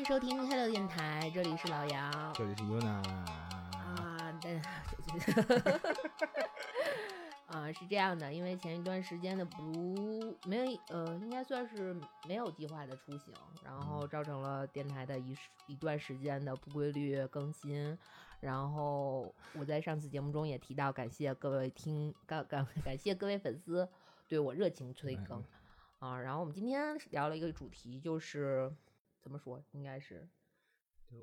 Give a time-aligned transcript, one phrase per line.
[0.00, 3.02] 欢迎收听 Hello 电台，这里是老杨这里是 Yuna，
[3.76, 4.56] 啊，对，
[7.46, 11.94] 啊是这样的，因为前一段时间的不没有呃，应该算是
[12.26, 17.98] 没有计划的出行，然后造成了电台的一时一段时间的不规律更新。
[18.40, 23.86] 然后我在上次节目中也提到，感谢各位听感感感谢各位粉丝
[24.26, 25.44] 对我热情催更
[25.98, 26.18] 啊。
[26.18, 28.72] 然后我们今天聊了一个主题，就是
[29.20, 30.28] 怎么说，应该是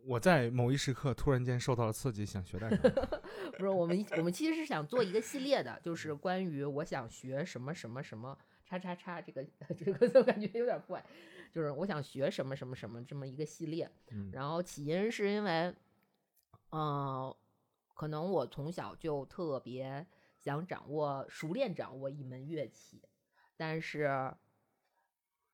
[0.04, 3.22] 我在某一时刻突然间受到了刺激，想学点什么。
[3.58, 9.44] 不是我们我们其实是想做一个系列的，就是关于我想学什么什么什么叉叉叉这个
[9.78, 11.04] 这个我感觉有点怪，
[11.54, 13.90] 就是我想学什么什么什么这么一个系列。
[14.12, 15.74] 嗯然后起因是因为，
[16.72, 17.34] 嗯、
[17.96, 20.06] 可能我从小就特别
[20.38, 23.02] 想掌握、熟练掌握一门乐器，
[23.56, 24.34] 但是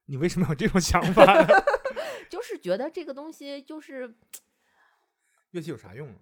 [0.05, 1.47] 你为什么有这种想法呢？
[2.33, 4.11] 就是觉得这个东西就是
[5.51, 6.15] 乐器有啥用啊？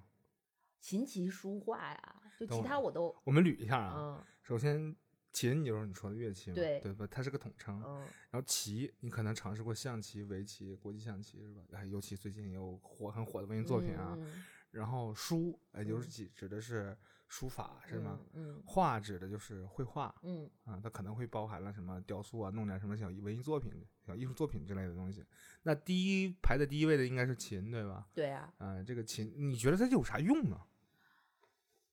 [0.81, 3.95] 琴棋书画呀，就其他我都我们捋一下啊。
[3.95, 4.93] 嗯首先，
[5.31, 7.07] 琴就是你说的乐器嘛，对对吧？
[7.09, 7.81] 它是个统称。
[7.85, 11.61] 嗯然后棋，你可能尝试过象棋、围棋、国际象棋是吧？
[11.71, 14.13] 哎，尤其最近有火很火的文艺作品啊。
[14.19, 16.97] 嗯然后书，哎，就是嗯指指的是
[17.31, 18.19] 书法是吗？
[18.33, 23.71] 嗯画指的就是绘画嗯啊，它可能会包含了什么雕塑啊，弄点什么小文艺作品、
[24.05, 25.25] 小艺术作品之类的东西。
[25.63, 28.05] 那第一排在第一位的应该是琴，对吧？
[28.13, 30.59] 对啊，嗯、这个琴，你觉得它有啥用呢？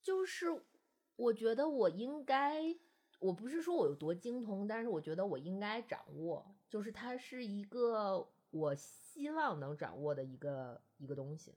[0.02, 0.46] 就是
[1.14, 2.60] 我觉得我应该，
[3.20, 11.54] 我不是说我有多精通，但是我觉得我应该掌握，就是它是一个我希望能掌握的一个一个东西。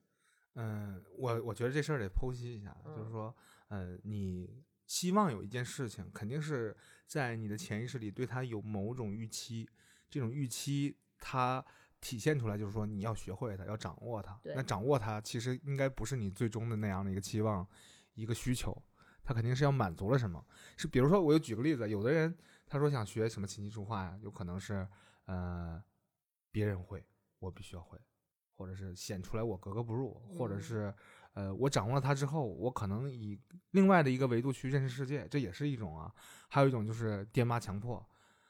[0.53, 3.35] 嗯，我我觉得这事儿得剖析一下，就是嗯说，
[3.71, 6.75] 呃，你希望有一件事情，肯定是
[7.07, 9.69] 在你的潜意识里对它有某种预期，
[10.09, 11.65] 这种预期它
[12.01, 14.37] 体现出来就是说你要学会它，要掌握它。
[14.43, 17.65] 那掌握它其实应该不是你最终的那样的一个期望，
[18.15, 18.75] 一个需求，
[19.23, 20.45] 它肯定是要满足了什么。
[20.75, 22.37] 是比如说，我就举个例子，有的人
[22.67, 24.85] 他说想学什么琴棋书画呀，有可能是
[25.27, 25.81] 呃
[26.51, 27.07] 别人会，
[27.39, 27.97] 我必须要会。
[28.53, 30.93] 或者是显出来我格格不入，或者嗯是
[31.33, 33.39] 呃我掌握了它之后，我可能以
[33.71, 36.13] 另外的一个维度去认识世界，这也是一种啊。
[36.49, 38.05] 还有一种就是爹妈强迫，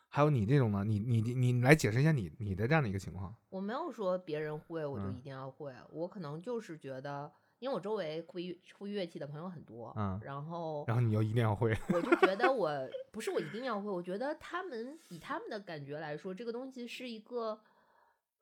[0.09, 3.35] 还有你这种呢，你你你你来解释一下你你的这样的一个情况。
[3.49, 12.71] 我没有说别人会我就嗯一定要会，我可能就是觉得，因为我周围会乐会乐器的朋友很多，嗯然后然后你又一定要会，我就觉得 我
[13.11, 17.59] 不是我一定要会，我觉得他们以他们的感觉来说，这个东西是一个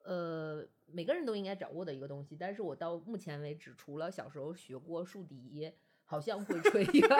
[0.04, 2.36] 呃每个人都应该掌握的一个东西。
[2.36, 5.72] 但是我到目前为止，除了小时候学过竖笛，
[6.04, 7.16] 好像会吹以外，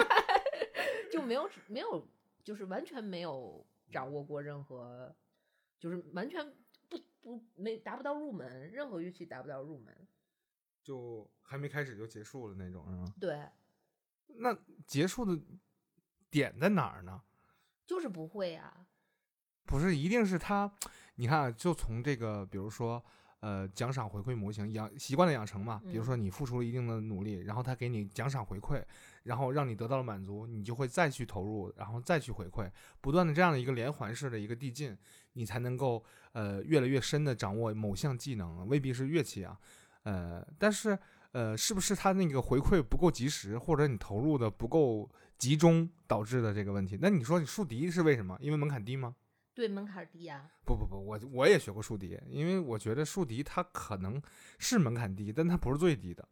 [1.12, 2.08] 就没有没有
[2.42, 5.14] 就是完全没有掌握过任何，
[5.78, 6.54] 就是完全
[6.88, 9.94] 不不没达不到入门，任何乐器达不到入门。
[10.82, 13.14] 就还没开始就结束了那种，是吗？
[13.20, 13.46] 对，
[14.26, 15.40] 那结束的
[16.30, 17.22] 点在哪儿呢？
[17.86, 18.86] 就是不会啊。
[19.66, 20.72] 不是，一定是他，
[21.20, 23.04] 你看啊，就从这个，比如说，
[23.40, 28.82] 呃，奖赏回馈模型养习惯的养成嘛，比如说你付出了一定的努力，然后他给你奖赏回馈，
[29.24, 32.70] 然后让你得到了满足，你就会再去投入，然后再去回馈，
[33.02, 34.96] 不断的这样的一个连环式的一个递进，
[35.34, 39.58] 你才能够呃越来越深的掌握某项技能，未必是乐器啊，
[40.04, 40.98] 呃，但是
[41.32, 45.06] 呃，是不是他那个回馈不够及时，或者你投入的不够
[45.36, 46.98] 集中导致的这个问题？
[46.98, 48.38] 那你说你竖笛是为什么？
[48.40, 49.14] 因为门槛低吗？
[49.60, 54.18] 对门槛儿低啊，不不不，我我也学过竖笛，因为我觉得竖笛它可能
[54.58, 56.26] 是门槛低，但它不是最低的。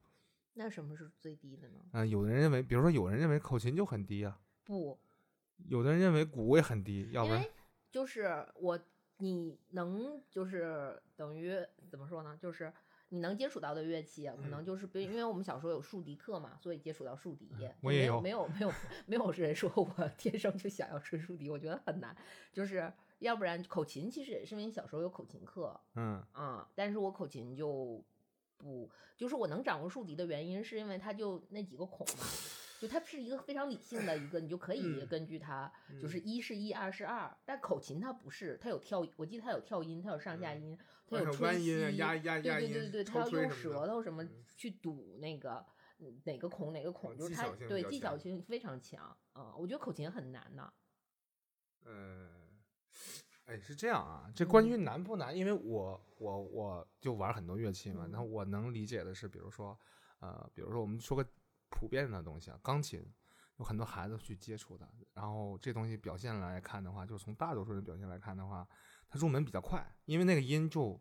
[0.55, 1.79] 那什么是最低的呢？
[1.93, 4.99] 嗯、有的人认为，比如说有人认为口琴就很低啊，不，
[5.67, 7.45] 有的人认为鼓也很低，要不然
[7.93, 8.81] 就是我，
[9.19, 11.55] 你能就是等于
[11.91, 12.35] 怎么说呢？
[12.41, 12.73] 就是
[13.11, 17.51] 你能接触到的乐器啊，可能就是比因为我们小时候有竖笛课嘛，所以接触到竖笛。
[17.83, 18.73] 我也有没有没有
[19.07, 22.17] 没有人说我天生就想要吹竖笛，我觉得很难。
[22.53, 28.05] 就是要不然口琴其实也是因为小时候有口琴课嗯啊、但是我口琴就
[28.57, 32.25] 不，就是我能掌握竖笛的原因是因为它就那几个孔嘛。
[32.81, 35.69] 就它是一个非常理性的一个，你就可以嗯根据它，
[36.01, 37.37] 就是一是一，二是二。
[37.45, 40.79] 但口琴它不是，它有跳，我记得它有跳音，它有上下音，
[41.09, 45.67] 它有吹弯音压压压音对对对对，它要用舌头什么嗯去堵那个
[45.99, 50.73] 嗯哪个孔哪个孔，就是它对技巧性非常强啊、我觉得口琴很难呢。
[51.85, 52.29] 呃，
[53.47, 55.35] 哎，是这样啊，这关于嗯难不难？
[55.35, 59.79] 因为我我我就玩很多乐器嘛，然后嗯我能理解的是，比如说，
[60.21, 61.27] 呃，比如说我们说个
[61.71, 63.03] 普遍的东西啊，钢琴，
[63.57, 68.69] 有很多孩子去接触的，然后这东西表现来看的话，就是从大多数人表现来看的话，
[69.09, 71.01] 它入门比较快，因为那个音就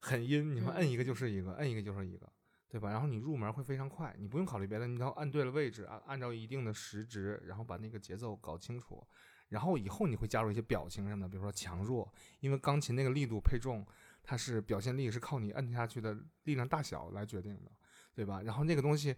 [0.00, 2.28] 很阴，你说嗯摁一个就是一个，摁一个就是一个，
[2.68, 2.90] 对吧？
[2.90, 9.06] 然后你入门会非常快，你不用考虑别的，你只要按对了位置，按按照一定的时值，然后把那个节奏搞清楚，
[9.48, 13.86] 然后以后你会加入一些表情什么的，比如说强弱，因为钢琴那个力度配重，
[14.22, 17.70] 它是表现力是靠你摁下去的力量大小来决定的，
[18.14, 18.42] 对吧？
[18.42, 19.14] 然后那个东西，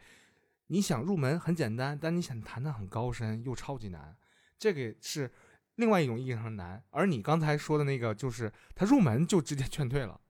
[0.66, 4.14] 你想入门很简单，但你想弹得很高深又超级难，
[4.58, 5.30] 这个是
[5.76, 6.82] 另外一种意义上的难。
[6.90, 10.20] 而你刚才说的那个，就是他入门就直接劝退了，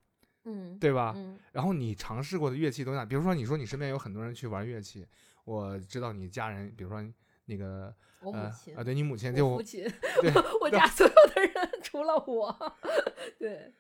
[0.45, 1.13] 嗯，对吧？
[1.17, 3.05] 嗯然后你尝试过的乐器都哪？
[3.05, 5.05] 比如说，你说你身边有很多人去玩乐器，
[5.45, 7.03] 我知道你家人，比如说
[7.49, 9.83] 那个呃我母亲啊，对你母亲我就父亲
[10.21, 12.77] 对，我家所有的人除了我，
[13.39, 13.73] 对，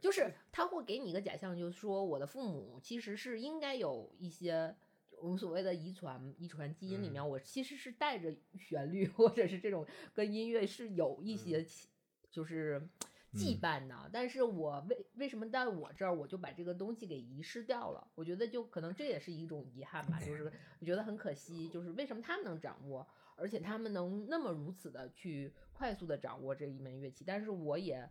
[0.00, 4.74] 就是他会给你一个假象，就是说我的父母其实是应该有一些
[5.20, 7.28] 我们所谓的遗传遗传基因里面，嗯。
[7.28, 9.84] 我其实是带着旋律或者是这种
[10.14, 11.88] 跟音乐是有一些其
[12.30, 12.88] 就是
[13.34, 13.60] 羁嗯。
[13.60, 18.06] 绊的，但是我为为什么在我这儿我就把这个东西给遗失掉了？
[18.14, 28.08] 我觉得就可能这也是一种遗憾吧，就是我觉得很可惜，就是为什么他们能掌握，而且他们能那么如此的去快速的掌握这一门乐器，但是我也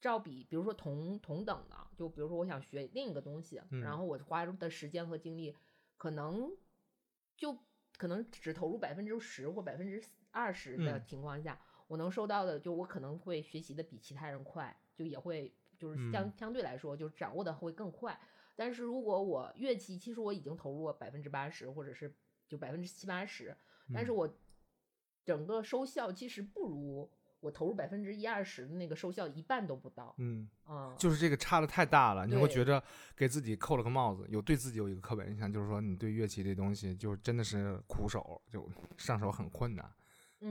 [0.00, 3.80] 照比，比如说同同等的，就比如说我想学另一个东西，嗯。
[3.82, 5.54] 然后我花的时间和精力
[5.96, 6.50] 可能
[7.36, 7.58] 就
[7.96, 11.04] 可能只投入百分之十或百分之二十的嗯。
[11.06, 18.18] 情况下，我能收到的就我可能会学习的比其他人快，就也会就是相、嗯相对来说就掌握的会更快。
[18.56, 22.14] 但是如果我乐器，其实我已经投入了百分之八十，或者是
[22.48, 23.56] 就百分之七八十，
[23.92, 24.38] 但是嗯我
[25.24, 27.10] 整个收效其实不如
[27.40, 30.14] 我投入百分之一二十的那个收效一半都不到。
[30.18, 32.82] 嗯，嗯，就是这个差的太大了，你会觉着
[33.16, 39.90] 给自己扣了个帽子，有对自己有一个刻板印象，就是说你对乐器这东西就真的是苦手，就上手很困难。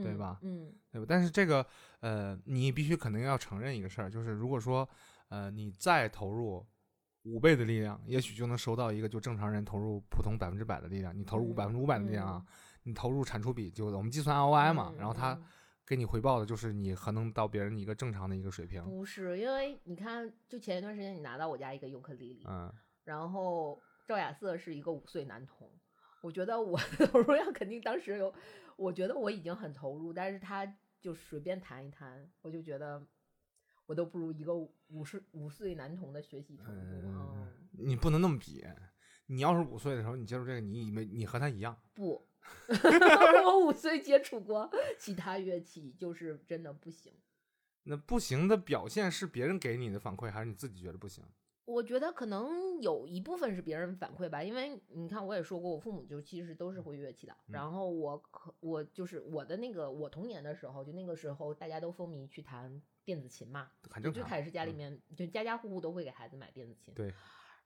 [0.02, 1.06] 对嗯吧嗯对吧？
[1.08, 1.64] 但是这个，
[2.00, 4.88] 呃，你必须肯定要承认一个事儿，就是如果说，
[5.28, 6.64] 呃，你再投入
[7.22, 11.16] 五倍的力量，也许就能收到一个就正常人投入普通百分之百的力量。
[11.16, 12.44] 你投入五百分之五百的力量啊，
[12.82, 15.44] 你投入产出比就我们计算 ROI 嘛，嗯然后它嗯
[15.86, 18.82] 给你回报的就是你还能到别人一个正常的一个水平。
[18.84, 22.72] 不是，因为你看，就前一段时间你拿到我家一个尤克里里，嗯，
[23.04, 25.70] 然后赵雅瑟是一个五岁男童，
[26.24, 28.32] 我觉得我的投入量肯定当时有，
[28.76, 30.64] 我觉得我已经很投入，但是他
[30.98, 33.06] 就随便弹一弹，我就觉得
[33.84, 36.96] 我都不如一个五十五岁男童的学习程度。
[37.04, 38.64] 嗯嗯，你不能那么比。
[39.26, 41.78] 你要是五岁的时候，你接触这个，你以为你和他一样？
[41.92, 42.26] 不，
[43.44, 47.12] 我五岁接触过 其他乐器，就是真的不行。
[47.82, 51.22] 那不行的表现是别人给你的反馈，还是你自己觉得不行？
[51.66, 57.32] 我觉得可能有一部分是别人反馈吧，因为你看，我也说过，我父母就其实都是会乐器的。
[57.48, 64.22] 嗯然后我可我就是我的那个我童年的时候，就那个时候大家都风靡去弹电子琴嘛，就很正常。
[64.22, 66.92] 最开始家里嗯面、就家家户户都会给孩子买电子琴。
[66.94, 67.12] 对。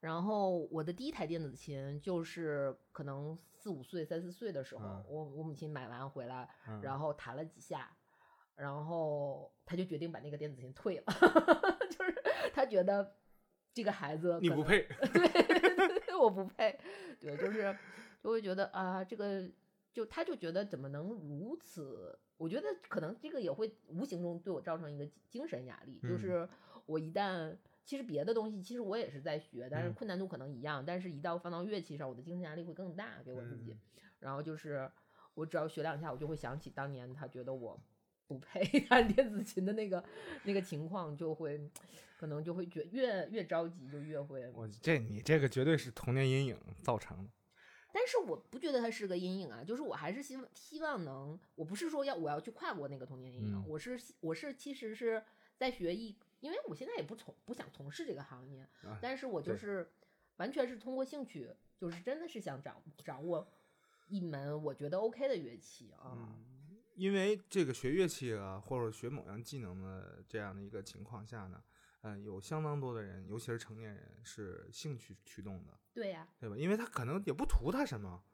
[0.01, 7.91] 然后我的第一台电子琴就是可能四五岁、三四岁的时候，嗯我我母亲买完回来，嗯然后弹了几下，
[8.55, 11.05] 然后他就决定把那个电子琴退了，
[11.91, 12.15] 就是
[12.55, 13.17] 他觉得
[13.73, 14.89] 这个孩子你不配。
[16.07, 16.79] 对，我不配，
[17.21, 17.77] 对，就是
[18.23, 19.49] 就会觉得啊，这个
[19.93, 22.19] 就他就觉得怎么能如此？
[22.37, 26.49] 我觉得可能这个也会无形中对我造成一个精神压力，就嗯是
[26.87, 33.73] 我一旦其实别的东西其实我也是在学，但是嗯困难度可能一样，但是一到放到乐器上，我的精神压力会更大，给我自己。
[33.73, 33.79] 嗯
[34.21, 34.91] 然后就是
[35.35, 37.81] 我只要学两下，我就会想起当年他觉得我
[38.29, 40.05] 不配 弹电子琴的那个
[40.45, 41.69] 那个情况，就会
[42.17, 44.49] 可能就会觉越越着急就越会。
[44.55, 47.31] 我这你这个绝对是童年阴影造成的。
[47.91, 55.25] 但是我不觉得它是个阴影啊，就是我还是希望希望能，我不是说要我要去跨过那个童年阴影，嗯我是我是其实是
[55.57, 59.91] 在学艺，因为我现在也不从不想从事这个行业，啊但是我就是
[60.37, 63.49] 完全是通过兴趣，就是真的是想掌掌握
[64.09, 66.13] 一门我觉得 OK 的乐器啊。
[66.15, 66.58] 嗯
[66.99, 71.63] 因为这个学乐器啊，或者学某样技能的这样的一个情况下呢，
[72.01, 76.57] 呃，有相当多的人，尤其是成年人，是兴趣驱动的，对呀、对吧？
[76.57, 78.25] 因为他可能也不图他什么，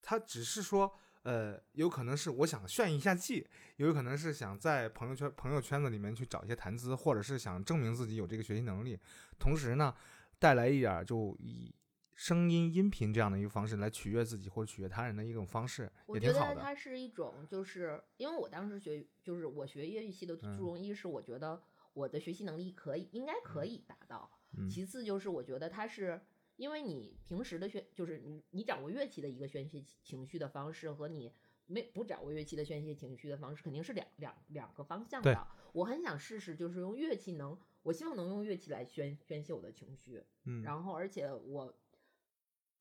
[0.00, 3.44] 他只是说，呃，有可能是我想炫一下技，
[3.76, 8.96] 有可能是想在朋友圈朋友圈子里面去找一些谈资，或者是想证明自己有这个学习能力，
[9.36, 9.92] 同时呢，
[10.38, 11.74] 带来一点就以
[12.22, 16.54] 声音音频这样的一个方式来取悦自己或者取悦他人的一种方式，我觉也挺好的。
[16.54, 21.60] 得它是一种，就是因为我当时学，就是我学乐器的嗯注重一是我觉得
[21.94, 24.30] 我的学习能力可以，应该可以达到。
[24.56, 26.20] 嗯其次就是我觉得它是
[26.54, 31.32] 因为你平时的宣，就是你你掌握乐器的一个宣泄情绪的方式和你
[31.66, 35.44] 没不掌握乐器的宣泄情绪的方式，肯定是两两两个方向的。
[35.72, 40.22] 我很想试试，就是用乐器能，我希望能用乐器来宣宣泄我的情绪。
[40.44, 41.74] 嗯，然后，而且我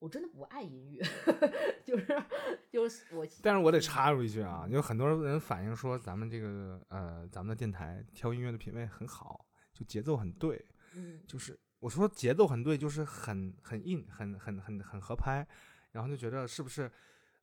[0.02, 1.00] 我真的不爱音乐，
[1.86, 2.24] 就是
[2.72, 10.66] 就是我，但是我得插入一句啊，有很多人反映说咱们这个呃咱们的电台挑音乐的品味很好，就节奏很对，
[10.96, 15.48] 嗯，就是我说节奏很对，就是很很硬，很很很很合拍，
[15.92, 16.92] 然后就觉得是不是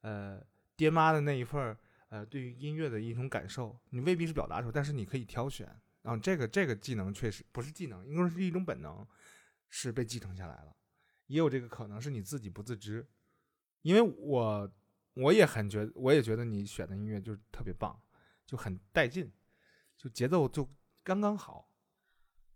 [0.00, 0.44] 呃
[0.76, 5.64] 爹妈的那一份儿呃对于音乐的一种感受，你未必是表达出来，但是你可以挑选，
[6.02, 9.06] 然后这个这个技能确实不是技能，应该是一种本能，
[9.68, 10.74] 是被继承下来了，
[11.28, 13.06] 也有这个可能是你自己不自知，
[13.82, 14.70] 因为我
[15.14, 17.98] 我也很觉我也觉得你选的音乐就是特别棒，
[18.44, 19.32] 就很带劲，
[19.96, 20.68] 就节奏就
[21.02, 21.70] 刚刚好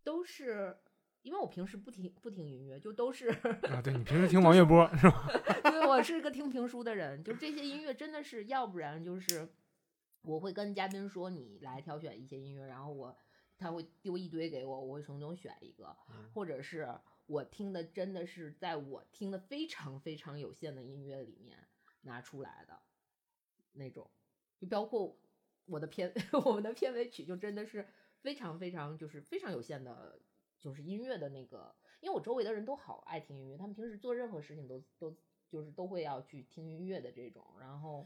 [0.04, 0.76] 都是
[1.22, 3.80] 因为我平时不听不听音乐，就都是啊。
[3.80, 5.28] 对你平时 听王月波 是吧？
[5.66, 9.48] 因为我是个听评书的人，就这些音乐真的是，要不然就是
[10.22, 13.16] 我会跟嘉宾说你来挑选一些音乐，然后我
[13.58, 16.88] 他会丢一堆给我，我会从中选一个，嗯或者是
[17.32, 21.56] 我听的真的是在我听的非常非常有限的音乐里面
[22.02, 22.78] 拿出来的
[23.72, 24.10] 那种，
[24.58, 25.16] 就包括
[25.64, 26.12] 我的片
[26.44, 27.88] 我们的片尾曲就真的是
[28.20, 30.20] 非常非常就是非常有限的，
[30.60, 35.16] 就是音乐的那个，因为我周围的人都好爱听音乐，他们平时做任何事情都都
[35.48, 38.04] 就是都会要去听音乐的这种，然后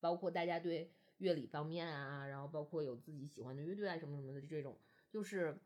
[0.00, 4.76] 包括大家对乐理方面啊，然后包括有自己喜欢的乐队啊什么什么的这种，
[5.10, 5.58] 就是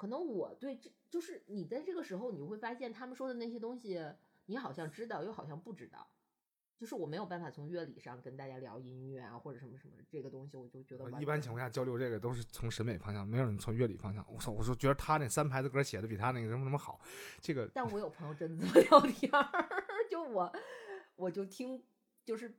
[0.00, 4.02] 可能我对这就是你在这个时候你会发现他们说的那些东西，
[4.46, 6.10] 你好像知道又好像不知道。
[6.78, 14.24] 就是我没有办法从乐理上跟大家聊音乐啊，或者什么什么这个东西，我就觉得一般情况下交流这个都是从审美方向，没有人从乐理方向。
[14.32, 16.98] 我操，我说觉得他那三排的歌写的比他那个什么什么好，
[17.42, 19.68] 这个但我有朋友真的这么 聊天儿，
[20.10, 20.50] 就我，
[21.16, 21.84] 我就听，
[22.24, 22.56] 就是，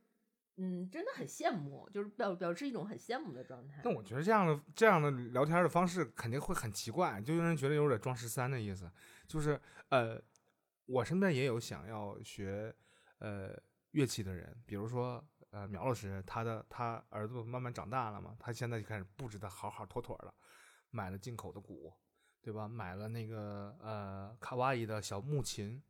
[0.56, 3.80] 嗯，真的很羡慕，就是表表示一种很羡慕的状态。
[3.82, 8.90] 但我觉得这样的这样的聊天的方式肯定会很奇怪，就让人觉得有点装十三的意思。
[9.26, 10.20] 就是呃，
[10.86, 12.74] 我身边也有想要学
[13.18, 13.58] 呃
[13.92, 20.32] 乐器的人，比如说呃苗老师，他的他儿子慢慢长大了嘛，他现在就开始布置的好好妥妥的，
[20.90, 21.92] 买了进口的鼓，
[22.42, 22.68] 对吧？
[22.68, 25.82] 买了那个呃卡哇伊的小木琴。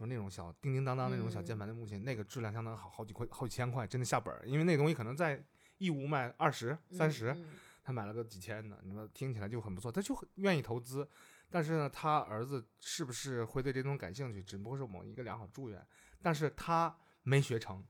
[0.00, 4.40] 就是那种小叮叮当当那种小键盘的木琴，那个质量相当好，好几块好几千块，真的下本儿。
[4.46, 5.44] 因为那东西可能在
[5.76, 7.44] 义乌卖二十、三十，嗯
[7.84, 11.06] 他买了个几千的，你说听起来就很不错，他就很愿意投资。
[11.50, 15.86] 但是呢，他儿子是不是会对这东西感兴趣，只不过是某一个良好祝愿。
[16.22, 17.84] 但是他没学成，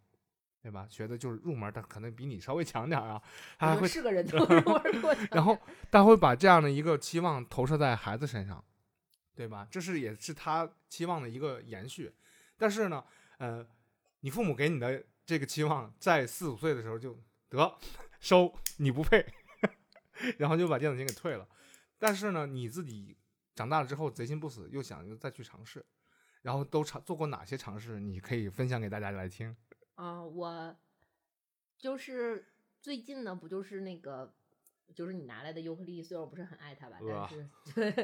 [0.60, 0.86] 对吧？
[0.90, 3.22] 学的就是入门，但可能比你稍微强点儿啊。
[3.56, 4.26] 他还会，是个人
[5.30, 5.56] 然后
[5.92, 8.64] 他会把这样的一个期望投射在孩子身上，
[9.40, 9.66] 对吧？
[9.70, 12.12] 这是也是他期望的一个延续。
[12.58, 13.02] 但是呢，
[13.38, 13.66] 呃，
[14.20, 17.18] 你父母给你的这个期望，在四五岁的时候就
[17.48, 17.78] 得
[18.20, 19.24] 收，你不配，
[20.36, 21.48] 然后就把电子琴给退了。
[21.98, 23.16] 但是呢，你自己
[23.54, 25.82] 长大了之后贼心不死，又想又再去尝试，
[26.42, 27.98] 然后都尝做过哪些尝试？
[27.98, 29.56] 你可以分享给大家来听。
[29.94, 30.76] 啊、我
[31.78, 34.34] 就是最近呢，不就是那个，
[34.94, 37.94] 就是你拿来的尤克里里，虽然我不是很爱它吧，但是 对，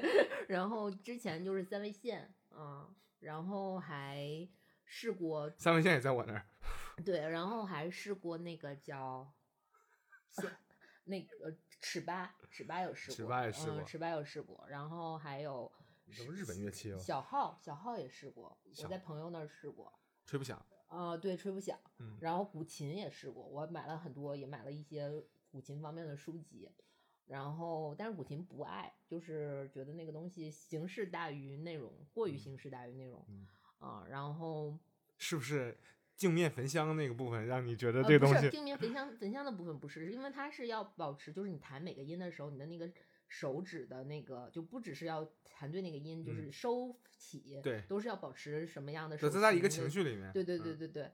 [0.49, 2.89] 然后之前就是三味线，啊、
[3.21, 4.49] 然后还
[4.85, 6.47] 试过三味线也在我那儿，
[7.05, 9.33] 对，然后还试过那个叫，
[11.05, 15.71] 那个尺八，尺八有试过，尺八也试过嗯，尺八有试过，然后还有
[16.11, 19.93] 什么日本乐器哦，小号，小号也试过，小我在朋友那儿试过，
[20.25, 20.65] 吹不响。
[20.89, 25.11] 啊、对，吹不响，嗯然后古琴也试过，我买了很多，也买了一些
[25.57, 26.69] 古琴方面的书籍，
[27.25, 33.47] 然后但是古琴不爱，就是觉得那个东西形式大于内容，过于嗯形式大于内容，嗯
[33.79, 34.79] 啊、然后
[35.17, 35.79] 是不是
[36.15, 38.35] 镜面焚香那个部分让你觉得呃，这个东西？
[38.35, 42.93] 不是镜面焚香焚香的部分不是，是因为它是要保持，就是你弹每个音的时候，你的那个
[43.29, 50.31] 手指的那个就不只是要弹对那个音，就是收起，嗯对都是要保持什么样的手就在一个情绪里面。
[50.35, 51.11] 对对对嗯对对。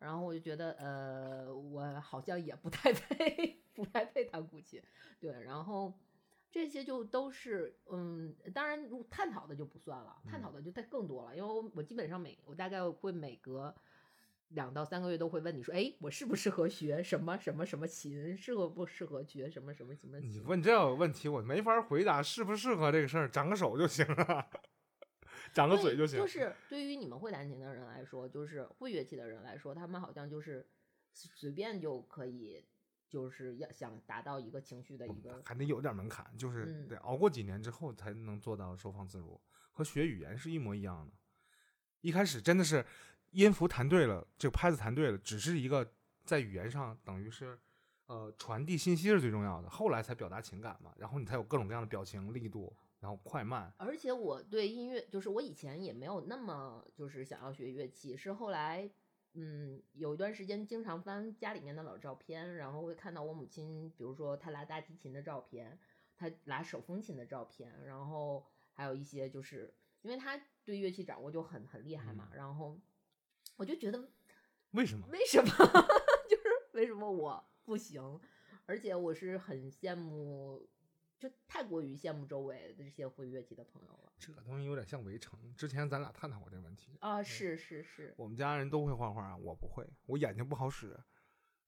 [0.00, 4.80] 然后我就觉得，呃，我好像也不太配，不太配弹古琴。
[5.20, 5.92] 对，然后
[6.50, 13.74] 这些就都是，嗯，当然如探讨的就不算了，探讨嗯的就太更多了，因为我我基本上每我大概会每隔
[14.48, 20.38] 两到三个月都会问你说，哎，我适不适合学什么什么什么琴，适合不适合学什么什么什么你？
[20.40, 24.46] 问这个问题，我没法回答适不适合这个事儿，长个手就行了，
[25.52, 26.20] 长个嘴就，行。
[26.20, 30.64] 就是对于你们会弹琴的人来说，就是会乐器的人来说，他们好像就是
[31.12, 32.64] 随便就可以，
[33.14, 39.40] 就是要想达到一个情绪的一个，还得有点门槛，就是嗯得熬过几年之后才能做到收放自如，
[39.70, 41.12] 和学语言是一模一样的。
[42.00, 42.84] 一开始真的是
[43.30, 45.92] 音符弹对了，这个拍子弹对了，只是一个
[46.24, 47.56] 在语言上等于是
[48.06, 53.72] 呃传递信息是最重要的，后来才表达情感嘛，然后你才有各种各样的表情力度，然后快慢。
[53.76, 58.90] 而且我对音乐，就是我以前也没有那么就是想要学乐器，是后来
[59.34, 65.78] 嗯有一段时间经常翻家里面的老照片，然后会看到我母亲，比如说她拉大提琴的照片，
[66.16, 72.80] 她拉手风琴的照片，然后还有一些就是因为她对乐器掌握就很很厉害嘛，然后
[73.56, 74.08] 我就觉得
[74.70, 75.06] 为什么？
[75.08, 75.50] 为什么
[76.30, 78.20] 就是为什么我不行？
[78.66, 80.66] 而且我是很羡慕，
[81.28, 84.12] 就太过于羡慕周围的这些会乐器的朋友了。
[84.18, 85.38] 这个东西有点像围城。
[85.56, 90.98] 之前咱俩探讨过这个问题啊，是是是，我们家人都会画画，我不会，我眼睛不好使，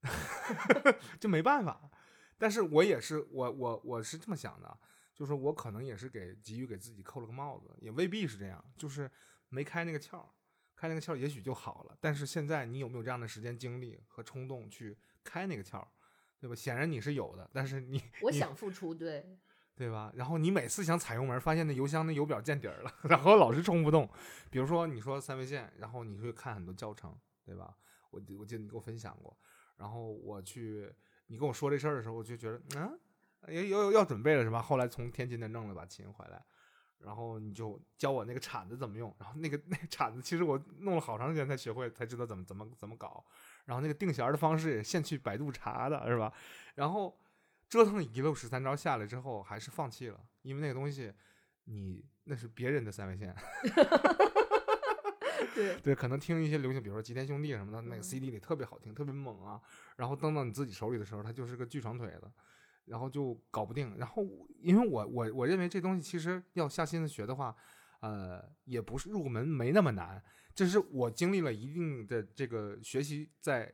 [1.18, 1.90] 就没办法。
[2.38, 4.78] 但是我也是，我我我是这么想的，
[5.14, 9.10] 就是我可能也是给急于给自己扣了个帽子，也未必是这样，就是
[9.48, 10.26] 没开那个窍，
[10.74, 11.96] 开那个窍也许就好了。
[12.00, 15.86] 但是现在你有没有这样的时间、精力和冲动去开那个窍，
[16.38, 16.54] 对吧？
[16.54, 19.38] 显然你是有的，但是你我想付出，对
[19.76, 20.10] 对吧？
[20.14, 24.08] 然后你每次想踩油门，发现那油箱那油表见底儿了， 然后老是冲不动。
[24.50, 27.14] 比如说你说三味线，然后你会看很多教程，
[27.44, 27.76] 对吧？
[28.10, 29.36] 我我记得你给我分享过，
[29.76, 30.90] 然后我去
[31.26, 32.98] 你跟我说这事儿的时候，我就觉得嗯，
[33.48, 34.62] 要要要准备了是吧？
[34.62, 36.42] 后来从天津那弄了把琴回来，
[36.98, 43.22] 然后你就教我那个铲子怎么用，然后那个 那个铲子其实我弄了好长时间才学会，才知道怎么怎么怎么搞。
[43.66, 46.32] 然后那个定弦的方式也现去百度查的是吧？
[46.76, 47.14] 然后
[47.68, 51.12] 折腾一路十三招下来之后，还是放弃了，因为那个东西
[51.64, 53.34] 你那是别人的三味线。
[55.54, 59.60] 对对，可能听一些流行，比如说吉田兄弟什么的，那个嗯 CD 里特别好听，特别猛啊。
[59.96, 62.30] 然后登到你自己手里的时候，它就是个锯长腿子，
[62.84, 63.96] 然后就搞不定。
[63.96, 64.22] 然后
[64.60, 67.56] 因为我我我认为这东西其实要下心思学的话，
[68.00, 70.22] 呃，也不是入门没那么难。
[70.54, 73.72] 这是我经历了一定的这个学习，在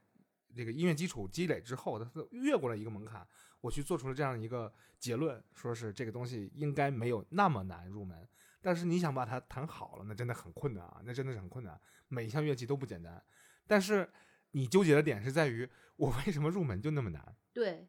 [0.54, 3.26] 这个音乐基础积累之后，它越过了一个门槛，
[3.62, 8.28] 我去做出了这样一个结论，说是这个东西应该没有那么难入门。
[8.60, 11.80] 但是你想把它弹好了，那真的很困难啊，那真的是很困难。
[12.08, 13.24] 每一项乐器都不简单，
[13.66, 14.08] 但是
[14.50, 17.36] 你纠结的点是在于我为什么入门就那么难？
[17.52, 17.88] 对，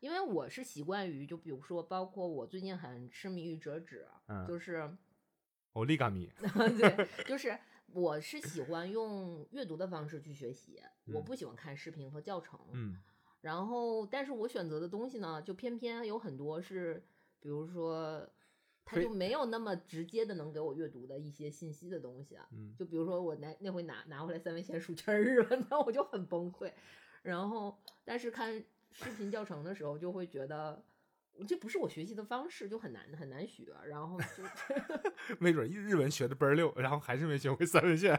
[0.00, 4.96] 因为我是习惯于，就比如说，包括我最近很痴迷于折纸，嗯，就是
[5.72, 6.32] 欧利伽米，
[6.78, 7.58] 对，就是
[7.88, 12.58] 我是喜欢用阅读的方式去学习，我嗯不喜欢看视频和教程。
[12.72, 12.98] 嗯
[13.44, 17.04] 然后，但是我选择的东西呢，就偏偏有很多是，
[17.40, 18.26] 比如说，
[18.86, 22.48] 他就没有那么直接的能给我阅读的一些信息的东西啊。
[22.52, 26.72] 嗯就比如说我那那回拿拿回来三文线数圈日文，那我就很崩溃。
[27.22, 30.82] 然后，但是看视频教程的时候，就会觉得
[31.46, 33.74] 这不是我学习的方式，就很难很难学。
[33.86, 34.42] 然后就
[35.38, 38.18] 没准日文学的倍儿溜，然后还是没学会三文线，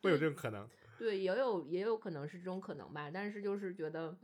[0.00, 0.66] 会有这种可能。
[1.02, 4.16] 对，也有也有可能是这种可能吧，但是就是觉得，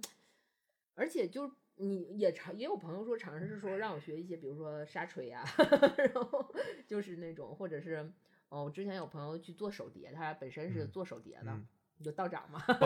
[0.94, 5.44] 而且就是你也尝也有朋友说尝试说让我学一些，比如说沙锤呀、
[6.14, 6.54] 然后
[6.86, 8.08] 就是那种或者是
[8.48, 11.66] 哦，我之前有朋友去做手碟，他本身是嗯做手碟的，嗯
[12.00, 12.62] 就道长嘛，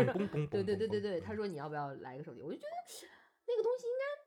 [0.50, 3.06] 对对对对对，他说你要不要来个手碟，我就觉得
[3.46, 4.24] 那个东西应该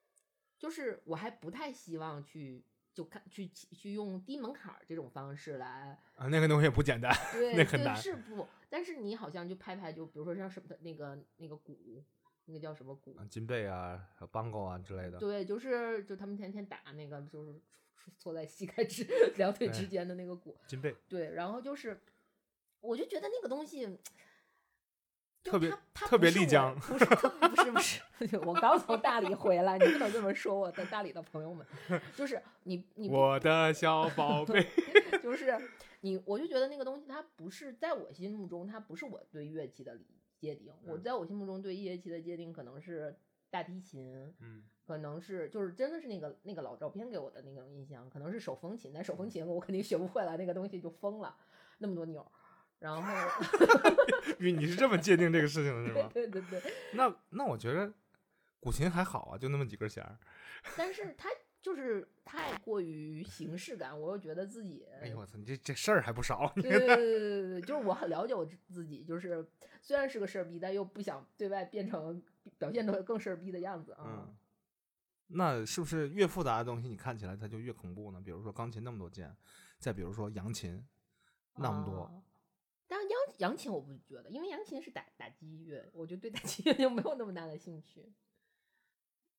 [0.59, 2.63] 就是我还不太希望去。
[2.95, 7.13] 就看去去用低门槛儿这种方式来啊，那个东西也不简单。
[7.33, 8.47] 对，对那很难是不？
[8.69, 12.01] 但是你好像就拍拍，就比如说像什么那个那个鼓，
[12.45, 13.13] 那个叫什么鼓？
[13.17, 15.19] 啊金贝啊、邦狗啊之类的。
[15.19, 17.59] 对，就是就他们天天打那个，就是
[18.17, 19.03] 搓在膝盖之
[19.35, 20.57] 两腿之间的那个鼓。
[20.65, 22.01] 金贝对，然后就是，
[22.79, 23.99] 我就觉得那个东西。
[25.45, 28.01] 就特别特别丽江不是不是不是，
[28.43, 31.65] 我刚从大理回来，你不能这么说我的大理的朋友们，
[32.15, 34.67] 就是你你我的小宝贝。
[35.21, 35.55] 就是
[36.01, 40.05] 你，我就觉得那个东西它不是在我心目中，它不是我对乐器的理
[40.39, 40.73] 界定。
[40.83, 43.15] 我嗯在我心目中对乐器的界定可能是
[43.49, 48.91] 大提琴，嗯，可能是就是真的是那个那个老照片给我的那种印象，可能是手风琴。
[48.93, 51.35] 但手风琴我肯定学不会了，那个东西就疯了，
[51.79, 52.29] 那么多钮儿。
[52.85, 53.01] 然后
[54.37, 56.07] 你你是这么界定这个事情的是吗？
[56.13, 56.61] 对对对，
[56.93, 57.91] 那那我觉得
[58.59, 60.17] 古琴还好啊，就那么几根弦儿。
[60.77, 61.27] 但是它
[61.61, 66.51] 就是太过于形式感，我又觉得自己哎呦我操，你这这事儿还不少。
[66.55, 69.43] 对对对对对对，就是我很了解我自自己，就是
[69.81, 72.21] 虽然是个事儿逼，但又不想对外变成
[72.59, 74.03] 表现的更事儿逼的样子啊。
[74.05, 74.35] 嗯，
[75.27, 78.21] 那是不是越复杂的东西你看起来它就越恐怖呢？
[78.23, 79.35] 比如说钢琴那么多键，
[79.79, 80.85] 再比如说扬琴
[81.55, 82.11] 那么多，啊
[82.87, 88.11] 但是扬扬琴我不觉得，因为扬琴是打打击乐，我就对打击乐就没有那么大的兴趣。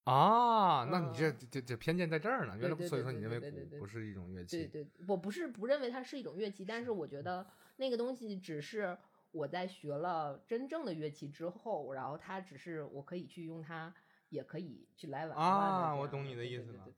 [0.05, 2.57] 啊，那你这嗯这这偏见在这儿呢。
[2.59, 4.67] 原来所以说你认为鼓不是一种乐器？
[4.67, 8.97] 对对，我不是不认为它是一种乐器，但是我觉得那个东西只是
[9.33, 13.93] 我在学了真正的乐器之后，然后它只是我可以去用它，
[14.29, 16.89] 也可以去来玩啊我懂你的意思了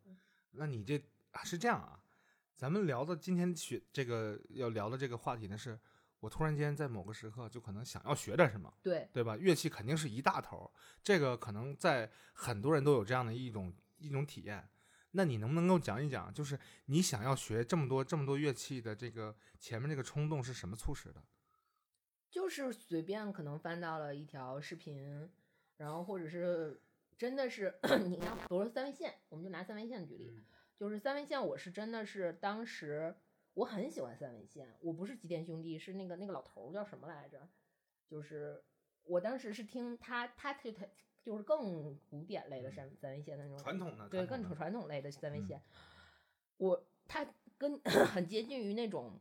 [0.52, 0.98] 那你这
[1.32, 2.00] 啊是这样啊？
[2.56, 5.78] 咱们聊的今天学这个要聊的这个话题呢，是
[6.20, 9.36] 我突然间在某个时刻就可能想要学点什么，对对吧？
[9.36, 10.70] 乐器肯定是一大头儿，
[11.02, 14.68] 这个可能在很多人都有这样的一种一种体验。
[15.12, 21.22] 那你能不能够讲一讲，就是你想要学这么多这么多乐器的这个前面这个冲动是什么促使的？
[22.30, 25.30] 就是随便可能翻到了一条视频，
[25.78, 26.82] 然后或者是
[27.16, 30.38] 真的是 你要，比如说三味线，我们就拿三味线举例，
[30.76, 33.16] 就是三味线，我是真的是当时
[33.58, 37.48] 我很喜欢三味线，我不是吉田兄弟，是那个那个老头儿叫什么来着？
[38.06, 38.62] 就是
[39.02, 40.86] 我当时是听他他他他
[41.24, 45.60] 就是更古典类的三三味线的那种传统的对，更传统的传统类的三味嗯线，
[46.58, 47.26] 我他
[47.58, 49.18] 跟很接近于那种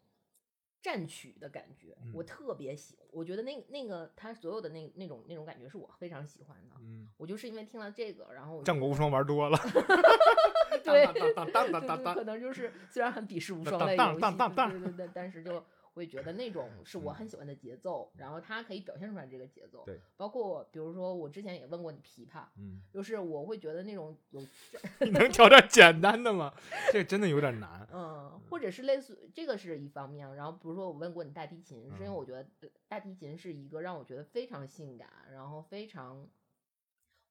[0.83, 3.07] 战曲的感觉，我嗯特别喜欢。
[3.11, 6.75] 我觉得那那个他所有的那那种那种感觉是我非常喜欢的。
[6.79, 9.57] 嗯，我就是因为听了这个，然后战国无双玩多了，
[10.93, 19.83] 对当当当当 当当可能就是虽然很鄙视无双当类游戏，当当当当对对对，但是就会觉得那种是我嗯很喜欢的节奏，然后它可以表现出来这个节奏。
[19.83, 24.39] 对，包括比如说我之前也问过你琵琶，嗯，就是我会觉得那种有
[25.01, 26.53] 你能挑点简单的吗？
[26.93, 27.87] 这真的有点难。
[27.91, 36.27] 嗯，或者是类似这个是一方面，然后比如说我问过你大提琴，是因为嗯我觉得呃大提琴是一个让我觉得非常性感，然后非常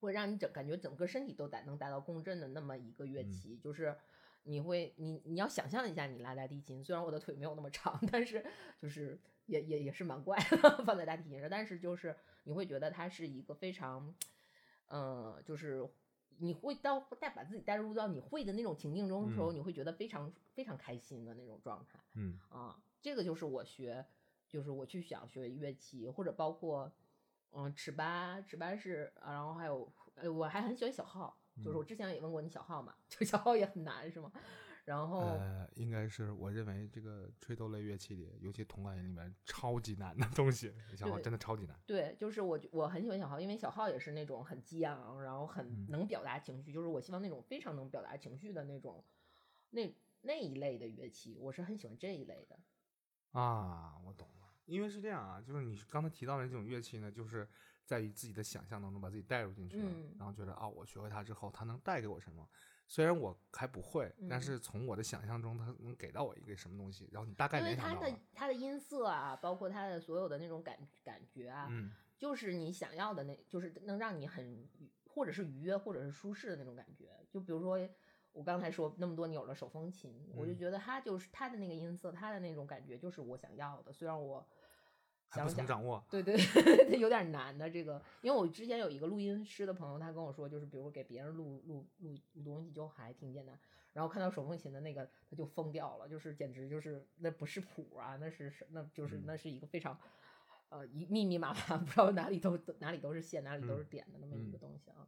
[0.06, 3.30] 会让你整感觉整个身体都达能达到共振的那么一个乐嗯。
[3.30, 3.94] 器，就是
[4.44, 8.44] 你会你你要想象一下你拉大提琴，虽然我的腿没有那么长，但是
[8.80, 12.14] 就是也也也是蛮怪的 放在大提琴上，但是就是
[12.44, 14.14] 你会觉得它是一个非常，
[14.86, 15.86] 呃，就是
[16.38, 19.54] 你会到带把自己带入到你会的那种情境中的时候，嗯。
[19.56, 21.98] 你会觉得非常非常开心的那种状态。
[22.14, 22.38] 嗯。
[22.48, 22.80] 啊。
[23.02, 24.04] 这个就是我学，
[24.48, 26.90] 就是我去想学乐器，或者包括
[27.52, 34.30] 嗯尺八，尺八是，啊然后还有呃我还很喜欢小号，就是我嗯之前也问过你小号嘛，就小号也很难是吗？
[34.84, 41.76] 然后、呃，应该是我认为这个吹奏类乐器里，尤其铜管乐里面超级难的东西，小号真的超级难。
[41.84, 49.04] 对，就是我我很喜欢小号，因为小号也是那种很激昂，然后很嗯能表达情绪，就是我希望那种非常能表达情绪的那种
[49.70, 52.56] 那那一类的乐器，我是很喜欢这一类的。
[53.32, 57.48] 啊，我懂了，因为是这样啊，就是你刚才提到的这种乐器呢，就是
[57.86, 62.46] 在于自己的想象当中把自己带入进去了，嗯然后觉得啊，我学会它之后，它能带给我什么？
[62.88, 74.68] 虽然我还不会，但嗯是从我的想象中，它能给到我一个什么东西，然后你大概因为它的它的音色啊，包括它的所有的那种感感觉啊，嗯就是你想要的那，就是能让你很
[75.08, 77.10] 或者是愉悦，或者是舒适的那种感觉。
[77.28, 77.76] 就比如说
[78.32, 83.92] 我刚才说那么多，你有了手风琴，我就嗯觉得它就是它的那个音色，它的那种感觉就是我想要的。
[83.92, 84.46] 虽然我还
[85.28, 93.58] 想想，掌握，对对，对 有点难的这个，因为我之前有一个录音师的朋友，他跟我说，就是比如给别人录录录录东西就还挺简单，
[93.92, 99.24] 然后看到手风琴的那个他就疯掉了，就是简直就是那不是谱啊，那是是那就是嗯。
[99.26, 99.98] 那是一个非常
[100.68, 104.60] 呃一密密麻麻，不知道哪里都哪里都是线，哪里都是嗯点的那么一个嗯。
[104.60, 105.06] 东西啊。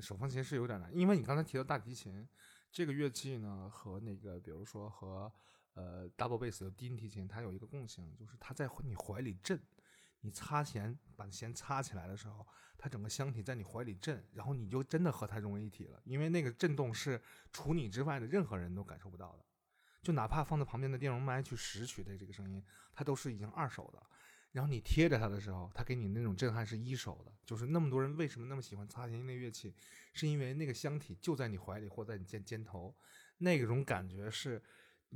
[0.00, 2.26] 手风琴是有点难，因为你刚才提到大提琴
[2.72, 5.30] 这个乐器呢，和那个比如说和
[5.74, 9.60] 呃 double bass 的低音提琴，它有一个共性，就是它在你怀里震，
[10.20, 12.46] 你擦弦把弦擦起来的时候，
[12.78, 17.20] 它整个箱体在你怀里震，然后你就真的和它融为一体了，因为那个震动是
[17.52, 19.44] 除你之外的任何人都感受不到的，
[20.02, 24.02] 就哪怕放在旁边的电容麦去拾取的这个声音，它都是已经二手的。
[24.52, 29.74] 然后你贴着它的时候，它给你那种震撼是一手的，就是那么多人为什么那么喜欢擦弦音类乐器，
[30.12, 32.94] 是因为那个箱体就在你怀里或在你肩肩头，
[33.38, 34.62] 那种感觉是，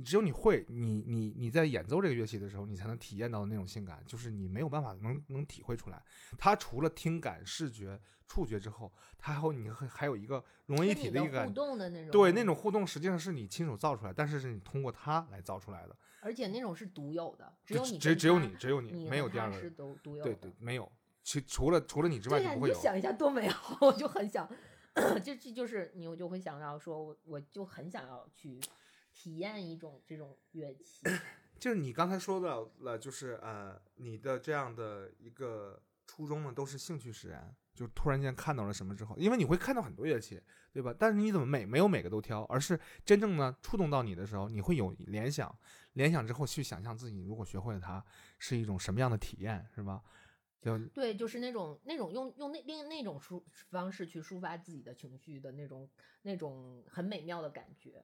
[0.03, 6.03] 只有你会，你你你在演奏这个乐器的时候，你才能体验到的那种性感，就是你没有办法能能体会出来。
[6.37, 20.91] 它除了听感、视觉、触觉之后，它还有你还还有一个融为一体的一个感，动的那种，对那种互动实际上是你亲手造出来，但是是你通过它来造出来的，而且那种是独有的，只有你只只有你只有你你没有第二个人，独独有的对对，没有，
[21.23, 22.75] 其除了除了你之外就不会有。
[22.75, 24.49] 就想一下多美好，我就很想，
[25.23, 28.59] 这这就是你，我就会想到说，我我就很想要去
[29.19, 31.01] 体验一种这种乐器。
[31.59, 40.95] 就是你刚才说到了，就是呃，你的这样的一个初衷呢，都是兴趣使然，就突然间看到了什么之后，因为你会看到很多乐器，对吧？
[40.97, 45.53] 但是你怎么每没有每个都挑，而是真正呢触动到你的时候，你会有联想，
[45.93, 48.01] 联想之后去想象自己如果学会了它
[48.37, 50.01] 是一种什么样的体验，是吧？
[50.61, 55.89] 就对，就是那种那种用用那另那种抒方式去抒发自己的情绪的那种
[56.21, 58.01] 那种很美妙的感觉。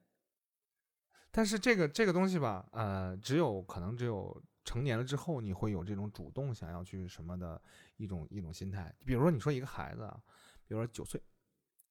[1.38, 7.62] 但是这个这个东西吧，呃，只有可能只有成年了之后，你会有这种主动想要去什么的
[7.98, 8.96] 一种一种心态。
[9.04, 10.18] 比如说，你说一个孩子啊，
[10.66, 11.22] 比如说九岁，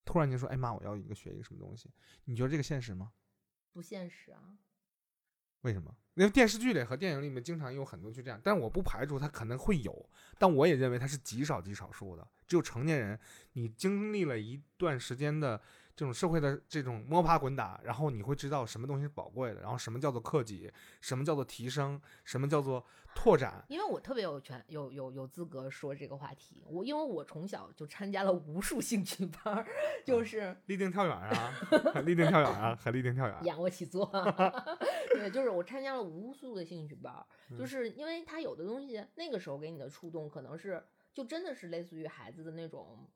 [0.03, 1.91] 突然间说：“哎妈，我要一个学一个什么东西。”
[2.25, 3.13] 你觉得这个现实吗？
[3.71, 4.41] 不现实啊。
[5.61, 5.95] 为什么？
[6.15, 12.27] 因为电视剧里和电影里面经常有很多就这样，但我不排除他可能会有，但我也认为他是极少极少数的。
[12.47, 13.21] 只有成年人，
[13.53, 15.61] 你经历了一段时间的。
[15.97, 23.65] 这种社会的这种摸爬滚打，然后你会知道什么东西是宝贵的，然后什么叫做克己，什么叫做提升，什么叫做拓展。
[23.69, 29.65] 因为我特别有权有有有资格说这个话题，我因为我从小就参加了无数兴趣班，
[30.05, 31.55] 就是立定跳远啊，
[32.05, 34.05] 立定跳远啊，还立定跳远，仰卧起坐，
[35.15, 37.25] 对，就是我参加了无数的兴趣班，
[37.57, 43.09] 就是因为他有的东西那个时候给你的触动，可能是就真的是类似于孩子的那种。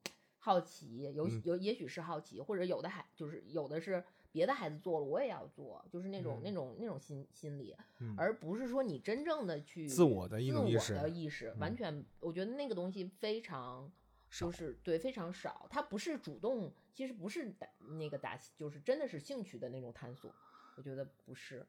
[0.49, 7.77] 好奇有有也许是好奇，或者有的孩就是有的是别的孩子做了，我也要做，就是那种那种那种心心理，
[8.17, 13.93] 而不是说你真正的去自我的一种意识的意识，完全我觉得那个东西非常
[14.31, 17.67] 就是对非常少，他不是主动，其实不是打
[17.99, 20.35] 那个打就是真的是兴趣的那种探索，
[20.77, 21.67] 我觉得不是，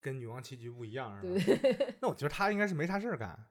[0.00, 1.58] 跟女王棋局不一样是吧？
[1.60, 3.44] 对， 那我觉得他应该是没啥事儿干，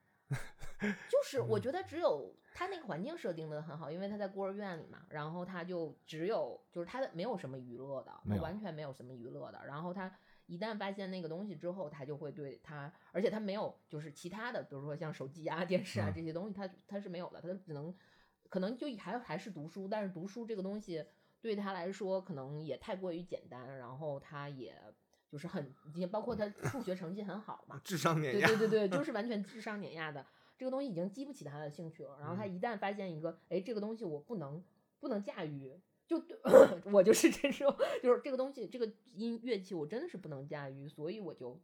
[0.79, 2.35] 就是我觉得只有。
[2.51, 8.11] 他那个环境设定的很好，因为他在孤儿院里嘛，然后他就只有就是他的没有什么娱乐的，
[8.41, 9.65] 完全没有什么娱乐的。
[9.65, 10.13] 然后他
[10.45, 17.95] 一旦发现那个东西之后，他就会对他，而且他没有就是其他的，比如说像手机啊、电视啊这些东西，他他是没有的，他只能
[18.49, 21.05] 可能就还还是读书，但是读书这个东西
[21.39, 24.75] 对他来说可能也太过于简单，然后他也
[25.29, 30.25] 就是很也包括他数学成绩很好嘛，智商碾压，对对对对，就 是完全智商碾压的。
[30.59, 34.61] 这个东西已经激不起他的兴趣了，然后他一旦发现一个，哎，这个东西我不能
[34.99, 35.71] 不能驾驭，
[36.05, 36.21] 就
[36.91, 41.57] 我就是这种，就是这个东西，这个音乐器我真的是不能驾驭，所以我就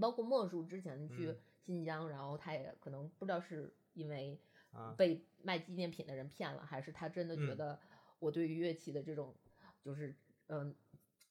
[0.00, 4.40] 包括莫叔之前去新疆，然后他也可能不知道是因为
[4.96, 7.78] 被卖纪念品的人骗了，还是他真的觉得
[8.20, 9.34] 我对于乐器的这种
[9.84, 10.16] 就是
[10.46, 10.74] 嗯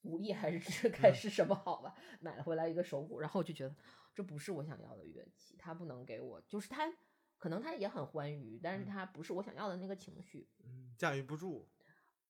[0.03, 3.75] 鼓励还是 该是什么好吧，买了回来一个手鼓，然后我就觉得。
[4.17, 6.91] 这不是我想要的乐器，它不能给我，就是它，
[7.37, 10.47] 可能它也很欢愉，但是它不是我想要的那个情绪，
[10.97, 11.69] 驾驭不住。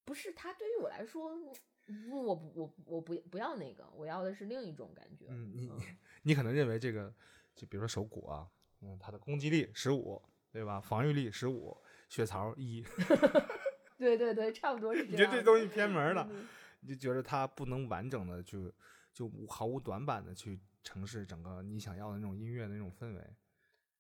[0.03, 1.33] 不是它对于我来说，
[2.11, 5.27] 我不我我不不要那个，我要的是另一种感觉。
[5.29, 5.71] 嗯，你
[6.23, 7.15] 你可能认为这个，
[7.55, 8.45] 就比如说手鼓啊，
[8.81, 10.21] 嗯，它的攻击力十五，
[10.51, 10.81] 对吧？
[10.81, 11.77] 防御力十五，
[12.09, 12.83] 血槽一。
[13.97, 15.13] 对对对，差不多是这样。
[15.13, 16.29] 你觉得这东西偏门了，
[16.81, 18.69] 你就觉得它不能完整的去
[19.13, 20.59] 就毫无短板的去。
[20.87, 23.35] 城市整个你想要的那种音乐的那种氛围，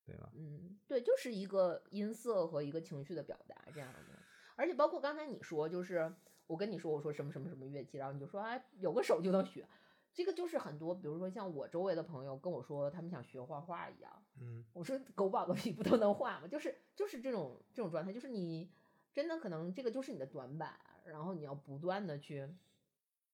[0.05, 0.31] 对吧？
[0.35, 4.17] 嗯，对，就是一个音色和一个情绪的表达这样的。
[4.55, 6.09] 而且包括刚才你说，就是
[6.45, 9.67] 我跟你说，我说什么什么什么乐器，然后你就说哎，有个手就能学。
[10.13, 14.23] 这个就是很多，比如说像我周围的朋友跟我说，他们想学画画一样。
[14.39, 16.47] 嗯，我说狗宝个屁，不都能画吗？
[16.47, 18.71] 就是就是这种这种状态，就是你
[19.11, 22.49] 真的可能这个就是你的短板，然后你要不断的去。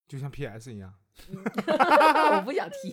[0.08, 0.74] 就像 P.S.
[0.74, 0.94] 一样，
[1.28, 2.92] 我不想提。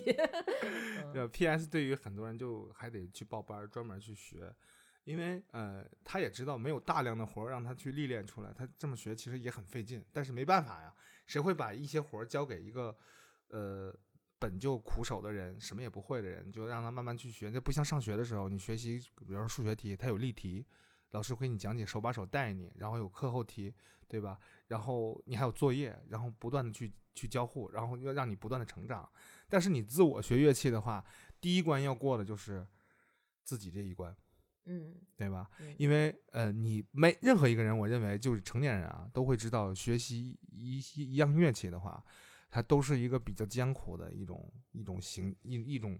[1.13, 1.67] 对，P.S.
[1.67, 4.53] 对于很多人就还得去报班，专门去学，
[5.03, 10.03] 因为呃，他也知道没有大量的活让他去历练出来，他这么学其实也很费劲。
[10.11, 10.93] 但是没办法呀，
[11.27, 12.97] 谁会把一些活交给一个
[13.49, 13.93] 呃
[14.39, 17.51] 本就苦手的人，什么也不会的人，就让他慢慢去学？
[17.51, 18.97] 这不像上学的时候，你学习，
[19.27, 20.65] 比如说数学题，它有例题，
[21.11, 23.73] 老师会给你讲解，手把手带你，然后有课后题，
[24.07, 24.39] 对吧？
[24.67, 26.91] 然后你还有作业，然后不断的去。
[27.13, 29.07] 去交互，然后要让你不断的成长。
[29.49, 31.03] 但是你自我学乐器的话，
[31.41, 32.65] 第一关要过的就是
[33.43, 34.15] 自己这一关，
[34.63, 35.49] 嗯，对吧？
[35.77, 42.01] 因为呃，你没任何一个人，我认为就是成年人啊，都会知道学习一一样乐器的话，
[42.49, 45.99] 它都是一个比较艰苦的一种一种行一一种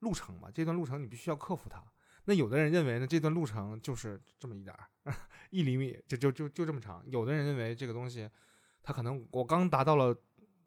[0.00, 0.50] 路程吧。
[0.52, 1.80] 这段路程你必须要克服它。
[2.28, 5.12] 那有的人认为呢，这段路程就是这么一点儿，
[5.50, 7.02] 一厘米就就就就这么长。
[7.06, 8.30] 有的人认为这个东西，
[8.82, 10.16] 它可能我刚达到了。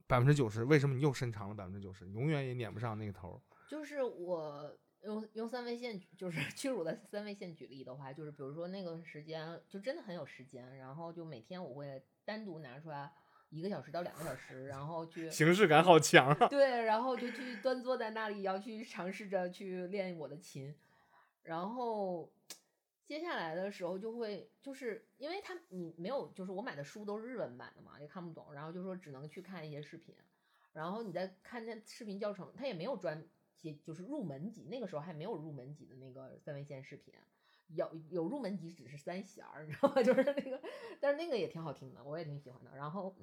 [0.08, 2.06] 百分之九十，为什么你又伸长了百分之九十？
[2.10, 3.41] 永远也撵不上那个头。
[3.69, 13.10] 就是我用用三位线，就是屈辱的三位线举例的话，就是比如说那个时间，就真的很有时间，然后就每天我会单独拿出来
[13.52, 16.47] 一个小时到两个小时，然后去形式感好强啊。
[16.50, 20.76] 对，然后就去端坐在那里，要去尝试着去练我的琴，
[21.43, 22.32] 然后。
[23.04, 30.15] 接下来的时候就会，就是因为他你没有，就是我买的书都是日文版的嘛，也看不懂，然后就说只能去看一些视频，
[30.71, 33.21] 然后你再看那视频教程，他也没有专
[33.54, 37.13] 些，就是入门级，那个时候还没有入门级的那个三维线视频，
[37.67, 40.01] 有有入门级只是三弦儿， 你知道吗？
[40.01, 40.62] 就是那个，
[41.01, 42.71] 但是那个也挺好听的，我也挺喜欢的。
[42.77, 43.13] 然后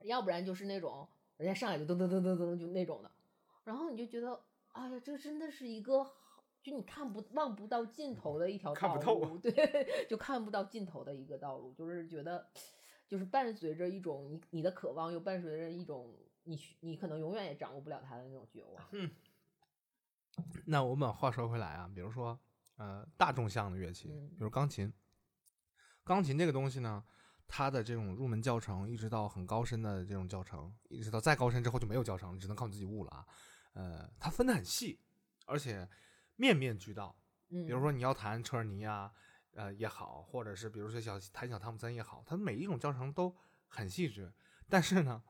[0.00, 3.12] 要不然就是那种人家上来就噔噔噔噔噔就那种的，
[3.62, 6.10] 然后你就觉得哎呀，这真的是一个，
[6.68, 9.52] 就你看不望不到尽头的一条道看不透路，对，
[10.08, 12.48] 就看不到尽头的一个道路，就是觉得，
[13.06, 19.10] 就是伴随着一种你你的渴望，又伴随着一种你你可能永远也掌握不了它的那种绝望。
[20.66, 22.38] 那我们把话说回来啊，比如说
[22.76, 24.92] 呃大众向的乐器，嗯比如钢琴。
[26.04, 27.04] 钢琴这个东西呢，
[27.46, 33.26] 它的这种入门教程，一直到很高深的这种教程，一直到再高深之后就没有教程，只能靠你自己悟了啊。
[33.74, 34.98] 呃，它分的很细，
[35.44, 35.86] 而且
[36.38, 37.14] 面面俱到。
[37.50, 39.12] 嗯，比如说你要弹车尔尼啊，
[39.52, 44.32] 呃也好，或者是比如说小弹小汤姆森也好，他每一种教程都很细致，
[44.68, 45.22] 但是呢，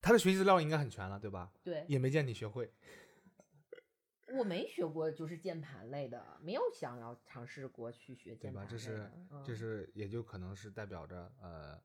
[0.00, 1.52] 他的学习资料应该很全了，对吧？
[1.62, 2.72] 对，也没见你学会。
[4.38, 8.62] 我没学过就是键盘类的，没有想要尝试过去学对吧？
[8.62, 11.80] 键盘类这是的这嗯是也就可能是代表着呃，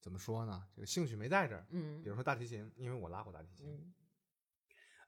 [0.00, 0.68] 怎么说呢？
[0.72, 1.66] 这个兴趣没在这儿。
[1.70, 3.94] 嗯，比如说大提琴，因为我拉过大提琴，嗯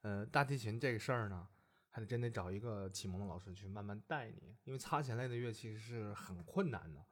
[0.03, 1.49] 呃，大提琴这个事儿呢，
[1.91, 7.05] 还得真得找一个启蒙的老师去慢慢带你，因为擦弦类的乐器是很困难的，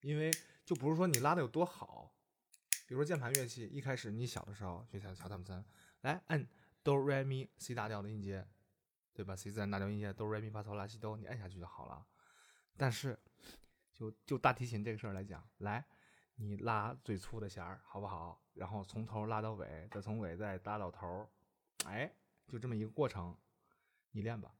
[0.00, 0.30] 因为
[0.64, 2.14] 就不是说你拉的有多好，
[2.86, 5.64] 比如说键盘乐器，一开始你小的时候学小小汤姆森，
[6.02, 6.46] 来按
[6.82, 8.46] 哆来咪 C 大调的音阶，
[9.12, 12.06] 对吧？C 自然大调音阶哆来咪发嗦拉西哆，你按下去就好了。
[12.76, 13.18] 但是
[13.92, 15.84] 就就大提琴这个事儿来讲，来
[16.36, 18.40] 你拉最粗的弦儿好不好？
[18.54, 21.28] 然后从头拉到尾，再从尾再拉到头，
[21.86, 22.12] 哎，
[22.46, 23.36] 就这么一个过程，
[24.12, 24.54] 你练吧。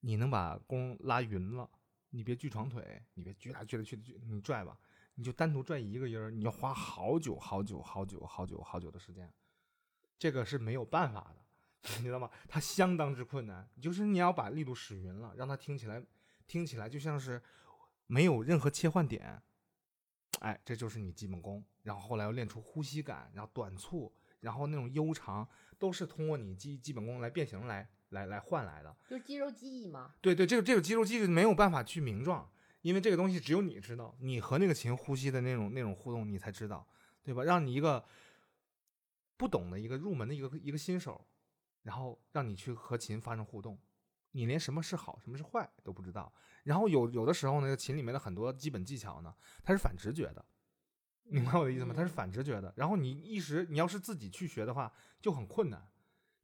[0.00, 1.70] 你能把弓拉匀了，
[2.10, 4.78] 你别锯床腿，你别锯来锯来锯来锯，你拽吧，
[5.14, 9.32] 你就单独拽一个音儿，你要花好久好久好久好久好久的时间，
[10.18, 12.30] 这个是没有办法的， 你知道吗？
[12.46, 16.04] 它相当之困难，就是你要把力度使匀了，让它听起来
[16.46, 17.42] 听起来就像是
[18.06, 19.42] 没有任何切换点，
[20.40, 21.64] 哎，这就是你基本功。
[21.82, 28.96] 然后后来要练出呼吸感，然后短促，然后那种悠长，都是通过你基基本功来变形来来来换来的。
[29.06, 30.14] 就是肌肉记忆嘛。
[30.22, 32.50] 对对，这个这个肌肉记忆没有办法去名状，
[32.80, 36.88] 因为这个东西只有你知道，你和那个琴呼吸的那种那种互动，你才知道，
[37.22, 37.42] 对吧？
[37.44, 38.02] 让你一个
[39.36, 41.26] 不懂的一个入门的一个一个新手，
[41.82, 43.78] 然后让你去和琴发生互动，
[44.30, 46.32] 你连什么是好，什么是坏都不知道。
[46.62, 50.44] 然后有有的时候呢，琴里面的很多基本技巧呢，它是反直觉的，
[51.24, 51.92] 明白我的意思吗？
[51.94, 52.72] 它是反直觉的。
[52.76, 55.86] 然后你一时你要是自己去学的话，就很困难，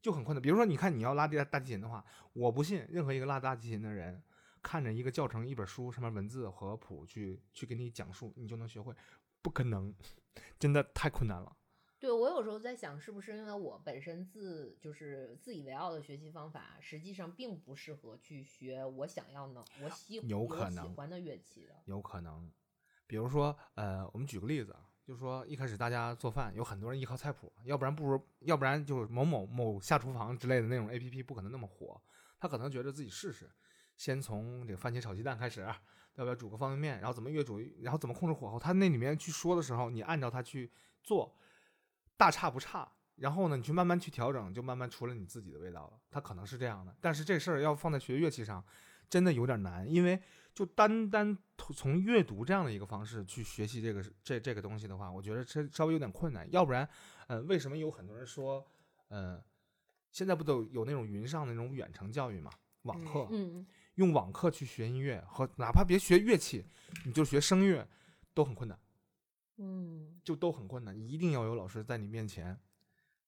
[0.00, 0.40] 就很困难。
[0.40, 4.22] 比如说，你看你要拉大大提琴的话，我不信任何一个拉大提琴的人，
[4.62, 8.94] 看着一个教程、一本书上面文字和谱去去给你讲述，你就能学会，
[9.42, 9.94] 不可能，
[10.58, 11.56] 真的太困难了。
[11.98, 21.74] 对我有时候在想，是不是因为我本身自就是自以为傲的学习方法，实际上并不适合去学我想要能我喜有我喜可能欢的乐器的。
[21.84, 22.50] 有可能，
[23.06, 32.00] 比如说，呃，我们举个例子啊，就是说一开始大家做饭，有很多人依靠菜谱，要不然不如，要不然就是某某某下厨房之类的那种 A P P 不可能那么火，
[32.38, 33.50] 他可能觉得自己试试，
[33.96, 35.66] 先从这个番茄炒鸡蛋开始，
[36.14, 40.70] 要不要煮个方便面，然后怎么越煮，然后怎么控制火候，他那里面去说的时候，你按照他去
[41.02, 41.36] 做，
[42.16, 42.88] 大差不差。
[43.16, 46.00] 然后呢，你去慢慢去调整，就慢慢出了你自己的味道了。
[46.08, 48.64] 他可能是这样的，但是这事儿要放在学乐器上，
[49.10, 50.18] 真的有点难，因为
[50.54, 51.36] 就单单
[51.74, 56.50] 从阅读这样的一个方式去学习这个这这个东西的话，我觉得这稍微有点困难。
[56.52, 56.88] 要不然，
[57.26, 58.64] 呃，为什么有很多人说，
[59.08, 59.42] 呃，
[60.12, 62.50] 现在不都有那种云上的那种远程教育嘛，
[62.82, 66.64] 网课，嗯，用网课去学音乐，和哪怕别学乐器，
[67.04, 67.86] 你就学声乐，
[68.32, 68.78] 都很困难，
[69.58, 70.96] 嗯就都很困难。
[70.96, 72.58] 一定要有老师在你面前，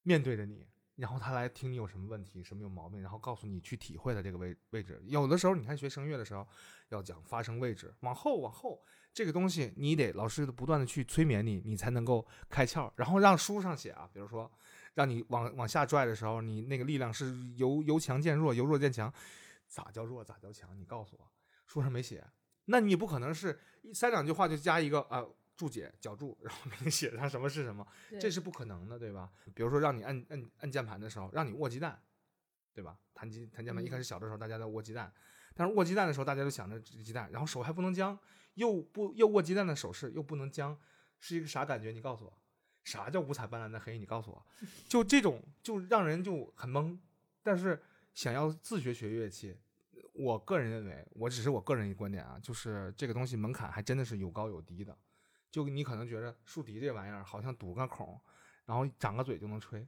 [0.02, 0.66] 面对着你，
[0.96, 5.00] 然后他来听你有什么问题，什么有毛病，然后告诉你去体会的这个位位置。
[5.06, 6.46] 有的时候，你看学声乐的时候，
[6.90, 8.82] 要讲发声位置，往后往后，
[9.12, 12.92] 这个东西你得老师不断的去催眠你，你才能够开窍。
[12.96, 14.50] 然后让书上写啊，比如说
[14.94, 19.12] 让你往往下拽的时候，你那个力量是由由强渐弱，由弱渐强，
[19.66, 20.78] 咋叫弱咋叫强？
[20.78, 21.30] 你告诉我，
[21.66, 22.22] 书上没写，
[22.66, 25.24] 那你不可能是一三两句话就加一个啊。
[25.56, 27.86] 注解脚注，然后给你写上什么是什么，
[28.20, 29.30] 这是不可能的，对吧？
[29.54, 32.00] 比如说让你按按按键盘的时候，让你握鸡蛋，
[32.72, 32.98] 对吧？
[33.14, 35.12] 弹鸡弹键盘，一开始小的时候大家在握鸡蛋，
[35.54, 38.18] 但是握鸡蛋的时候大家都想着这鸡蛋，然后手还不能僵，
[38.54, 40.76] 又不又握鸡蛋的手势又不能僵，
[41.20, 41.92] 是一个啥感觉？
[41.92, 42.38] 你告诉我，
[42.84, 43.98] 啥叫五彩斑斓的黑？
[43.98, 44.46] 你告诉我，
[44.88, 46.98] 就这种就让人就很懵。
[47.42, 47.80] 但是
[48.14, 49.56] 想要自学学乐器，
[50.14, 54.96] 我个人认为，我只是我个人一个观点啊，就是这个东西门槛还真的是有高有低的。
[55.52, 58.18] 就你可能觉着竖笛这玩意儿好像堵个孔，
[58.64, 59.86] 然后长个嘴就能吹，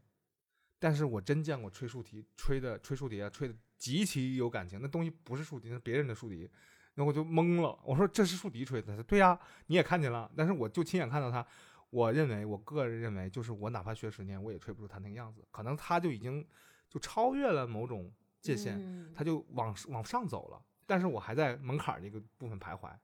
[0.78, 6.50] 但是我真见过吹竖笛吹的吹竖笛啊，吹的极其有感情，那东西不是竖笛，那是别人的竖笛，
[6.96, 9.36] 那我就懵了，我说这是竖笛吹的，他说对呀、
[9.66, 11.44] 你也看见了，但是我就亲眼看到他，
[11.88, 16.46] 我认为我个人认为就是我哪怕学十年，我也吹不出他那个样子，可能他就已经
[16.90, 18.12] 就超越了某种
[18.42, 20.62] 界限，嗯它就往往上走了。
[20.86, 22.94] 但是我还在门槛儿这个部分徘徊。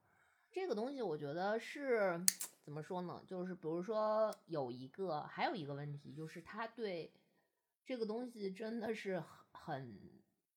[0.50, 2.20] 这个东西我觉得是
[2.62, 3.22] 怎么说呢？
[3.26, 7.12] 就是比如说有一个，还有一个问题，就是他对
[7.84, 10.00] 这个东西真的是很很，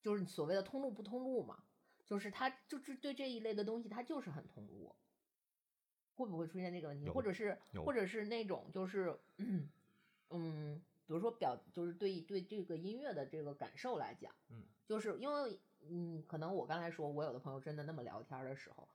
[0.02, 1.64] 就是所谓的通路不通路嘛，
[2.06, 4.94] 就是他就是对这一类的东西，他就是很通路。
[6.16, 7.10] 会不会出现这个问题？
[7.10, 9.68] 或者是或者是那种就是嗯
[10.30, 18.88] 嗯，比如说表就是对对这个音乐的这个感受来讲，嗯，就是因为嗯，可能我刚才说我有的朋友真的那么聊天的时候，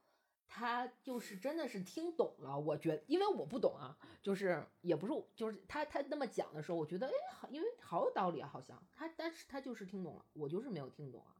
[0.49, 2.59] 他就是真的是听懂了。
[2.59, 11.37] 我觉得，因为我不懂啊，就是也不是，就是他他那么讲的时候，我觉得哎，好，因为好有道理啊，好像他，但是他就是听懂了，我就是没有听懂啊。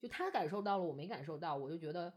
[0.00, 2.12] 就他感受到了，我没感受到，我就觉得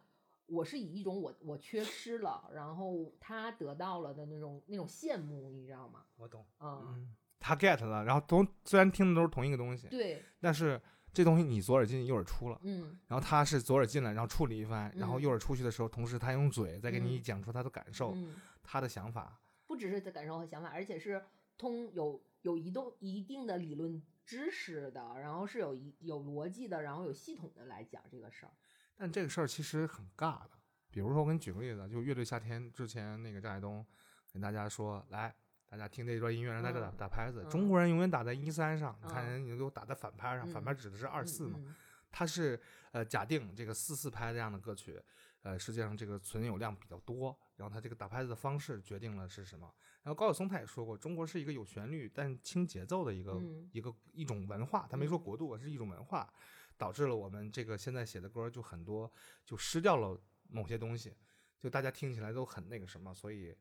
[0.47, 6.05] 我是以一种我我缺失了，然后他得到了的那种那种羡慕，你知道吗？
[6.15, 10.81] 我懂，嗯，嗯，他 get 了，然后都虽然听的都是同一个东西，对，但是
[11.15, 12.59] 这东西你左耳进右耳出了。
[12.63, 19.39] 嗯然后他是左耳进来，然后处理一番，然后嗯右耳出去的时候，同时他用嘴再给你嗯讲出他的感受、嗯，他的想法。
[19.65, 21.23] 不只是在感受和想法，而且是
[21.57, 28.51] 通有有一动一定的理论知识的，然后是有一有逻辑的，然后有系统的来讲这个事儿。
[28.95, 30.51] 但这个事儿其实很尬的。
[30.91, 33.85] 比如说，我给你举个例子，就乐队夏天之前那个张海东
[34.31, 35.35] 跟大家说，来，
[35.77, 37.43] 大家听这段音乐，让大家打、嗯打拍子。
[37.43, 41.59] 嗯中国人永远打在一三上，你看嗯人家都打在反拍上，反拍嗯指的是二四嘛。
[41.61, 41.75] 嗯
[42.17, 42.57] 它是
[42.93, 44.97] 呃假定这个四四拍这样的歌曲，
[45.41, 49.69] 呃实际上这个存有量比较多，然后它这个打拍子的方式决定了是什么。
[50.03, 56.33] 然后高晓松他也说过，中国是一个有旋律但轻节奏的一个、嗯一个一种文化，他没说嗯国度，是一种文化，
[56.77, 59.11] 导致了我们这个现在写的歌就很多
[59.43, 60.17] 就失掉了
[60.47, 61.13] 某些东西，
[61.59, 63.53] 就大家听起来都很那个什么，所以。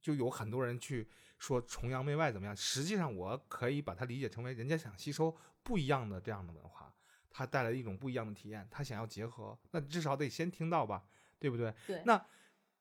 [0.00, 6.92] 就有很多人去说崇洋媚外怎么样，实际上我可以把它理解成为人家想吸收不一样的这样的文化，
[7.30, 11.04] 它带来一种不一样的体验，他想要结合，那至少得先听到吧，
[11.38, 11.74] 对不对？
[11.86, 12.24] 对，那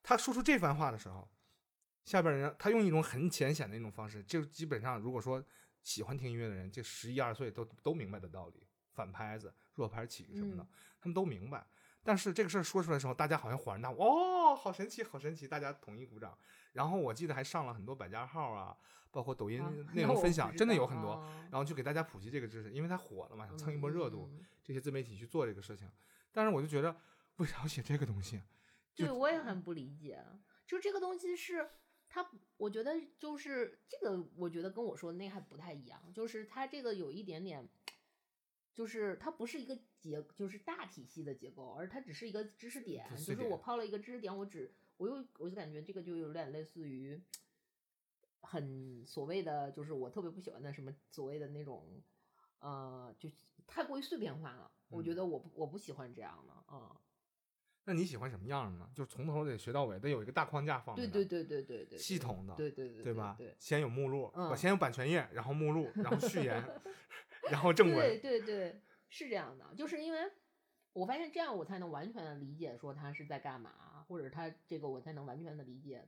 [0.02, 1.30] 他说出这番话的时候，
[2.06, 5.44] 下边人他用一种很浅显的一种方式，就基本上如果说
[5.82, 10.68] 喜欢听音乐的人，这十一二岁都都明白的道理，反拍子、弱拍起什么的，嗯
[11.02, 11.66] 他们都明白。
[12.04, 16.38] 但是这个事儿说出来的时候，大家好像恍然大悟，哦，好神奇，好神奇，大家统一鼓掌。
[16.74, 18.78] 然后我记得还上了很多百家号啊，
[19.12, 21.12] 包括抖音啊内容分享，真的有很多。
[21.12, 25.90] 啊然后就给大家普及这个知识，因为它火了嘛，想蹭一波热度，嗯这些自媒体去做这个事情。
[26.32, 26.96] 但是我就觉得，
[27.38, 28.42] 为啥要写这个东西？
[28.96, 30.24] 对，我也很不理解。
[30.68, 31.68] 就这个东西是
[32.08, 36.00] 它，我觉得就是这个，我觉得跟我说的那还不太一样。
[36.14, 37.68] 就是它这个有一点点，
[38.76, 47.20] 就是它不是一个结，就是大体系的结构，而它只是一个知识点就是我抛了一个知识点，我只我又我就感觉这个就有点类似于
[48.42, 52.04] 很所谓的，就是我特别不喜欢的什么所谓的那种。
[52.62, 53.30] 呃，就
[53.66, 56.94] 太过于碎片化了，我觉嗯得我不我不喜欢这样的，嗯，
[57.86, 58.92] 那你喜欢什么样的呢？
[58.94, 63.34] 就从头得学到尾，得有一个大框架放对对对对对对，系统的，对对对对吧？
[63.38, 66.62] 对先有目录，嗯我先有版权页，然后目录，然后序言，
[67.50, 68.22] 然后正文对文。
[68.22, 70.30] 对对，是这样的，就是因为
[70.92, 73.72] 我发现这样我才能完全的理解说他是在干嘛，
[74.10, 76.06] 或者他这个我才能完全的理解。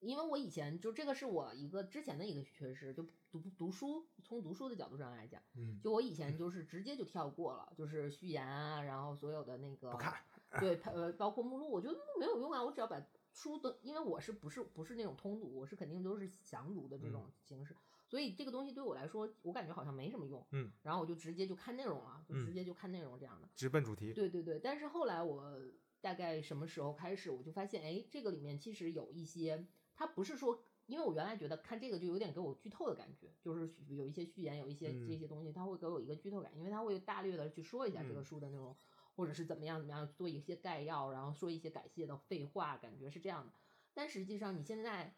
[0.00, 10.14] 因为我以前就这个是我一个之前的一个缺失，就读读书，从读书的角度上来讲，嗯，就我以 前就是直接就跳过了，就是序言啊，然后所有的那个不看，
[10.58, 12.98] 对，呃，包括目录，我觉得没有用啊，我只要把
[13.34, 17.76] 书的，因为我是不是不是那种通读，我是肯定都是详读的这种形式，
[18.08, 24.14] 所以这个东西对我来说，我感觉好像没什么用，嗯，然后我就直接就看内容了，就嗯直接就看内容这样的，直奔主题。
[24.14, 25.60] 对对对，但是后来我
[26.00, 30.62] 大概什么时候开始，我就发现，哎，这个里面其实有一些，它不是说。
[30.86, 38.76] 因为我原来觉得看这个就有点给我剧透的感觉，就是有一些序言，有一些这嗯些东西，它会给我一个剧透感，因为它会大略的去说一下这个嗯书的内容，
[39.14, 43.52] 或者是怎么样怎么样做一些概要，然后说一些感谢的废话，感觉是这样的。
[43.94, 45.14] 但实际上你现在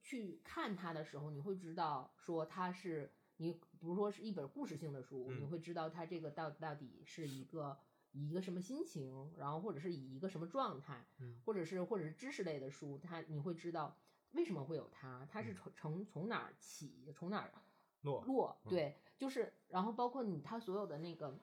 [0.00, 7.76] 去看它的时候，你会知道说它是你，比如说是一本故事性的书，嗯你会知道它这个到到底是一个
[8.14, 13.94] 以一个什么心情，然后或者是以一个什么状态，嗯或者是或者是知识类的书，它你会知道
[14.30, 17.52] 为什么会有它，它是嗯从从从哪儿起，从哪儿
[18.00, 21.38] 落对，就是然后包括你它所有的那个。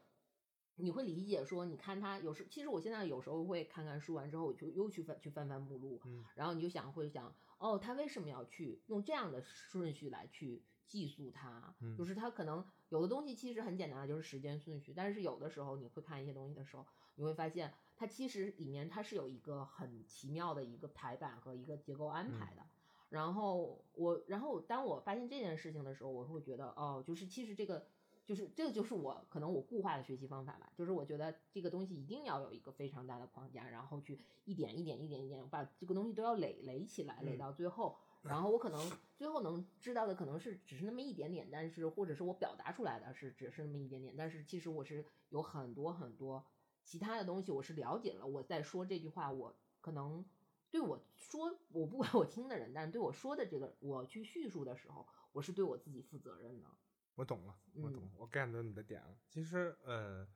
[0.76, 11.74] 你会理解说，你看它有时，其实我现在有时候会看看书完之后，我就又去翻去翻翻目录，嗯然后你就想会想，哦，他为什么要去用这样的顺序来去记述它？
[11.80, 16.86] 嗯就是它可能有的东西其实很简单的，就是时间顺序，但是有的时候你会看一些东西的时候，
[17.16, 22.62] 你会发现它其实里面它是有一个很奇妙的一个排版和一个结构安排的。
[23.08, 27.86] 然后我，然后当我发现这件事情的时候，我会觉得，哦，就是其实这个
[28.26, 38.80] 就是这个就是我可能我固化的学习方法吧，就是我觉得这个东西一定要有一个非常大的框架，然后去一点一点一点一点把这个东西都要垒垒起来，垒嗯到最后，然后我可能
[39.18, 46.46] 最后能知道的可能是只是那么一点点，但是或者是我表达出来的是只是那么一点点，但是其实我是有很多很多
[46.84, 50.24] 其他的东西我是了解了，我在说这句话，我可能
[50.70, 56.68] 对我说我不管我听的人，但是对我说的这个我去叙述的时候，我是对我自己负责任的。
[57.16, 59.18] 我懂了，我懂我 get 到你的点了。
[59.30, 60.28] 其实，呃，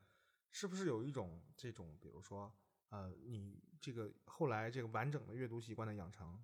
[0.51, 2.53] 是不是有一种这种，比如说，
[2.89, 6.43] 呃，你这个后来这个完整的阅读习惯的养成，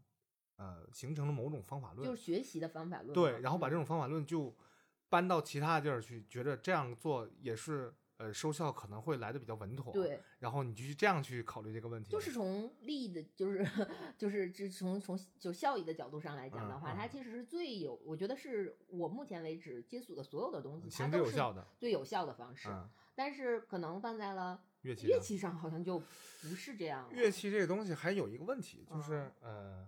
[0.61, 3.13] 呃，形成了某种方法论，就是学习的方法论。
[3.13, 4.55] 对，然后把这嗯种方法论就
[5.09, 12.11] 搬到其他的地儿去，觉得这样做也是呃收效可能会来的比较稳妥。，对，然后你就去这样去考虑这个问题。
[12.11, 13.67] 就是从利益的，就是
[14.19, 21.67] 就是这从从就效益的角度上来讲的话，嗯嗯它其实是最有，我觉得是我目前为止接触的所有的东西，它行之都是有效的。
[21.79, 22.69] 最有效的方式。
[22.69, 27.13] 嗯，但是可能放在了乐器上乐器上，好像就不是这样了。
[27.13, 29.87] 乐器这个东西还有一个问题，就是、嗯呃，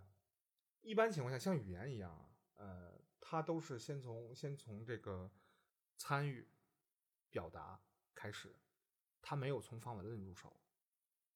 [0.83, 5.31] 一般情况下像语言一样啊，呃，它都是先从先从这个
[5.97, 6.47] 参与
[7.31, 7.79] 表达
[8.13, 8.53] 开始，
[9.21, 10.55] 它没有从方法论入手。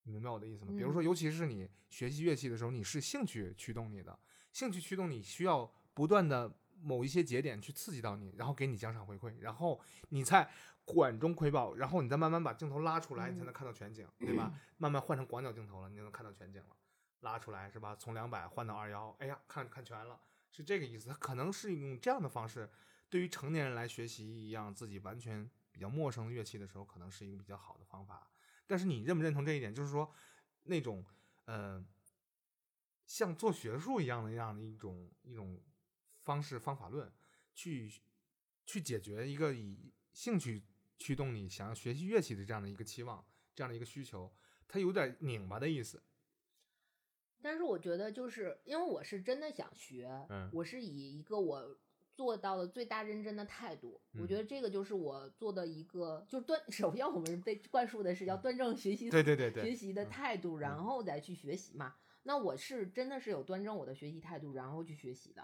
[0.04, 0.74] 你明白我的意思吗？
[0.78, 4.18] 比如嗯说，尤其是你学习乐器的时候，你是兴趣驱动你的，
[4.52, 10.50] 兴趣驱动你需要不断的某一些节点去刺激到你，然后给你奖赏回馈，然后你在
[10.86, 14.54] 管中窥豹，然后你再慢慢把镜头拉出来，你才能嗯看到全景，对吧？
[14.78, 16.76] 慢慢换成广角镜头了，你就能看到全景了。
[17.22, 17.95] 拉出来是吧？
[17.95, 20.20] 从两百换到二幺，哎呀，看看全了，
[20.51, 21.09] 是这个意思。
[21.09, 22.70] 它可能是用这样的方式，
[23.09, 28.30] 对于成年人来学习一样自己完全比较陌生的乐器的时候，可能是一个比较好的方法。
[28.65, 29.74] 但是你认不认同这一点？
[29.74, 30.13] 就是说，
[30.63, 31.03] 那种
[31.45, 31.84] 呃，
[33.05, 35.61] 像做学术一样的样的一种一种
[36.24, 37.11] 方式方法论，
[37.55, 37.91] 去
[38.65, 40.63] 去解决一个以兴趣
[40.97, 44.32] 驱动你想要学习乐器的这样的一个期望，这样的一个需求，
[44.68, 46.03] 它有点拧巴的意思。
[47.42, 51.78] 但是我觉得，就是因为我是真的想学，嗯我是以一个我
[52.16, 56.60] 做到了最大认真的态度，我觉嗯得这个就是我做的一个，就是端。
[56.72, 61.94] 首先，我们被灌输的是要端正学习，对对对对学习的嗯态度，然后再去学习嘛。
[62.24, 65.44] 那我是真的是有端正我的学习态度，然后去学习的。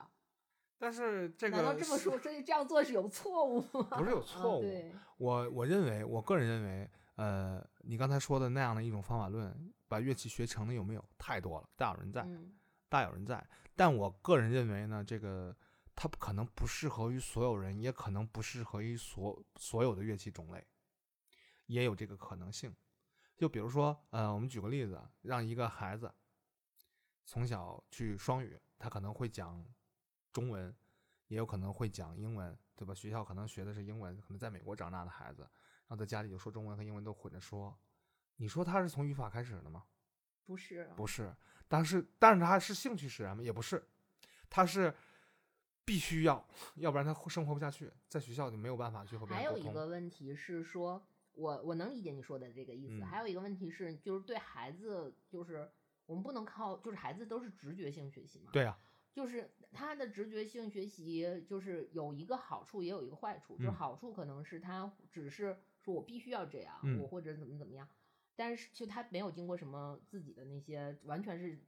[0.79, 3.97] 但是这个难道这么说，所以这样做是有错误吗？
[3.97, 4.91] 不是有错误？
[5.17, 9.55] 我我认为，我个人认为，呃，你刚才说的那样的一种方法论，
[9.93, 12.51] 把乐器学成的有没有太多了，大有人在，嗯
[12.89, 13.47] 大有人在。
[13.75, 15.55] 但我个人认为呢，这个
[15.93, 20.65] 它可能不适合于所有人，也可能不适合于所所有的乐器种类，
[21.67, 22.75] 也有这个可能性。
[23.37, 26.11] 就比如说，呃，我们举个例子，让一个孩子
[27.23, 29.63] 从小去双语，他可能会讲
[30.31, 30.75] 中文，
[31.27, 32.95] 也有可能会讲英文，对吧？
[32.95, 35.43] 学校可能学的是英文，可能在美国长大的孩子，
[35.87, 37.77] 然后在家里就说中文和英文都混着说。
[38.37, 39.83] 你说他是从语法开始的吗？
[40.45, 41.33] 不是，不是，
[41.67, 43.41] 但是但是他是兴趣使然吗？
[43.41, 43.81] 也不是，
[44.49, 44.93] 他是
[45.85, 49.73] 必须要，要不然他生活不下去，在学校就没有办法去和别人还有一。
[49.73, 52.95] 个问题是说，我我能理解你说的这个意思。
[52.95, 55.71] 嗯还有一个问题是，就是对孩子，就是
[56.05, 58.51] 我们不能靠，就是孩子都是直觉性学习嘛。。
[58.51, 58.77] 对啊，
[59.13, 63.57] 就是他的直觉性学习，就是有一个好处，也有一个坏处。
[63.57, 67.87] 就是嗯好处可能是他只是说我必须要这样，嗯我或者怎么怎么样，
[68.35, 71.59] 但是就他没有经过什么自己的那些，完全是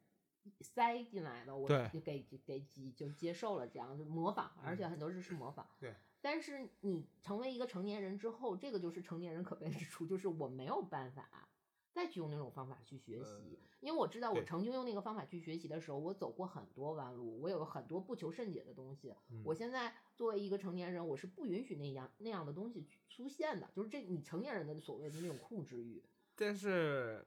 [0.62, 2.60] 塞进来的，我就给给给
[2.92, 5.68] 就接受了这样就模仿，而且嗯很多是是模仿。
[5.80, 5.94] 对。
[6.22, 11.48] 但是你成为一个成年人之后，这个就是成年人可悲之处，就是我没有办法
[11.92, 19.14] 再去用那种方法去学习，因为我知道我曾经用那个方法去学习的时候，我走过很多弯路，我有很多不求甚解的东西。
[19.30, 26.04] 嗯我现在作为一个成年人，我是不允许那样那样的东西出现的，就是这你成年人的所谓的那种控制欲。
[26.36, 27.24] 但是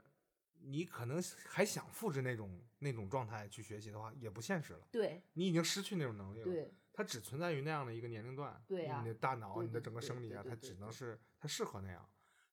[0.60, 4.86] 你可能还想复制那种那种状态去学习的话，也不现实了。
[4.90, 6.44] 对你已经失去那种能力了。
[6.44, 8.60] 对它只存在于那样的一个年龄段。
[8.66, 12.04] 对呀你的大脑、你的整个生理啊，它只能是它适合那样，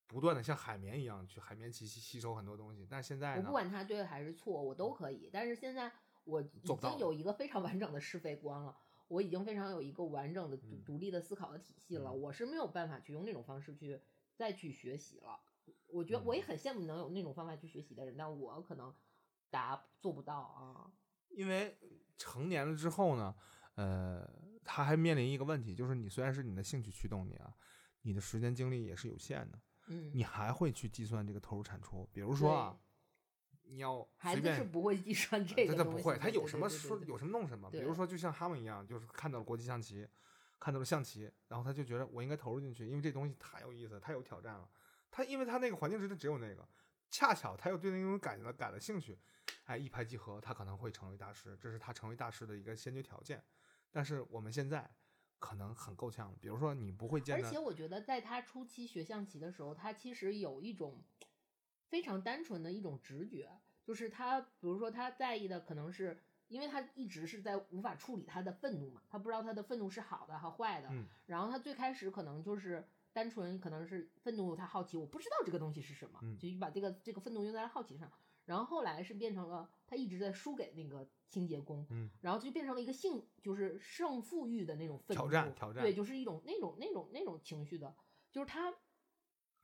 [0.06, 2.86] 不断的像海绵一样去海绵吸吸吸收很多东西。
[2.88, 5.30] 但是现在呢我不，管它对还是错，我都可以。
[5.34, 5.92] 但是现在
[6.26, 8.78] 我已经有一个非常完整的是非观了，
[9.08, 14.00] 我已经非常有一个完整的独嗯独立的思考的体系了，嗯我是没有办法去用那种方式去
[14.36, 15.40] 再去学习了。
[15.88, 18.94] 我觉得我也嗯很羡慕能有那种方法去学习的人，但我可能
[19.50, 20.92] 达做不到啊。
[21.30, 21.78] 因为
[22.18, 23.36] 成年了之后呢，
[23.76, 24.30] 呃，
[24.64, 27.54] 他还面临一个问题，就是你虽然是你的兴趣驱动你啊，
[28.02, 32.08] 你的时间精力也是有限的，嗯，你还会去计算这个投入产出。
[32.14, 32.80] 比如说啊，
[33.64, 35.76] 你要孩子是不会计算这个。
[35.76, 37.70] 他不会，他有什么说有什么弄什么。
[37.70, 40.08] 比如说，就像他们一样，就是看到了国际象棋，
[40.60, 44.68] 看到了象棋，然后他就觉得我应该投入进去，因为这东西太有意思，太有挑战了。
[45.12, 46.68] 他因为他那个环境之内只有那个，
[47.12, 49.20] 恰巧他又对那种感了感了兴趣，
[49.66, 53.44] 哎，一拍即合，他可能会成为大师，这是他成为大师的一个先决条件。
[53.92, 54.90] 但是我们现在
[55.38, 61.04] 可能很够呛，比如说你不会见而且我觉得在他初期学象棋的时候，他其实有一种
[61.88, 66.24] 非常单纯的一种直觉，就是他比如说他在意的可能是。
[66.48, 70.90] 因为他一直是在无法处理他的愤怒嘛，他不知道他的愤怒是好的还是坏的。
[70.92, 71.06] 嗯。
[71.26, 78.12] 然后他最开始可能就是单纯可能是愤怒，他好奇，我不知道这个东西是什么，就把这个这个愤怒用在了好奇上。
[78.46, 82.12] 然后后来是变成了他一直在输给那个清洁工，嗯。
[82.22, 85.24] 然后就变成了一个性，就是胜负欲的那种愤怒。
[85.24, 85.84] 挑战，挑战。
[85.84, 87.96] 对，就是一种那种那种那种情绪的，
[88.32, 88.72] 就是他，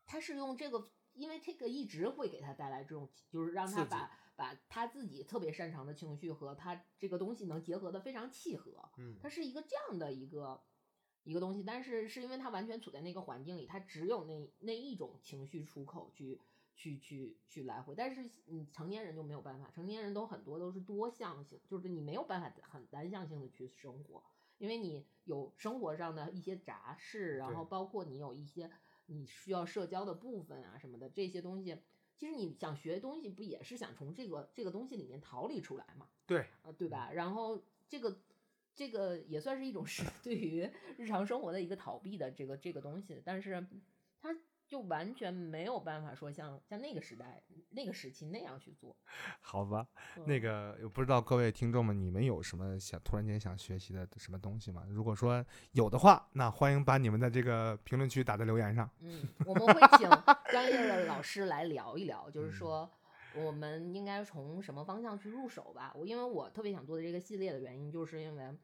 [0.03, 4.11] 他是用这个，因为这个一直会给他带来这种，就是让他把。
[4.41, 10.59] 把他自己特别擅长的情绪和他这个东西能结合的非常契合，嗯，它是一个这样的一个
[11.21, 16.41] 一个东西，但是是因为他完全处在那个环境里，他只有那那一种情绪出口去
[16.75, 24.23] 去去去来回，但是你成年人就没有办法，成年人都很多都是多向性，就是你没有办法很单向性的去生活，
[24.57, 28.71] 因为你有生活上的一些杂事，然后包括你有一些
[29.05, 31.77] 你需要社交的部分啊什么的这些东西。
[32.21, 36.07] 其实你想学东西，不也是想从这个这个东西里面逃离出来嘛？
[36.27, 37.09] 对，呃，对吧？
[37.11, 37.59] 然后
[37.89, 38.21] 这个
[38.75, 43.67] 这个也算是一种是 对于日常生活的一个逃避的这个这个东西，但是它。
[44.71, 48.95] 就完全没有办法说像像那个时代那个时期那样去做，
[49.41, 49.85] 好吧？
[50.25, 54.85] 那个不知道各位听众们，你们有什么想突然间想学习的什么东西吗？
[54.87, 58.89] 如果说有的话，那欢迎把你们的这个评论区打在留言上。
[59.01, 60.09] 嗯，我们会请
[60.49, 62.89] 专业的老师来聊一聊，就是说
[63.35, 65.91] 我们应该从什么方向去入手吧。
[65.93, 68.55] 我因为我特别想做的这个系列的原因，就是因为。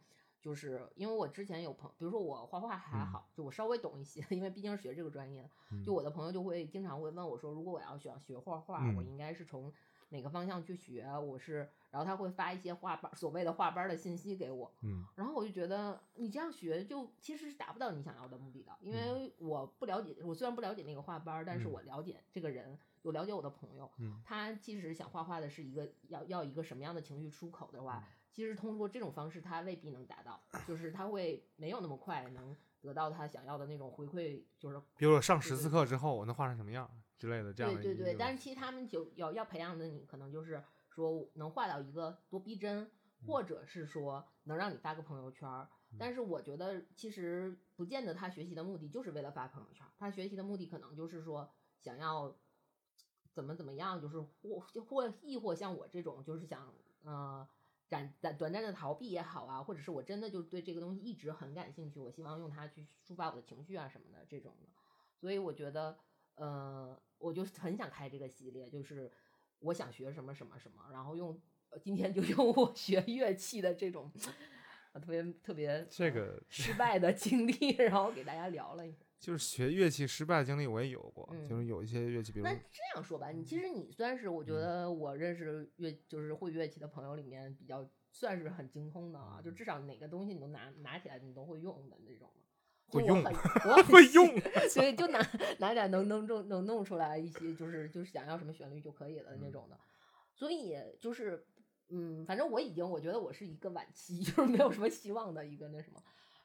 [0.48, 5.84] 就是因为我之前有朋，比如说我画画还好，就我稍微懂一些，因为毕竟是学这个专业的。
[5.84, 9.70] 就我的朋友就会经常会问我说，如果我要想学画画，我应该是从
[10.08, 11.06] 哪个方向去学？
[11.20, 14.72] 我是，然后他会发一些画班，所谓的画班的信息给我。
[14.84, 15.04] 嗯。
[15.18, 23.92] 然后我就觉得你这样学就其实是达不到你想要的目的的，因为我不了解，我虽然不了解那个画班，但是我了解这个人，我了解我的朋友，
[24.24, 28.02] 他其实想画画的是一个要要一个什么样的情绪出口的话。
[28.38, 37.82] 其实通过这种方式，他未必能达到，就是他会没有那么快能得到他想要的那种回馈，就是比如说上十次课之后，我能画成什么样之类的这样的。
[37.82, 42.92] 对对对，但是其实他们就要要培养的你，可能就是说能画到一个多逼真，
[43.26, 45.50] 或者是说能让你发个朋友圈。
[45.98, 52.38] 但是我觉得其实不见得他学习的目的就是为了发朋友圈，他学习的目的可能就是说想要
[53.34, 56.72] 怎么怎么样，就是或或亦或像我这种就是想
[57.04, 57.48] 呃。
[57.90, 64.68] 短短短暂的逃避也好啊，或者是我真的就对这个东西一直很感兴趣，我希望用它去抒发我的情绪啊什么的这种的。
[65.16, 65.98] 所以我觉得，
[66.36, 69.12] 呃，我就 很想开这个系列，就是
[69.60, 71.42] 我想学什么什么什么，然后用
[71.82, 74.12] 今天就用我学乐器的这种
[74.94, 79.06] 特别特别这个失败的经历，然后给大家聊了一下。
[79.20, 92.32] 就是学乐器失败的经历我也有过，就是有一些乐器，比如那这样说吧，你其实你算是我觉得我认识乐就是会乐器的朋友里面比较算是很精通的啊，就至少哪个东西你都拿拿起来你都会用的那种。
[92.90, 94.40] 会用，我会用，
[94.70, 95.20] 所以就拿
[95.60, 99.78] 拿点能能弄能弄出来一些，就是就是想要什么旋律就可以了那种的。
[100.34, 101.46] 所以就是
[101.90, 106.02] 嗯，反正我已经我觉得我是一个晚期， 就是没有什么希望的一个那什么。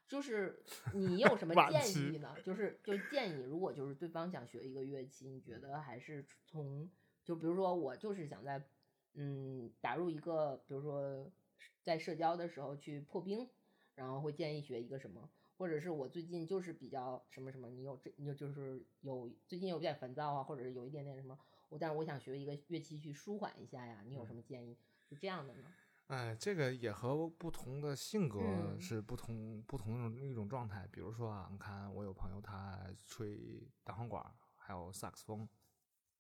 [0.09, 2.35] 就是你有什么建议呢？
[2.45, 6.89] 就是就建议，如果就是对方想学一个乐器，你觉得还是从
[7.25, 8.63] 就比如说我就是想在
[9.15, 11.31] 嗯打入一个，比如说
[11.83, 13.49] 在社交的时候去破冰，
[13.95, 15.31] 然后会建议学一个什么？
[15.57, 21.39] 或者是我最近就是比较什么什么，你有这你就就是有最近有点烦躁啊，或者是有一点点什么，
[21.69, 24.77] 我但是我想学一个乐器去舒缓一下呀，你有什么建议？
[25.09, 25.73] 是这样的呢？
[26.13, 30.87] 哎，这个也和不同的性格是不同不同种一种状态。
[30.93, 34.23] 比如说啊，你看我有朋友他吹单簧管，
[34.57, 35.49] 还有萨克斯风，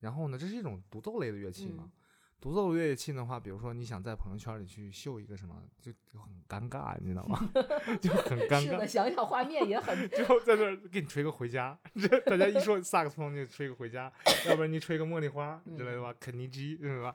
[0.01, 1.93] 然后呢，这是一种独奏类的乐器嘛。
[2.41, 7.39] 独奏乐器的话，比如说你想在朋友圈里去秀一个什么，就就很尴尬，你知道吗？
[8.01, 8.87] 就很尴尬。
[8.87, 9.95] 想想画面也很。
[10.09, 14.11] 之后在这给你吹个回家， 这大家一说萨克斯风就吹个回家，
[14.49, 17.15] 要不然你吹个茉莉花之类的吧，肯尼基是吧？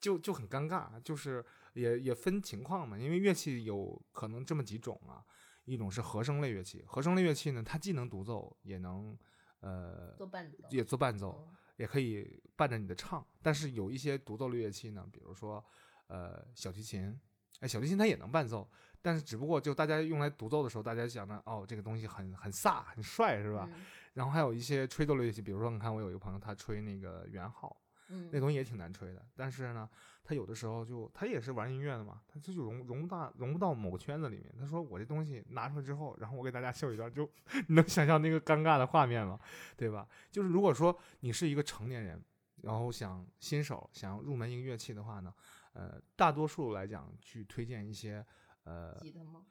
[0.00, 1.44] 就就很尴尬，就是。
[1.74, 5.22] 也也分情况嘛，因为乐器有可能这么几种啊，
[5.64, 9.16] 一种是和声类乐器，和声类乐器呢，它既能独奏，也能
[9.60, 13.24] 呃做伴奏，也做伴奏，也可以伴着你的唱。
[13.42, 15.64] 但是有一些独奏类乐器呢，比如说
[16.06, 17.20] 呃小提琴，
[17.60, 18.68] 哎，小提琴它也能伴奏，
[19.02, 23.68] 但是只不过就大家用来独奏的时候，大家想着哦，这个东西很很飒很帅是吧？
[23.72, 27.76] 嗯然后还有一些吹奏类乐器，比如说你看我有一个朋友，他吹那个圆号，
[28.14, 29.88] 嗯，那东西也挺难吹的，但是呢，
[30.22, 34.54] 他有的时候就他也是玩音乐的嘛，他这就融融不大融不到某个圈子里面。
[34.58, 37.28] 他说我这东西拿出来之后，然后我给大家秀一段，就
[37.68, 39.38] 你能想象那个尴尬的画面吗？
[39.76, 40.08] 对吧？
[40.30, 42.22] 就是如果说你是一个成年人，
[42.62, 45.34] 然后想新手想要入门一个乐器的话呢，
[45.72, 48.24] 呃，大多数来讲去推荐一些
[48.64, 49.44] 呃吉他吗？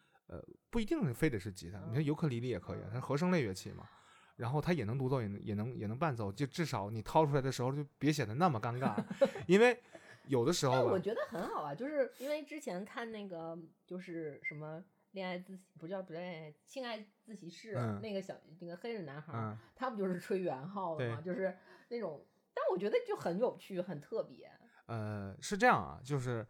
[0.71, 3.87] 不一定是非得是吉他，你看尤克里里也可以，它是和声类乐器嘛。
[4.35, 8.95] 然后它也能独奏，也能也能也能伴奏，就至少你掏出来的时候就别显得那么尴尬，
[9.47, 9.79] 因为
[10.27, 21.21] 有的时候，但我觉得很好啊，就是因为之前看那个就是什么恋爱自习不叫不叫恋爱，性爱自习室、嗯那个小那个黑人男孩他不就是吹圆号的吗？
[21.21, 21.55] 就是
[21.89, 24.49] 那种，但我觉得就很有趣，很特别。
[24.87, 26.45] 呃，是这样啊，就是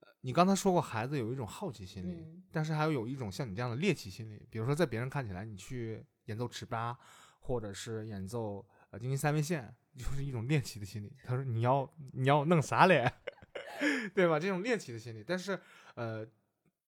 [0.00, 6.96] 呃你刚才说过，孩子有一种好奇心理，嗯但是还有有一种像你这样的猎奇心理，比如说在别人看起来，你去演奏尺八，
[7.42, 11.14] 或者是演奏呃京津三味线，就是一种猎奇的心理。
[11.22, 13.12] 他说你要你要弄啥嘞，
[14.14, 14.40] 对吧？
[14.40, 15.60] 这种猎奇的心理，但是
[15.94, 16.26] 呃，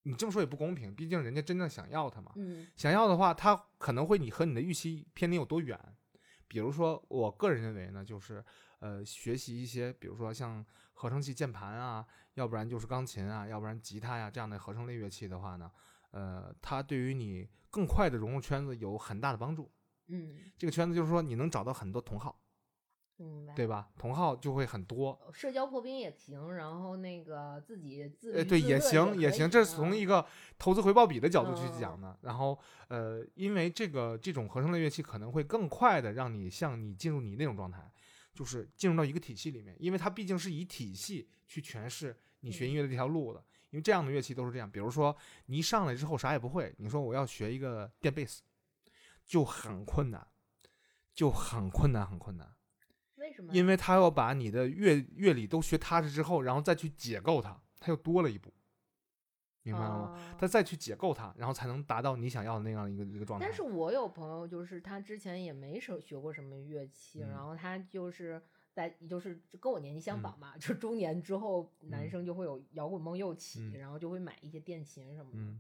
[0.05, 2.33] 你这么说也不公平，毕竟人家真正想要它嘛。
[2.37, 5.79] 嗯想要的话，它可能会你和你的预期偏离有多远？
[6.49, 8.45] 比如说，我个人认为呢，就是
[8.79, 15.69] 呃，学习一些，比如说像合成器键盘啊，要不然就是钢琴啊，要不然吉他呀、这样的合成类乐器的话呢，
[16.13, 19.69] 呃，它对于你更快的融入圈子有很大的帮助。
[20.09, 22.41] 嗯，这个圈子就是说，你能找到很多同好，
[23.17, 23.55] 明白。
[23.55, 23.89] 对吧？
[23.97, 25.19] 同好就会很多。
[25.33, 30.27] 社交破冰也行，然后那个自己自呃，对，也行，也行，这是从一个
[30.59, 32.19] 投资回报比的角度去嗯讲的。
[32.23, 37.91] 然后，呃，因为这个这种合成类乐器可能会更快的让你像你进入你那种状态，
[38.35, 43.43] 就是进入到一个体系里面，因为它毕竟是以体系去诠释你学音乐的这条路的。
[43.71, 48.41] 因为这样的乐器都是这样，比如说你一上来之后啥也不会，你说我要学一个电贝斯，
[49.25, 50.29] 就很困难，
[51.13, 52.55] 就很困难，很困难。
[53.17, 53.53] 为什么？
[53.55, 58.53] 因为他要把你的乐乐理都学踏实之后，然后再去解构它，它又多了一步，
[59.63, 60.13] 明白了吗？
[60.15, 63.47] 哦他再去解构它，然后才能达到你想要的那样一个一个状态。
[63.47, 75.55] 但是我有朋友，就是他之前也没手学过什么乐器，嗯然后他就是在就是跟我年纪相嗯仿嘛，就中年之后男嗯生就会有摇滚梦又起，嗯然后就会买一些电琴什么的。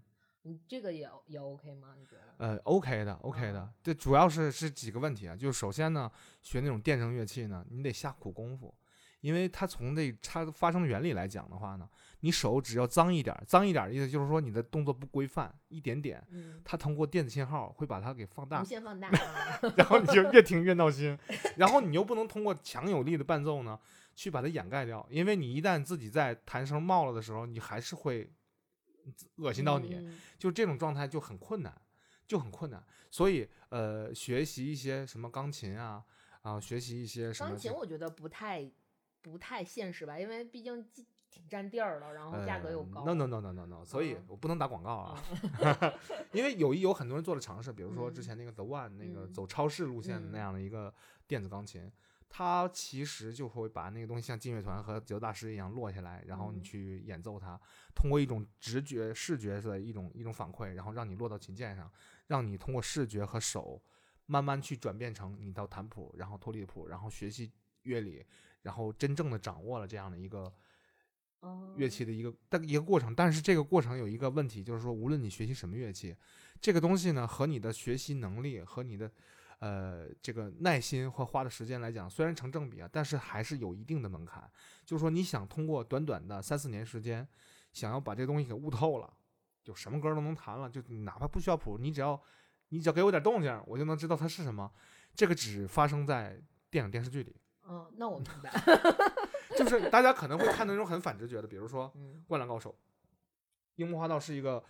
[0.45, 1.95] 嗯，你这个也也 OK 吗？
[1.99, 2.35] 你觉得？
[2.39, 3.71] 呃，OK 的，OK 的啊。
[3.83, 6.11] 这主要是是几个问题啊，就是首先呢，
[6.43, 8.75] 学那种电声乐器呢，你得下苦功夫，
[9.21, 11.89] 因为它从这它发声原理来讲的话呢，
[12.21, 19.61] 你手只要脏一点儿，脏一点儿的意思就是说你的动作不规范一点点，嗯，它通过电子信号会把它给放大无，限放大 啊。
[19.77, 21.19] 然后你就越听越闹心，
[21.57, 23.79] 然后你又不能通过强有力的伴奏呢
[24.15, 28.31] 去把它掩盖掉，因为你一旦自己在弹声冒了的时候，你还是会
[29.37, 30.19] 恶心到你，嗯。
[30.39, 31.75] 就这种状态就很困难，
[32.27, 32.85] 就很困难。
[33.11, 36.05] 所以呃，学习一些什么钢琴啊
[36.43, 38.71] 啊，学习一些什么钢琴我觉得不太
[39.23, 43.03] 不太现实吧，因为毕竟既挺占地儿了，然后价格又高。
[43.05, 44.15] 呃 No no no no no no，所以。
[44.15, 45.19] 嗯我不能打广告啊，
[45.63, 45.93] 啊
[46.33, 48.23] 因为有一有很多人做了尝试，比如说之嗯。
[48.23, 49.33] 前那个 The One 那个嗯。
[49.33, 50.41] 走超市路线的那嗯。
[50.41, 50.93] 样的一个
[51.27, 51.91] 电子钢琴，
[52.37, 57.57] 它其实就会把那个东西像劲乐团和节奏大师一样落下来，然后你嗯去演奏它，
[57.95, 61.89] 通过一种直觉、视觉的一种一种反馈，然后让你落到琴键上，
[62.27, 63.81] 让你通过视觉和手
[64.27, 68.27] 慢慢去转变成你到弹谱，然后脱离谱，然后学习乐理，
[68.63, 70.53] 然后真正的掌握了这样的一个。
[71.77, 76.17] 乐器哦的一个但一个过程，但是这个过程有一个问题，就是说，无论你学习什么乐器，
[76.59, 79.13] 这个东西呢和你的学习能力和你的
[79.61, 84.51] 呃这个耐心和花的时间来讲，虽然成正比啊，但是还是有一定的门槛。
[84.85, 87.27] 就是说，你想通过短短的三四年时间，
[87.73, 89.13] 想要把这东西给悟透了，
[89.63, 92.21] 就什么歌都能弹了，就哪怕不需要谱，你只要
[92.69, 94.71] 你只要给我点动静，我就能知道它是什么。
[95.15, 97.37] 这个只发生在电影电视剧里，
[97.67, 98.53] 嗯，那我明白。
[99.57, 102.77] 就是大家可能会看那种很反直觉的，比如说嗯灌篮高手，
[103.77, 104.63] 樱木花道是一个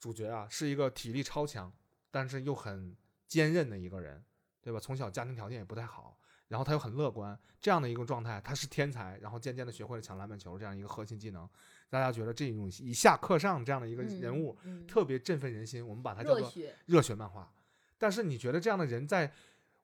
[0.00, 1.70] 主角啊，是一个体力超强，
[2.10, 2.96] 但是又很
[3.32, 4.22] 坚韧的一个人，
[4.60, 4.78] 对吧？
[4.78, 6.18] 从小家庭条件也不太好，
[6.48, 11.48] 然后他又很乐观，这样的一个状态，他是天才，然后渐渐的学会了抢篮板球这样一个核心技能，
[11.88, 16.52] 大家觉得这种以下课上这样的一个人物、嗯嗯特别振奋人心，我们把它叫做
[16.84, 17.50] 热血，漫画。
[17.96, 19.32] 但是你觉得这样的人在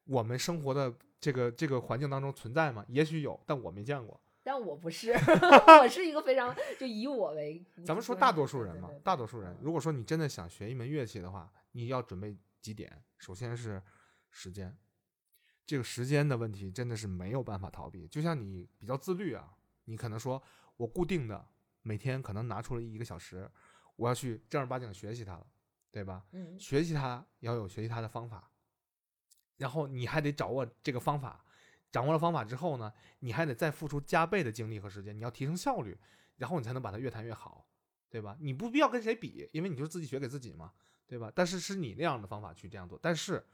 [0.05, 2.85] 我们生活的这个这个环境当中存在吗？
[2.89, 4.21] 也许有，但我没见过。
[4.43, 5.13] 但我不是，
[5.83, 7.65] 我是一个非常就以我为。
[7.87, 12.91] 咱们说大多数人嘛对对，对大多数人，嗯如果说你真的想学一门乐器的话，你要准备几点？
[13.19, 13.83] 首先是
[14.31, 14.77] 时间，
[15.67, 18.09] 这个时间的问题真的是没有办法逃避。
[18.09, 20.43] 就像你比较自律啊，你可能说
[20.77, 21.47] 我固定的
[21.83, 23.51] 每天可能拿出了一个小时，
[23.97, 25.47] 我要去正儿八经学习它了，
[25.91, 26.25] 对吧？
[26.33, 28.51] 嗯学习它要有学习它的方法，
[29.57, 31.45] 然后你还得掌握这个方法，
[31.91, 35.99] 掌握了方法之后呢，你还得再付出加倍的精力和时间，你要提升效率，
[36.37, 37.67] 然后你才能把它越弹越好，
[38.11, 38.37] 对吧？
[38.41, 40.73] 你不必要跟谁比，因为你就是自己学给自己嘛，
[41.07, 41.31] 对吧？
[41.35, 43.45] 但是是你那样的方法去这样做，但是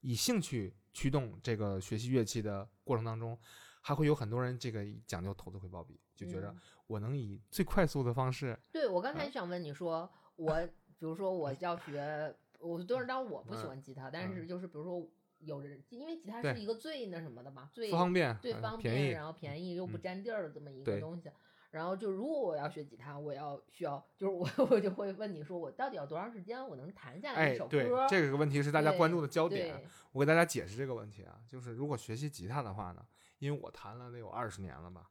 [0.00, 3.38] 以兴趣驱动这个学习乐器的过程当中，
[3.80, 10.66] 还会有很多人这个讲究投资回报比，就觉得嗯我能以最快速的方式，对我刚啊才想问你说，我
[10.98, 15.06] 比如说我要学，我当然当然我不喜嗯欢吉他，但是就是比如说
[15.40, 21.30] 有人，因为吉他是一个最那什么的嘛，最方便、最嗯方便，便，然后便宜又不嗯占地儿的这么一个东西。
[21.70, 27.70] 然后就如果我要学吉他，我要需要就是我 我就会问你说，我到底要多长时间我能弹下来哎一首，歌？
[27.70, 29.84] 对，这个问题是大家关注的焦点。
[30.12, 33.06] 我给大家解释这个问题啊，就是如果学习吉他的话呢，
[33.38, 35.10] 因为我弹了得有二十年了吧，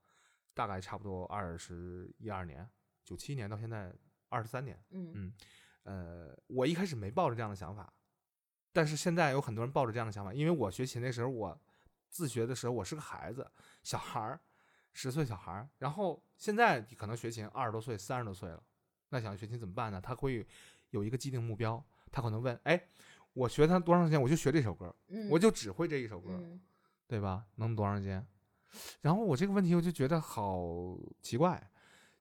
[0.54, 2.68] 大概差不多二十一二年，
[3.06, 3.94] 九七年到现在
[4.30, 4.84] 二十三年。
[4.90, 5.34] 嗯嗯
[5.84, 7.94] 呃，我一开始没抱着这样的想法，
[8.74, 11.58] 但是现在有很多人抱着这样的想法，因为我学琴那时候我
[12.10, 13.50] 自学的时候我是个孩子，
[13.84, 14.42] 小孩儿，
[15.00, 18.64] 十岁小孩儿，然后现在可能学琴二十多岁、三十多岁了，
[19.10, 20.02] 那想学琴怎么办呢？
[20.02, 20.44] 他会
[20.90, 22.82] 有一个既定目标，他可能问，哎，
[23.34, 24.20] 我学它多长时间？
[24.20, 26.60] 我就学这首歌，嗯，我就只会这一首歌，嗯
[27.06, 27.46] 对吧？
[27.58, 28.26] 能多长时间？
[29.02, 31.70] 然后我这个问题我就觉得好奇怪，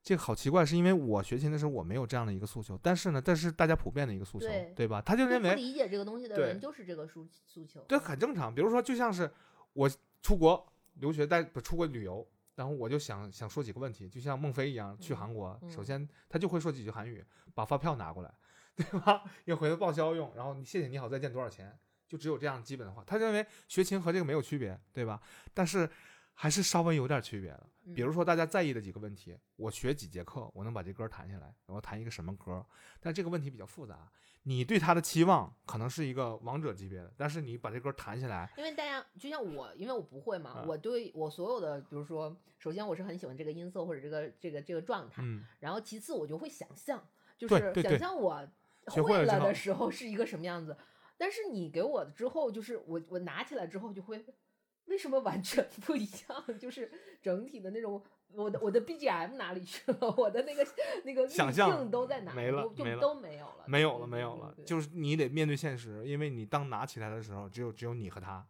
[0.02, 5.00] 这个好奇怪，是因为我学琴的时候我没有这样的一个诉求，但是呢，这是大家普遍的一个诉求，对吧？
[5.00, 7.82] 他就认为理解这个东西的对人就是这个诉诉求。
[7.88, 8.54] 这很正常。
[8.54, 9.32] 比如说，就像是
[9.72, 10.70] 我出国
[11.00, 12.26] 留学，带不出国旅游，
[12.56, 18.34] 然后我就想想说几个问题，就像孟非一样去嗯韩国，首嗯先他就会说几句韩语，把发票拿过来，
[18.74, 19.22] 对吧？
[19.46, 21.78] 要回头报销用，然后谢谢你好再见多少钱，
[22.08, 23.04] 就只有这样基本的话。
[23.06, 25.20] 他认为学琴和这个没有区别，对吧？
[25.54, 25.88] 但是
[26.32, 27.66] 还是稍微有点区别的。
[27.94, 32.64] 比如嗯说大家在意的几个问题，我学几节课，我能把这歌弹下来，我要弹一个什么歌？
[33.00, 34.10] 但这个问题比较复杂，
[34.48, 47.04] 你对他的期望可能是一个王者级别的，但是你把这歌弹下来，因为大家就像我，因为我不会嘛，啊我对我所有的，比如说，首先我是很喜欢这个音色或者这个这个这个状态，嗯，然后其次我就会想象，
[47.36, 48.48] 就是想象我
[49.02, 50.76] 会了的时候是一个什么样子。
[51.18, 54.24] 但是你给我之后，就是我我拿起来之后就会，
[54.84, 56.58] 为什么完全 不一样？
[56.58, 58.00] 就是整体的那种，
[58.34, 59.98] 我的我的 BGM 哪里去了？
[60.16, 60.66] 我的那个
[61.04, 62.34] 那个滤想象镜都在哪？
[62.34, 68.46] 没了就都没有了，没有了，没有了，就是你得面对现实，因为你当拿起来的时候，只有只有你和他，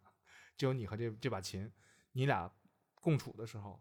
[0.56, 1.70] 只有你和这这把琴，
[2.12, 2.50] 你俩
[3.00, 3.80] 共处的时候，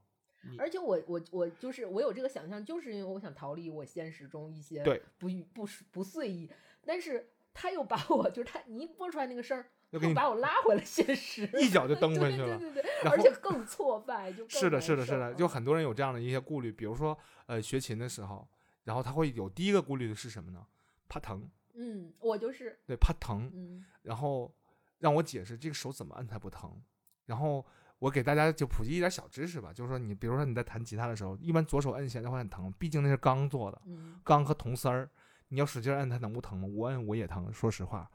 [0.59, 6.51] 而且我我我就是我有这个想象，就是因为我想逃离我现实中一些对不愉不不随意，
[6.85, 12.57] 但是他又把我就是他你一播出来那个声儿，又给你把我拉回了现实， 一脚就蹬回去了。
[12.57, 18.47] 对对对对，而且更挫败，就更是的，是的，是的，就很多人有这样的一些顾虑，比如说，呃，学琴的时候，
[18.83, 20.65] 然后他会有第一个顾虑的是什么呢？
[21.07, 24.53] 怕疼，嗯，我就是对，怕疼，嗯然后
[24.99, 26.81] 让我解释这个手怎么摁才不疼，
[27.25, 27.65] 然后
[27.99, 35.09] 我给大家就普及一点小知识吧，就是说你比如说你在弹吉他的时候，一般左手摁弦的话很疼，毕竟那是钢做的，嗯钢和铜丝儿，
[35.49, 36.67] 你要使劲摁它能不疼吗？
[36.67, 38.09] 我摁我也疼，说实话。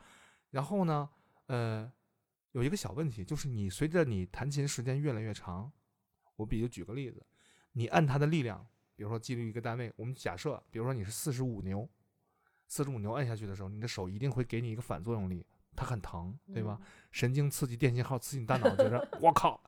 [0.50, 1.08] 然后呢，
[1.50, 1.92] 呃，
[2.52, 5.72] 有一个小问题，就是你随着你弹琴时间越来越长，
[6.36, 7.26] 我比如举个例子，
[7.72, 11.88] 你按它的力量，比如说记录一个单位，我们假设，比如说你是四十五牛，
[12.68, 15.44] 四十五牛按下去的时候，你的手一定会给你一个反作用力，
[15.74, 16.78] 它很疼，对吧？
[16.80, 19.60] 嗯神经刺激电信号刺激你大脑，觉得 我靠，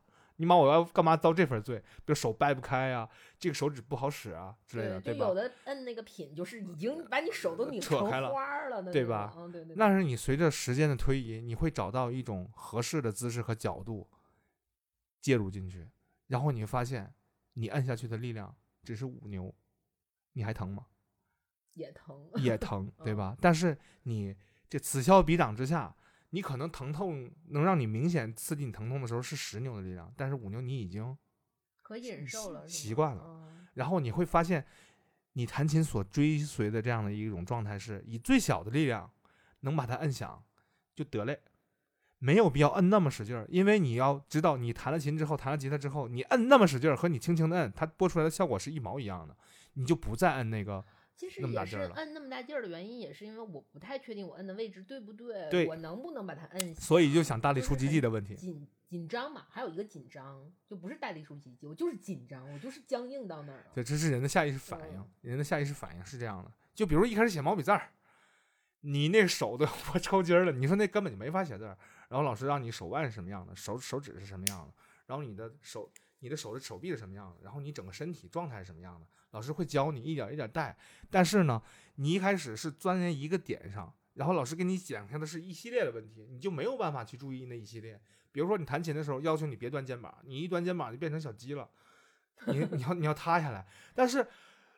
[0.42, 1.78] 你妈我要干嘛遭这份罪？
[1.78, 5.34] 比如手掰不开呀、这个手指不好使啊之类的，对，对吧就有？
[5.36, 9.44] 的摁那个品，就是已经把你手都拧成扯开了花儿了对吧种？
[9.44, 14.10] 嗯，对对，那是你随着时间的推移，你会找到一种合适的姿势和角度
[15.20, 15.88] 介入进去，
[16.26, 17.14] 然后你会发现，
[17.52, 19.54] 你摁下去的力量只是五牛，
[20.32, 20.86] 你还疼吗？
[21.74, 23.36] 也疼，也 疼，对嗯吧？
[23.40, 24.36] 但是你
[24.68, 25.94] 这此消彼长之下，
[26.34, 31.14] 你可能疼痛能让你明显刺激你疼痛的时候是十牛的力量，但是五牛你已经，
[31.82, 34.66] 可以忍受了，习惯了嗯然后你会发现，
[35.34, 39.10] 你弹琴所追随的这样的一种状态是以最小的力量
[39.60, 40.42] 能把它摁响
[40.94, 41.38] 就得嘞，
[42.18, 49.36] 没有必要摁那么使劲儿，因为你要知道，你弹了琴之后，弹了吉他之后，你摁那么使劲儿和你轻轻的摁，它播出来的效果是一毛一样的，
[49.74, 50.82] 你就不再摁那个。
[51.22, 58.34] 其实也是摁那么大劲儿的原因，也是因为我不太确定我摁的位置对不对，对我能不能把它摁下，所以就想大力出奇迹的问题。
[58.34, 63.66] 紧紧张嘛，还有一个紧张，就不是大力出奇迹，我就是紧张，我就是僵硬到那儿了。
[63.72, 66.50] 对，这是人的下意识反应，人的下意识反应是这样的。
[66.74, 67.92] 就比如一开始写毛笔字儿，
[68.80, 69.64] 你那手都
[69.94, 71.78] 我抽筋儿了，你说那根本就没法写字儿。
[72.08, 74.74] 然后老师让你手腕是什么样的，手手指是什么样的，
[75.06, 80.74] 然后你的手你的手的手臂是什么样的，然后你整个身体状态是什么样的，老师会教你一点一点带。
[81.10, 81.60] 但是呢，
[81.96, 88.00] 你一开始是钻研一个点上，然后老师给你讲开的是一系列的问题，你就没有办法去注意那一系列。
[88.30, 91.68] 比如说你弹琴的时候，要求你别端肩膀，你一端肩膀就变成小鸡了，
[92.46, 93.66] 你你要你要塌下来。
[93.94, 94.26] 但是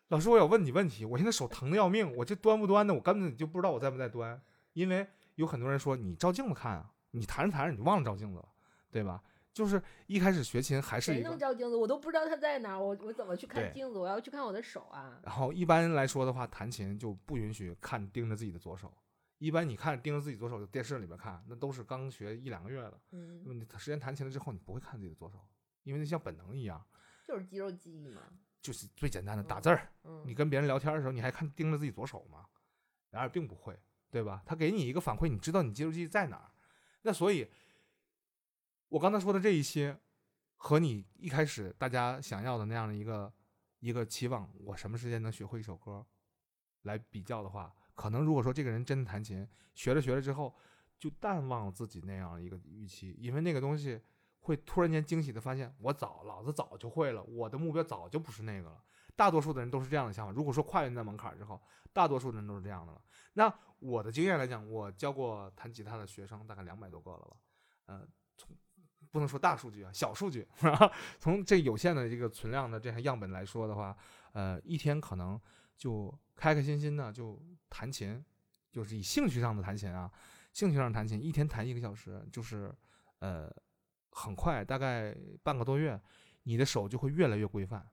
[0.09, 4.41] 老师，我有问你问题，我现在手疼的要命，我这端不端的，我根本就不知道我在不在端，
[4.73, 8.49] 因为有很多人说你照镜子看啊，你弹着弹着你就忘了照镜子了，
[8.91, 9.23] 对吧？
[9.55, 11.77] 就是一开始学琴还是谁能照镜子？
[11.77, 13.99] 我都不知道他在哪儿，我我怎么去看镜子？
[13.99, 15.21] 我要去看我的手啊。
[15.23, 18.93] 然后一般来说的话，弹琴就不允许看盯着自己的左手。
[19.39, 23.01] 一般你看盯着自己左手，电视里边看，那都是刚学一两个月的。
[23.13, 25.39] 嗯那，么你时间弹琴了之后，你不会看自己的左手，
[25.85, 26.85] 因为那像本能一样，
[27.25, 28.23] 就是肌肉记忆嘛。
[28.61, 29.89] 就是最简单的打字儿。
[30.03, 32.47] 嗯，你跟别人聊天的时候，你还看盯着自己左手吗？
[33.11, 33.79] 然而并不会，
[34.11, 34.43] 对吧？
[34.47, 36.51] 他给你一个反馈，你知道你肌肉记忆在哪儿。
[37.03, 37.47] 那所以，
[38.89, 39.99] 我刚才说的这一些，
[40.57, 43.33] 和你一开始大家想要的那样的一个
[43.81, 46.07] 一个期望，我什么时间能学会一首歌，
[46.83, 50.55] 来比较的话，可能如果说这个人真的弹琴，学着学着之后，
[50.99, 54.01] 就淡忘了自己那样的一个预期，因为那个东西
[54.41, 58.83] 会突然间惊喜的发现，我早老子早就会了，我的目标早就不是那个了。
[59.17, 60.33] 大多数的人都是这样的想法。
[60.33, 61.61] 如果说跨越那门槛之后，
[61.93, 63.01] 大多数人都是这样的了。
[63.35, 67.37] 那我的经验来讲，我教过弹吉他的学生大概两百多个了吧，
[67.87, 68.24] 呃，从
[69.15, 70.45] 不能说大数据啊，小数据，
[71.21, 73.97] 从这有限的这个存量的这些样本来说的话，
[74.33, 75.41] 呃，一天可能
[75.77, 77.41] 就开开心心的就
[77.71, 78.21] 弹琴，
[78.73, 80.11] 就是以兴趣上的弹琴啊，
[80.53, 82.75] 兴趣上弹琴，一天弹一个小时，就是
[83.21, 83.49] 呃，
[84.11, 86.01] 很快，大概半个多月，
[86.43, 87.89] 你的手就会越来越规范。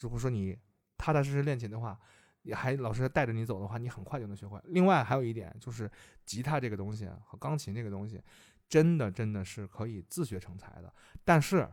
[0.00, 0.58] 如果说你
[0.96, 1.96] 踏踏实实练琴的话，
[2.42, 4.60] 你还老师带着你走的话，你很快就能学会。
[4.64, 5.88] 另外还有一点就是，
[6.26, 8.20] 吉他这个东西和钢琴这个东西，
[8.68, 10.92] 真的真的是可以自学成才的。
[11.24, 11.68] 但是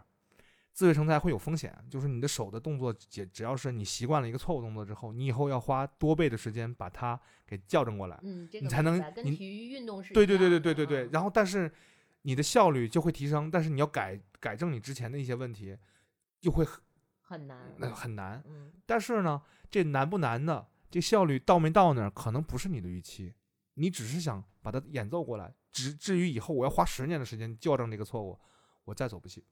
[0.73, 8.19] 自学成才会有风险，就是你的手的动作，只只要是你习惯了一个错误动作之后，你以后要花多倍的时间把它给校正过来。
[8.23, 11.05] 嗯，这你才能个跟你体育运动是对对对对对对对。
[11.05, 11.71] 嗯然后，但是
[12.23, 15.77] 你的效率就会提升，但是你要改改正你之前的一些问题，
[16.41, 16.81] 就会很
[17.21, 17.73] 很难。
[17.77, 18.43] 那很难。
[18.45, 19.41] 嗯，但是呢，
[19.71, 23.33] 这难不难的，这效率到没到那儿，可能不是你的预期，
[23.75, 25.53] 你只是想把它演奏过来。
[25.75, 28.39] 至至于以后我要花十年的时间校正这个错误，
[28.85, 29.43] 我再走不起，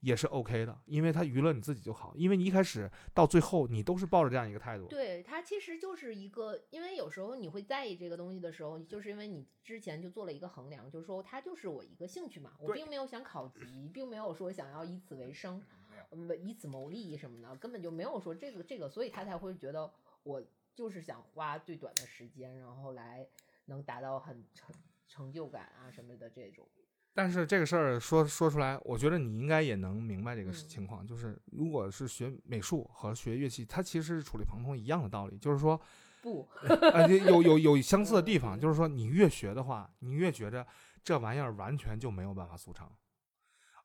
[0.00, 2.14] 也是 OK 的，因为他娱乐你自己就好。
[2.16, 4.86] 因为你一开始到最后，你都是抱着这样一个态度。
[4.86, 15.62] 对，他其实就是一个，因为有时候你会在意这个东西的时候，就是因为你之前就做了一个衡量，就是说他就是我一个兴趣嘛，我并没有想考级，并没有说想要以此为生，
[16.08, 19.92] 呃以此谋利什么的，根本就没有说这个这个，所以他才会觉得
[20.22, 20.42] 我
[20.74, 23.28] 就是想花最短的时间，然后来
[23.66, 24.74] 能达到很成
[25.12, 26.66] 成就感啊什么的这种。
[27.14, 35.78] 但是这个事儿说说出来，我觉得你应该也能明白这个嗯情况，就是如果是学美术和学乐器，它其实是触类旁通一样的道理，就是说，
[36.22, 40.66] 不，呃，有有有相似的地方， 就是说你越学的话，你越觉着
[41.04, 42.90] 这玩意儿完全就没有办法速成，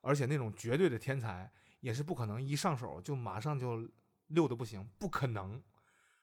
[0.00, 3.86] 而且那种绝对的天才也是不可能一上手就马上就
[4.28, 5.62] 溜的不行，不可能。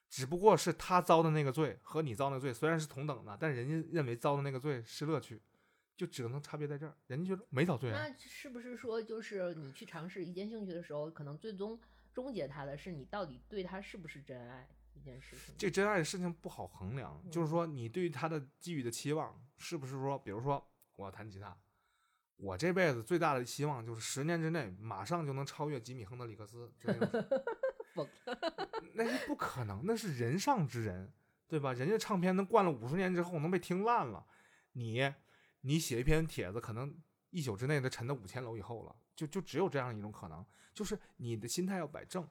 [0.10, 5.42] 只不过是他遭的那个罪和你遭那个罪虽然是同等的，但人家认为遭的那个罪是乐趣，
[5.98, 6.96] 就只能差别在这儿。
[7.08, 11.80] 人家觉得没遭罪啊，那是不是说，就是你去尝试一件兴趣的时候，可能最终
[12.14, 15.56] 终结它的是你到底对它是不是真爱这件事情？
[15.58, 21.58] 这真爱的事情不好衡量，就是嗯说你对于他的寄予的期望是不是说，比如说我要弹吉他，
[22.38, 27.10] 我这辈子最大的期望就是十年之内马上就能超越吉米亨德里克斯，就那种
[27.96, 28.08] 疯
[28.94, 31.12] 那是不可能，那是人上之人，
[31.48, 31.74] 对吧？
[31.74, 34.26] 人家唱片能灌了五十年之后能被听烂了，
[34.74, 35.14] 你
[35.62, 36.96] 你写一篇帖子，可能
[37.30, 42.28] 一宿之内都沉到五千楼以后了，就就只有这样一种可能，就是你的心态要摆正。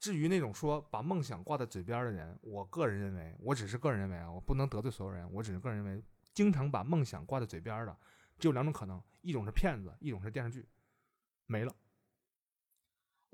[0.00, 6.02] 至于那种说把梦想挂在嘴边的人，我个人认为，我只是个人认为啊，我不能得罪所有人，我只是个人认为，
[6.34, 7.96] 经常把梦想挂在嘴边的，
[8.38, 10.68] 只有两种可能，一种是骗子，一种是电视剧，
[11.46, 11.74] 没了，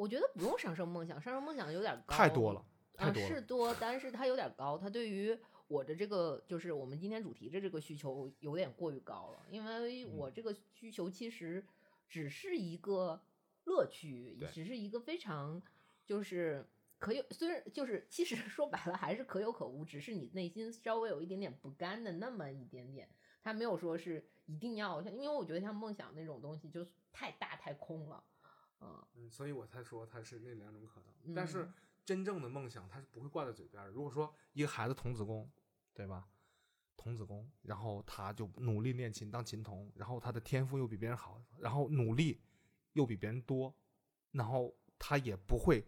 [0.00, 3.28] 我觉得不用上升梦想，上升梦想有点高，太多了，太嗯，多了。
[3.28, 5.38] 是多，但是它有点高，它对于
[5.68, 11.62] 我的这个就是我们今天主题的这个需求有点过于高了，因为嗯我这个需求其实
[12.08, 13.20] 只是一个
[13.64, 15.62] 乐趣对，只是一个非常
[16.06, 16.66] 就是
[16.98, 23.06] 可有，虽然就是其实 说白了还是可有可无，只是你内心稍微有一点点不甘的那么一点点，
[23.42, 28.24] 它没有说是一定要，因为我觉得像梦想那种东西就太大太空了，
[28.80, 31.34] 嗯，嗯，所以我才说他是那两种可能。
[31.34, 31.74] 但是嗯
[32.04, 33.90] 真正的梦想，他是不会挂在嘴边的。
[33.90, 35.48] 如果说一个孩子童子功，
[35.92, 36.28] 对吧？
[36.96, 42.40] 童子功，然后他就努力练琴当琴童，然后他的天赋又比别人好，然后努力
[42.94, 43.74] 又比别人多，
[44.32, 45.86] 然后他也不会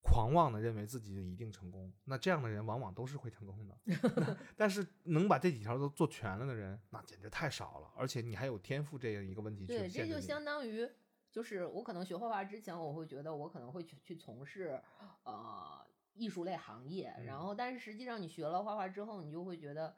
[0.00, 1.92] 狂妄的认为自己就一定成功。
[2.04, 4.36] 那这样的人往往都是会成功的。
[4.54, 7.90] 但是能把这几条都做全了的人，那简直太少了。
[7.96, 10.88] 而且你还有天赋这样一个问题去对，这就相当于
[11.32, 14.80] 就是我可能学画画之前，我会觉得我可能会去去从事
[15.24, 19.94] 呃艺术类行业，然嗯后但是实际上你学了画画之后，你就会觉得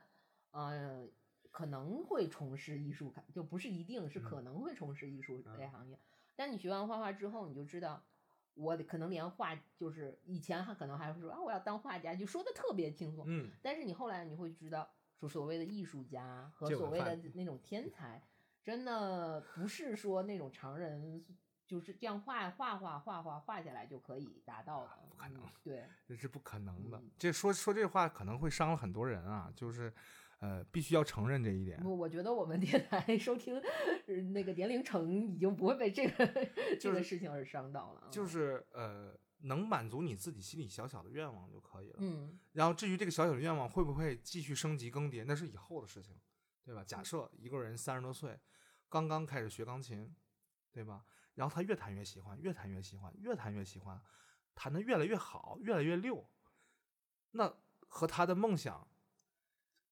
[0.53, 1.07] 呃
[1.51, 5.99] 可能会从事艺术，就不是一定是嗯可能会从事艺术类行业。
[6.35, 8.03] 但你学完画画之后，你就知道。
[8.57, 13.25] 我可能连画就是以前还可能还会说啊，我要当画家，就说的特别轻松。
[13.27, 18.23] 嗯，但是你后来你会知道，说所谓的艺术家和所谓的那种天才，
[18.65, 21.23] 真的不是说那种常人
[21.67, 27.11] 就是这样画画画画画画下来就可以达到的，不可能嗯对，这是不可能的嗯。
[27.19, 29.93] 这说说这话可能会伤了很多人啊，就是
[30.41, 31.81] 呃，必须要承认这一点。
[31.85, 33.59] 我我觉得我们电台收听
[34.07, 41.97] 呃那个年龄层已经不会被这个这就是个事情而伤到了啊，就是呃，能满足你自己心里小小的愿望就可以了。
[41.99, 46.15] 嗯然后至于这个小小的愿望会不会继续升级更迭，那是以后的事情，
[46.65, 46.83] 对吧？
[46.83, 48.41] 假设一个人三十多岁，
[48.89, 50.15] 刚刚开始学钢琴，
[50.73, 51.05] 对吧？
[51.35, 54.01] 然后他越弹越喜欢，越弹越喜欢，越弹越喜欢，
[54.55, 56.27] 弹得越来越好，越来越溜，
[57.33, 57.55] 那
[57.89, 58.89] 和他的梦想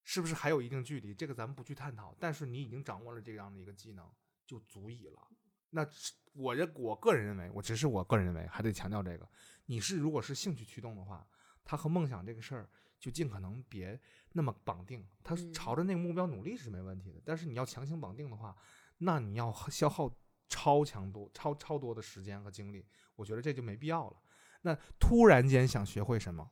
[0.03, 1.13] 是不是还有一定距离？
[1.13, 2.15] 这个咱们不去探讨。
[2.19, 4.09] 但是你已经掌握了这样的一个技能，
[4.45, 5.27] 就足以了。
[5.69, 5.87] 那
[6.33, 9.29] 我认我个人认为，我只是我个人认为，还得强调这个：
[9.65, 11.27] 你是如果是兴趣驱动的话，
[11.63, 12.69] 他和梦想这个事儿
[13.03, 13.99] 就尽可能别
[14.31, 17.21] 那么绑定，他嗯朝着那个目标努力是没问题的。
[17.25, 18.55] 但是你要强行绑定的话，
[18.99, 20.09] 那你要消耗
[20.47, 22.87] 超强度、超超多的时间和精力，
[23.17, 24.15] 我觉得这就没必要了。
[24.61, 26.51] 那突然间想学会什么？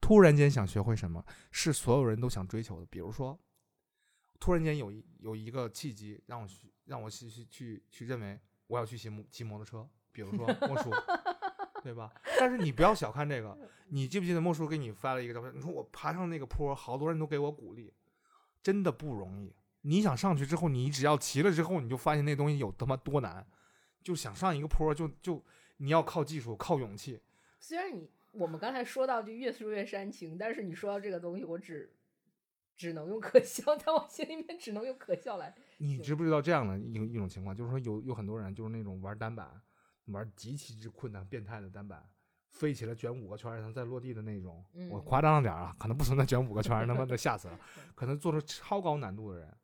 [0.00, 2.86] 突然间想学会什么，是所有人都想追求的。
[2.86, 3.38] 比如说，
[4.40, 10.90] 突然间有一有一个契机，让我去让我去去去去认为我要去骑摩骑摩托车，比如说 莫叔，
[11.82, 12.12] 对吧？
[12.38, 13.56] 但是你不要小看这个，
[13.88, 15.52] 你记不记得莫叔给你发了一个照片？
[15.54, 17.92] 你说我爬上那个坡，好多人都给我鼓励，
[18.62, 19.54] 真的不容易。
[19.82, 23.46] 你想上去之后，你只要骑了之后，你就发现那东西有他妈多难。
[24.02, 25.40] 就想上一个坡，就就
[25.76, 27.20] 你要靠技术，靠勇气。
[27.60, 31.92] 虽然你我们刚才说到就越说越煽情，但是你说到这个东西，我只
[32.76, 35.54] 只能用可笑， 但我心里面只能用可笑来。
[35.78, 39.60] 你知不知道这样的一种一种情况，就是说有有很多人就是那种玩单板，
[40.06, 42.08] 玩极其之困难、变态的单板，
[42.50, 44.64] 飞起来卷五个圈儿，然后再落地的那种。
[44.90, 47.58] 我嗯夸张了点儿啊，可能不存在卷五个圈儿，他妈的吓死了。
[47.94, 49.56] 可能做出超高难度的人，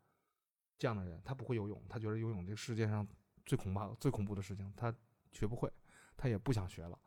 [0.78, 3.06] 这样的人他不会游泳，他觉得游泳这个世界上
[3.44, 4.94] 最恐怕、最恐怖的事情，他
[5.32, 5.70] 学不会，
[6.16, 6.98] 他也不想学了。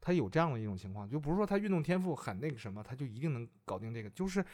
[0.00, 4.44] 他有这样的一种情况，就不是说他运动天赋很那个什么，他就一定能搞定这个，就是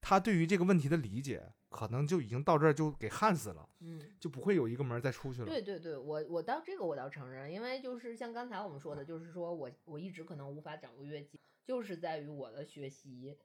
[0.00, 5.46] 他对于这个问题的理解，可能就已经到这儿就给焊死了，嗯，就不会有一个门儿再出去了。
[5.46, 13.38] 对对对，我我倒这个我倒承认，因为就是像刚才我们说的，就是说我我一直可能无法掌握乐器，就是在于我的学习，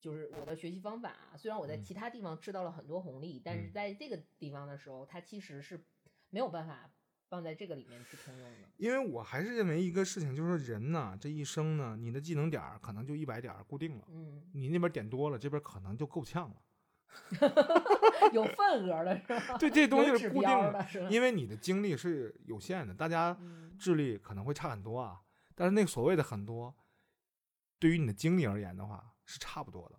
[0.00, 1.14] 就是我的学习方法。
[1.36, 5.84] 虽然我在嗯其他地方吃到了很多红利，但是嗯在这个地方的时候，它其实是
[6.30, 6.90] 没有办法
[7.34, 8.68] 放在这个里面去通用的。
[8.76, 16.56] 因为我还是认为一个事情，就是说人呢，这一生呢，你的技能点可能就一百点固定了，嗯，你那边点多了，这边可能就够呛了。
[18.32, 19.58] 有份额的是吧？
[19.58, 21.10] 对，这东西是固定的？
[21.10, 25.20] 因为你的精力是有限的，大家嗯智力可能会差很多啊。
[25.56, 26.72] 但是那个所谓的很多，
[27.80, 29.98] 对于你的精力而言的话，是差不多的。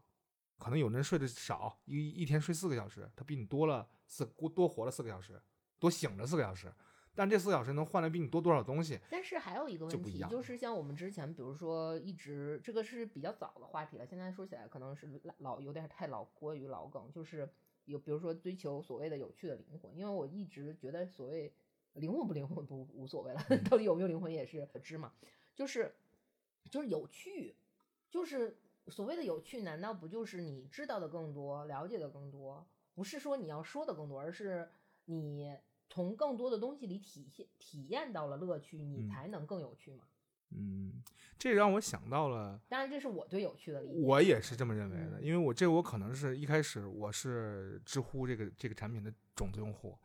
[0.57, 5.41] 可能有人睡得少，一一天睡四个小时，他比你多了四多活了四个小时，
[5.80, 6.74] 多醒了四个小时。
[7.15, 8.99] 但这四个小时能换来比你多多少东西？
[9.09, 17.49] 但是还有一个问题，就是像我们之前，比如说一直这个是比较早的话题了，现在说起来可能是老老有点太老过于老梗，就是
[17.85, 21.53] 有比如说追求所谓的有趣的灵魂，因为我一直觉得所谓
[21.93, 25.13] 灵魂不灵魂不无所谓了，到底有没有灵魂也是可知嘛，
[25.55, 25.95] 就是
[26.69, 27.55] 就是有趣，
[28.09, 32.67] 就是所谓的有趣，难道不就是你知道的更多，了解的更多？
[32.93, 34.69] 不是说你要说的更多，而是
[35.05, 35.55] 你
[35.95, 40.03] 从更多的东西里体现体验到了乐趣，你嗯才能更有趣嘛。
[40.49, 41.01] 嗯，
[41.39, 44.05] 这让我想到了，当然，这是我对有趣的理解。
[44.05, 49.97] 我也是这么认为的，嗯因为我这我可能是一开始我是知乎这个这个产品的种子用户，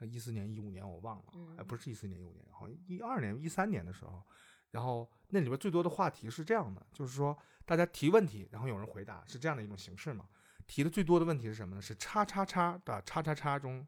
[0.00, 4.22] 一四年一五年我忘了，嗯哎，不是一四年一五年，好像一二年一三年的时候，
[4.70, 10.26] 然后那里边最多的话题是这样的，就是说大家提问题，然后有人回答，是这样的一种形式嘛。
[10.66, 11.82] 提的最多的问题是什么呢？
[11.82, 13.86] 是叉叉叉的叉叉叉中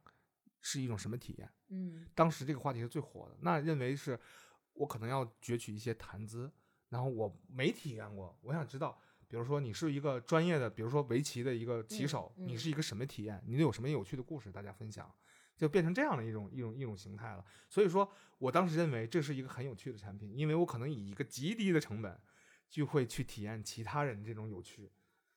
[0.69, 1.49] 是一种什么体验？
[1.69, 4.19] 嗯当时这个话题是最火的，那认为是
[4.73, 6.51] 我可能要攫取一些谈资，
[6.89, 13.41] 然后我没体验过，我想知道，比如说你是一个专业的，比如说围棋的一个棋手，嗯嗯你是一个什么体验？
[13.47, 15.09] 你有什么有趣的故事大家分享？
[15.57, 17.45] 就变成这样的一种一种一种形态了。
[17.69, 22.21] 所以说我当时认为这是一个很有趣的产品，因为我可能以一个极低的成本，
[22.69, 24.91] 就会去体验其他人这种有趣。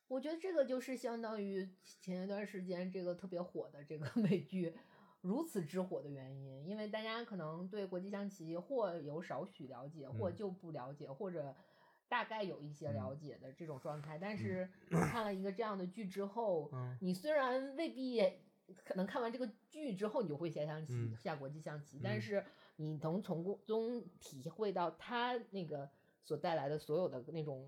[0.08, 1.70] 我觉得这个就是相当于
[2.02, 4.74] 前一段时间这个特别火的这个 美剧
[5.22, 10.36] 如此之火的原因，因为大家可能对国际象棋或有少许了解，或嗯。
[10.36, 11.54] 就不了解，或者
[12.08, 14.18] 大概有一些了嗯解的这种状态。
[14.18, 16.98] 但是看了一个这样的剧之后，嗯。
[17.02, 18.22] 你虽然未必
[18.86, 21.18] 可能看完这个剧之后你就会下象棋、嗯。
[21.18, 22.22] 下国际象棋，但嗯。
[22.22, 22.46] 是
[22.78, 25.90] 你能从中体会到它那个
[26.24, 27.68] 所带来的所有的那种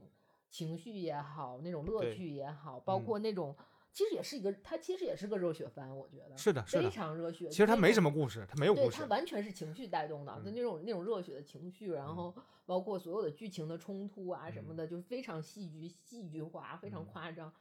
[0.49, 3.05] 情绪也好，那种乐趣也好，包嗯。
[3.05, 3.53] 括那种、
[3.93, 6.89] 其实也是一个，它其实也是个热血番，我觉得是的，是非。
[6.89, 7.49] 常热血。
[7.49, 8.09] 其实它没什么。
[8.11, 8.97] 故事，它没有，故事。
[8.97, 12.35] 它完全是情绪带动的，就嗯那种那种热血的情绪，然嗯后
[12.65, 17.53] 包括所有的剧情的冲突啊什么嗯的，就是非常戏剧戏剧化，非常嗯夸张。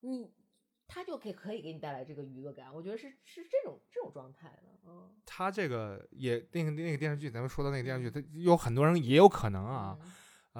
[0.00, 0.30] 你
[0.88, 10.12] 它就可以可以给你带来这个娱乐感，我觉得是是这种这种状态的，嗯它这个也那个那个电视剧，咱们说到那个电视剧，它有很多人也有可能啊，嗯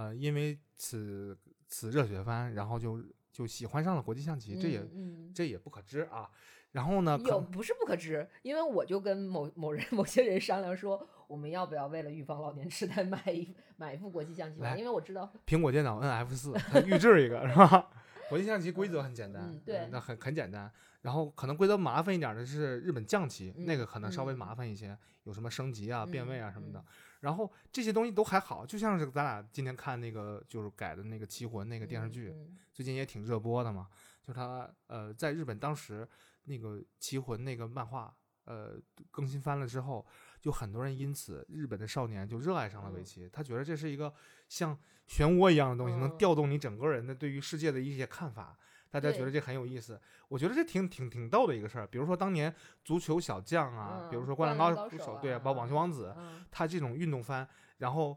[0.09, 3.03] 呃，因为此此热血番，然后就
[3.33, 6.29] 就喜欢上了国际象棋，这也嗯嗯这也不可知啊。
[6.73, 17.89] 然后呢，可有不是不可知，因为我就跟某某人某些人商量说，我们要不要为了预防老年痴呆买一 买一副国际象棋来盘，因为我知道苹果电脑 NF 四，它预制一个是吧？
[18.29, 20.71] 国际象棋规则很简单，嗯对那很很简单。
[21.03, 26.85] 然后可能规则麻烦一点的是日本将棋，那嗯个可能稍微嗯麻烦一些，有什么升级啊、变位啊嗯什么的嗯。
[27.23, 33.89] 然后这些东西都还好，就像是咱俩今天看那个就是改的那个《棋魂》那个电视剧，嗯最近也挺热播的嘛。
[34.27, 36.07] 就它呃，在日本当时
[36.45, 38.13] 那个《棋魂》那个漫画
[38.45, 38.77] 呃
[39.11, 40.05] 更新翻了之后，
[40.41, 44.13] 就很多人因此日本的少年就热爱上了围嗯棋，他觉得这是一个
[44.49, 44.77] 像
[45.09, 48.59] 漩涡一样的东西，能嗯调动你整个人的对于世界的一些看法。
[48.93, 49.99] 大家觉得这很有意思，
[50.29, 51.87] 我觉得这挺挺挺逗的一个事儿。
[51.87, 52.55] 比如说当年
[52.85, 57.49] 足球小将啊，比如嗯说灌篮高手手，对啊，啊包括网球王子，嗯他这种运动番，
[57.79, 58.17] 然后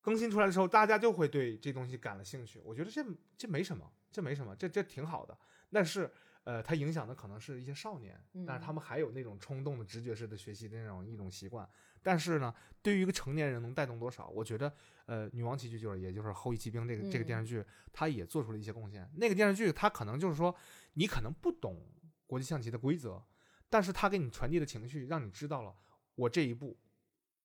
[0.00, 2.58] 更新出来的时候，大家就会对这东西感了兴趣。
[2.64, 3.04] 我觉得这
[3.36, 5.36] 这没什么，这没什么，这这挺好的。
[5.70, 6.10] 但是，
[6.44, 11.68] 呃，它影响的可能是一些少年，但是他嗯们还有那种冲动的、直觉式的学习的那种一种习惯。
[12.02, 14.28] 但是呢，对于一个成年人能带动多少？
[14.28, 14.72] 我觉得，
[15.06, 19.10] 呃，《女王棋局》就是也就是《后羿骑兵》这个这个电视剧，它也做出了一些贡献。
[19.16, 20.54] 那个电视剧它可能就是说，
[20.94, 21.86] 你可能不懂
[22.26, 23.22] 国际象棋的规则，
[23.68, 25.74] 但是它给你传递的情绪，让你知道了
[26.14, 26.78] 我这一步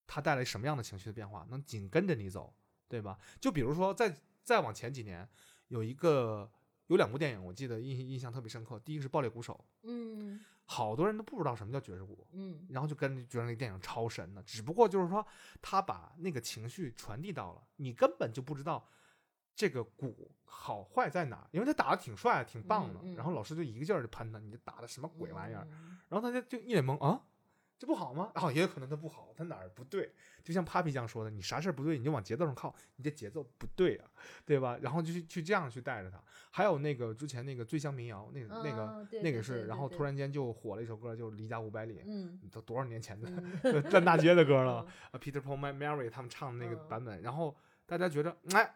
[0.05, 2.53] 它带来什么样的情绪的变化，能紧跟着你走，
[2.87, 3.17] 对吧？
[3.39, 5.27] 就比如说再再往前几年，
[5.69, 6.51] 有一个
[6.87, 8.77] 有两部电影，我记得印印象特别深刻。
[8.79, 14.41] 第一个是《爆裂鼓手嗯》，好多人都不知道什么叫爵士鼓，嗯然后就跟觉得那个电影超神的。
[14.43, 15.25] 只不过就是说，
[15.61, 18.87] 他把那个情绪传递到了，你根本就不知道
[19.55, 22.99] 这个鼓好坏在哪儿，因为他打的挺帅、挺棒的。
[23.03, 25.67] 嗯嗯然后老师就一个劲儿的喷他，你这打的什么鬼玩意儿？
[25.69, 27.21] 嗯然后他就就一脸懵啊，
[27.83, 28.31] 这不好吗？
[28.33, 30.09] 啊，也有可能他不好，他哪儿不对？
[30.41, 34.09] 就像 Papi 酱说的，你啥事儿不对，你就往节奏上靠，你这节奏不对啊，
[34.45, 34.77] 对吧？
[34.81, 36.17] 然后就去去这样去带着他。
[36.49, 43.29] 还有那个之前那个醉乡民谣，那个、那个那个是，然后突然间就火了一首歌，就是《离家五百里》，嗯都多少年前的
[43.63, 44.85] 嗯 烂大街的歌了。
[44.87, 47.53] 嗯啊，Peter Paul、Mary 他们唱的那个嗯版本，然后
[47.85, 48.73] 大家觉得，哎，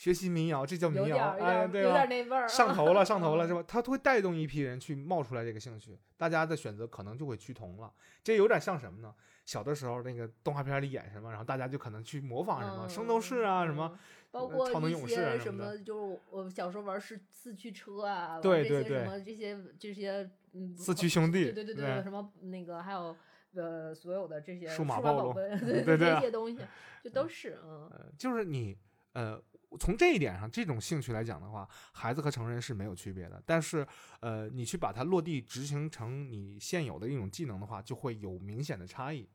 [0.00, 2.08] 学习民谣，这叫民谣，哎，对吧有点？
[2.08, 3.62] 那味儿啊， 上头了，上头了，是吧？
[3.68, 7.92] 它会带动一批人去冒出来这个兴趣，大家的选择可能就会趋同了。
[8.24, 9.14] 这有点像什么呢？
[9.44, 13.98] 小的时候那个动画片里演什么，然后大家就可能去模仿什么圣斗士啊，什么嗯，
[14.30, 23.14] 包呃括超能勇士啊什什么就是我小时候玩四四驱车啊，对对对什么这些这些嗯，四驱兄弟对对对对什么那个还有
[23.54, 26.58] 呃所有的这些数码码暴龙贝， 对对对啊这些东西，
[27.04, 28.78] 就都是嗯呃，就是你
[29.12, 29.42] 呃，
[29.78, 33.42] 从这一点上，这种兴趣来讲的话，孩子和成人是没有区别的。
[33.46, 33.86] 但是
[34.20, 39.28] 呃，你去把它落地执行成你现有的一种技能的话，就会有明显的差异，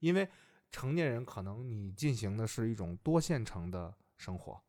[0.00, 0.28] 因为
[0.70, 4.62] 成年人可能你进行的是一种多线程的生活。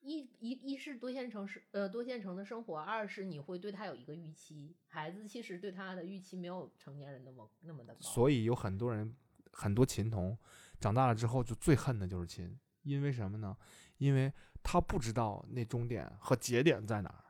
[0.00, 9.12] 一一一是多线程是呃多线程的生活，二是你会对他有一个预期，孩子其实对他的预期没有成年人那么那么的高，所以有很多人，
[9.52, 10.38] 很多琴童
[10.80, 12.56] 长大了之后就最恨的就是琴，
[12.86, 13.56] 因为什么呢？
[13.98, 14.32] 因为
[14.62, 17.24] 他不知道那终点和节点在哪儿。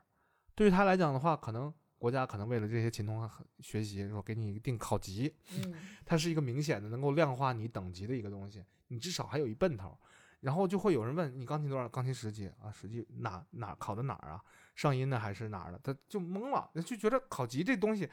[0.54, 3.28] 对于他来讲的话，可能国家可能为了这些琴童
[3.60, 5.74] 学习，说给你定考级，嗯
[6.04, 9.98] 它是一个明显的能够量化你等级的一个东西，你至少还有一奔头。
[10.40, 11.88] 然后就会有人问你钢琴多少？
[11.88, 14.40] 钢琴十级啊，十级哪哪考的哪儿啊？
[14.74, 15.80] 上音的还是哪儿的？
[15.82, 18.08] 他就懵了，就觉得考级这东西，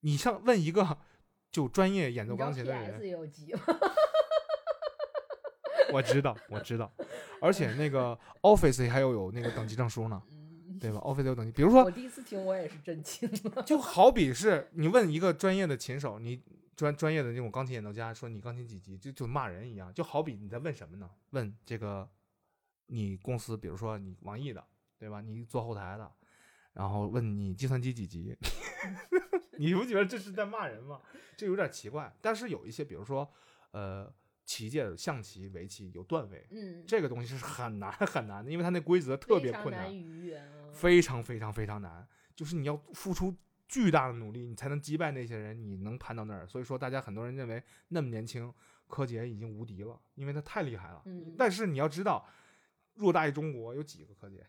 [0.00, 0.98] 你像问一个
[1.50, 3.60] 就专业演奏钢琴的人有级吗？
[5.92, 6.92] 我知道，我知道，
[7.40, 10.98] 而且那个 Office 还有有那个等级证书呢，嗯，对吧？
[11.04, 13.62] Office 有等级，比如说我第一次听我也是震惊了。
[13.62, 16.42] 就好比是你问一个专业的琴手，你
[16.76, 21.08] 专专业的那种钢琴演奏家说你钢琴几级，就就骂人一样，就好比你在问什么呢？
[21.30, 22.08] 问这个
[22.86, 24.64] 你公司，比如说你网易的，
[24.98, 25.20] 对吧？
[25.20, 26.10] 你做后台的，
[26.72, 28.36] 然后问你计算机几级，
[29.58, 31.00] 你不觉得这是在骂人吗？
[31.36, 32.12] 这有点奇怪。
[32.20, 33.28] 但是有一些，比如说
[33.70, 34.12] 呃，
[34.44, 39.90] 棋界的象棋、围棋有段位，嗯，这个东西是很难很难的，因为它那规则特别困难。
[40.72, 43.32] 非常非常非常难，就是你要付出
[43.68, 46.44] 巨大的努力，你才能击败那些人，你能攀到那儿。
[46.46, 48.52] 所以说，大家很多人认为那么年轻，
[48.88, 51.00] 柯洁已经无敌了，因为他太厉害了。
[51.04, 52.28] 嗯，但是你要知道，
[52.96, 54.44] 偌大一中国有几个柯洁？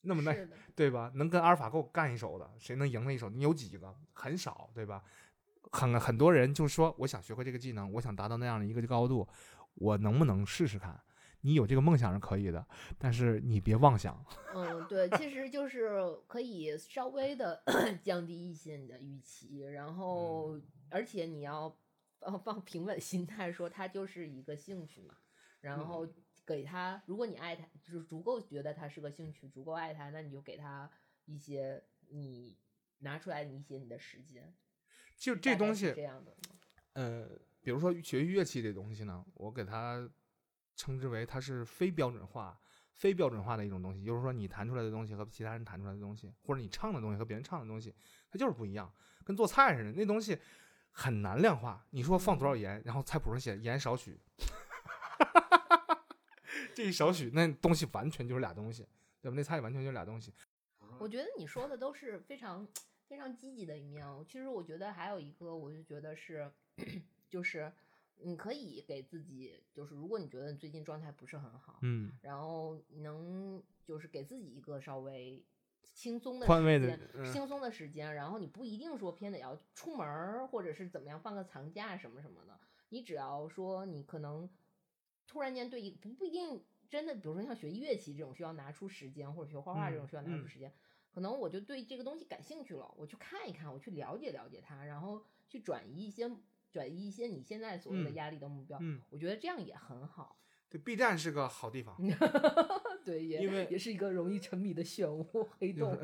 [0.00, 0.34] 那么那，
[0.74, 1.12] 对吧？
[1.14, 3.28] 能跟阿尔法狗干一手的，谁能赢他一手？
[3.28, 3.94] 你有几个？
[4.14, 5.04] 很少，对吧？
[5.70, 9.28] 很很多人就说，我想学会这个技能，我想达到那样的一个高度，
[9.74, 11.00] 我能不能试试看？
[11.42, 12.66] 你有这个梦想是可以的，
[12.98, 14.22] 但是你别妄想。
[14.54, 17.62] 嗯，对，其实就是可以稍微的
[18.02, 21.74] 降低一些你的预期，然后嗯而且你要
[22.18, 25.14] 放放平稳心态，说它就是一个兴趣嘛，
[25.62, 26.14] 然后嗯
[26.44, 30.90] 给他，如果你爱他，就是足够觉得他是个兴趣，足够爱他，那你就给他
[31.24, 32.58] 一些你
[32.98, 34.52] 拿出来你一些你的时间，
[35.20, 36.34] 就这东西这，样的，
[36.94, 37.28] 呃，
[37.60, 40.08] 比如说学乐器这东西呢，我给它
[40.74, 42.58] 称之为它是非标准化、
[42.94, 47.94] 非标准化的一种东西，就是说你弹出来的东西和其他人弹出来的东西，或者你唱的东西和别人唱的东西，
[48.30, 48.90] 它就是不一样，
[49.22, 50.38] 跟做菜似的，那东西
[50.90, 51.86] 很难量化。
[51.90, 54.18] 你说放多少盐，然后菜谱上写盐少许，
[56.74, 58.88] 这一少许，那东西完全就是俩东西，
[59.20, 59.36] 对吧？
[59.36, 60.32] 那菜完全就是俩东西。
[60.98, 62.66] 我觉得你说的都是非常
[63.10, 64.24] 非常积极的一面哦。
[64.24, 66.48] 其实我觉得还有一个，我就觉得是，
[67.28, 67.72] 就是
[68.18, 75.44] 你可以给自己，就是如果你觉得你最近状态不是很好，嗯，然后能就是给自己一个稍微
[75.92, 76.52] 轻松的时
[76.86, 77.32] 间，嗯。
[77.32, 82.56] 轻松的时间，然后你不一定说偏得要出门儿，或者是怎么样放个长假什么什么的，
[82.90, 84.48] 你只要说你可能
[85.26, 90.48] 突然间对一不不一定真的，比如说像学乐器这种需要拿出时间，或者学画画这种嗯需要拿出嗯。
[90.48, 90.72] 时间，
[91.12, 96.30] 可能我就对这个东西感兴趣了，我去看一看，我去了解了解它，然后去转移一些
[96.70, 100.38] 转移一些你现在所谓的嗯压力的目标，嗯，我觉得这样也很好。
[100.68, 101.96] 对，B 站是个好地方。
[103.04, 105.98] 对，也因为也是一个容易沉迷的漩涡黑洞。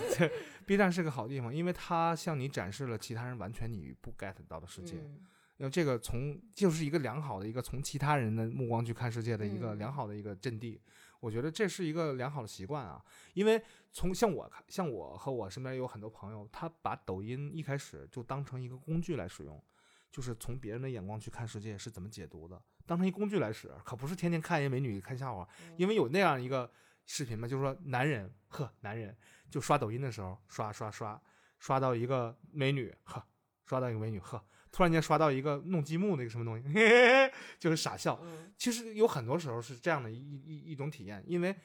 [0.64, 4.96] B 站是个好地方，因为它向你展示了其他人完全你不 get 到的世界。
[4.96, 5.20] 嗯
[5.58, 10.78] 因为这个从就是一个良好的一个从其他人的目光去看世界的一个嗯良好的一个阵地，
[11.20, 13.04] 我觉得这是一个良好的习惯啊。
[13.34, 13.62] 因为
[13.92, 19.62] 从像我看，像我和我身边有很多朋友，他把抖音一开始就当成一个工具来使用，
[20.10, 25.48] 就是从别人的眼光去看世界是怎么解读的，当成一工具来使，可不是天天看一美女看笑话。
[25.76, 26.70] 因为有那样一个
[27.04, 29.16] 视频嘛，就是说男人，呵，男人
[29.50, 31.20] 就刷抖音的时候刷刷刷
[31.58, 33.24] 刷到一个美女，呵，
[33.64, 34.44] 刷到一个美女，呵，
[34.76, 38.20] 突然间刷到一个弄积木那个什么东西，嘿嘿嘿，就是傻笑。
[38.24, 41.56] 嗯其实有很多时候是这样的一一一种体验，因为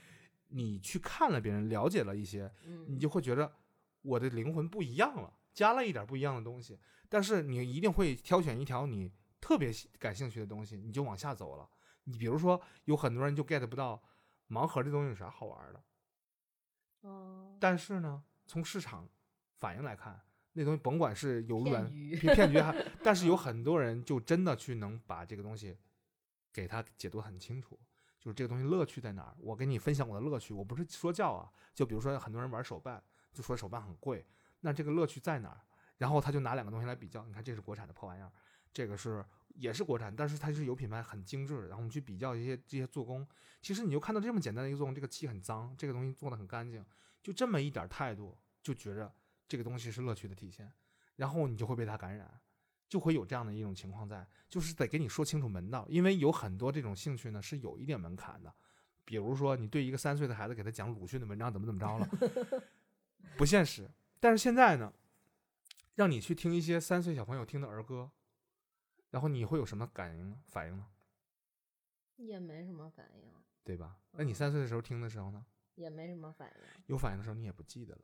[0.47, 3.51] 你去看了别人，了解了一些，嗯，你就会觉得
[4.01, 6.79] 我的灵魂不一样了，加了一点不一样的东西。
[7.09, 9.11] 但是你一定会挑选一条你
[9.41, 9.69] 特别
[9.99, 11.69] 感兴趣的东西，你就往下走了。
[12.05, 14.01] 你比如说，有很多人就 get 不到
[14.47, 15.83] 盲盒这东西有啥好玩的，
[17.01, 19.09] 哦，但是呢，从市场
[19.57, 20.21] 反应来看，
[20.53, 25.77] 那东西甭管是有软骗局骗骗局还， 但是有很多人就真的去能把这个东西
[26.51, 27.79] 给他解读得很清楚，
[28.19, 29.35] 就是这个东西乐趣在哪儿。
[29.39, 33.01] 我给你分享我的乐趣，我不是说教啊，就比如说很多人玩手办，
[33.33, 34.25] 就说手办很贵，
[34.59, 35.61] 那这个乐趣在哪儿？
[35.97, 38.31] 然后他就拿两个东西来比较，你看这是国产的破玩意儿，
[38.73, 39.23] 这个是
[39.55, 41.67] 也是国产，但是它是有品牌，很精致。
[41.67, 43.25] 然后我们去比较一些这些做工，
[43.61, 46.83] 其实你就看到这么简单的一个做工，这个漆很脏，这个东西做的很干净，
[47.21, 49.13] 就这么一点态度，就觉着
[49.51, 50.71] 这个东西是乐趣的体现，
[51.17, 52.39] 然后你就会被它感染，
[52.87, 58.55] 就会有这样的一种情况在，就是得给你说清楚门道，因为有很多这种兴趣呢是有一点门槛的，
[59.03, 62.07] 比如说你对一个三岁的孩子给他讲鲁迅的文章怎么怎么着了，
[63.35, 63.91] 不现实。
[64.21, 64.93] 但是现在呢，
[65.95, 68.09] 让你去听一些三岁小朋友听的儿歌，
[69.09, 70.39] 然后你会有什么感应呢？
[70.47, 70.87] 反应呢？
[72.15, 73.29] 也没什么反应，
[73.65, 73.97] 对吧？
[74.11, 75.45] 那你三岁的时候听的时候呢？
[75.75, 76.83] 也没什么反应。
[76.85, 78.01] 有反应的时候你也不记得了，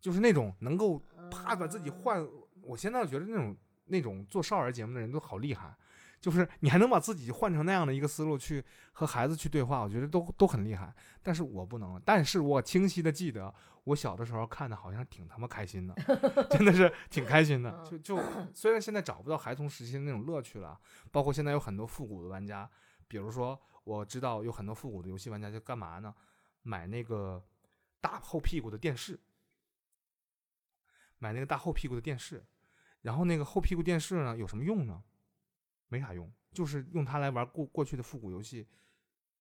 [0.00, 2.28] 就是那种能够啪把自己嗯换。
[2.62, 3.56] 我现在觉得那种
[3.86, 5.74] 那种做少儿节目的人都好厉害，
[6.20, 8.62] 就是你还能把自己换成那样的一个思路去
[8.92, 10.94] 和孩子去对话，我觉得都都很厉害。
[11.22, 13.52] 但是我不能，但是我清晰的记得
[13.84, 15.94] 我小的时候看的好像挺他妈开心的，
[16.50, 17.82] 真的是挺开心的。
[17.82, 18.22] 就就
[18.54, 20.78] 虽然现在找不到孩童时期的那种乐趣了，
[21.10, 22.68] 包括现在有很多复古的玩家，
[23.08, 26.14] 比如说我知道有很多复古的游戏玩家就干嘛呢？
[26.62, 27.42] 买那个
[28.02, 29.18] 大厚屁股的电视，
[31.20, 32.44] 买那个大厚屁股的电视，
[33.02, 35.00] 然后那个后屁股电视呢，有什么用呢？
[35.86, 38.66] 没啥用，就是用它来玩过过去的复古游戏，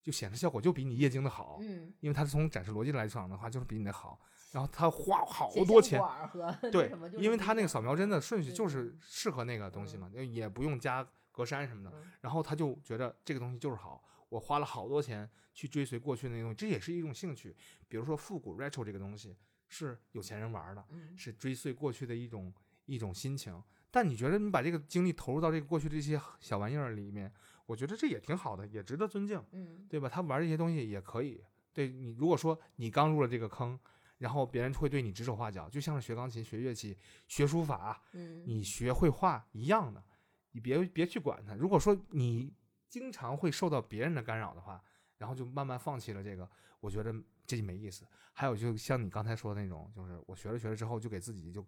[0.03, 4.19] 就显示效果就比你液晶的好，嗯，因为它是从展示逻辑来讲的话，就是比你的好。
[4.51, 6.01] 然后它花好多钱，
[6.72, 11.91] 对因为不一样它那个扫描针的顺序就是适合那个东西嘛，也不用加格栅什么的。
[11.95, 17.56] 嗯然后他就觉得这个东西就是好，我花了好多钱去追随过去的那些东西，这也是一种兴趣。
[17.88, 19.38] 比如说复古 retro 这个东西
[19.69, 22.53] 是有钱人玩的，嗯是追随过去的一种
[22.85, 23.63] 一种心情。
[23.91, 27.31] 但你觉得你把这个精力投入到这个过去这些小玩意儿里面，
[27.65, 30.09] 我觉得这也挺好的，也值得尊敬，嗯对吧？
[30.09, 31.41] 他玩这些东西也可以。
[31.73, 33.79] 对你，如果说你刚入了这个坑，
[34.17, 36.97] 然后别人会对你指手画脚，就像是学钢琴、学乐器、
[37.27, 40.03] 学书法，嗯，你学绘画一样的，
[40.51, 41.53] 你别别去管它。
[41.55, 42.53] 如果说你
[42.87, 44.83] 经常会受到别人的干扰的话，
[45.17, 47.11] 然后就慢慢放弃了这个，我觉得
[47.49, 48.05] 这就没意思。
[48.31, 51.65] 还有就像你刚才说的那种，就是我学了学了之后，就给自己就，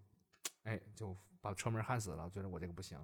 [0.61, 2.99] 哎，就把车门焊死了，觉得我这个不行。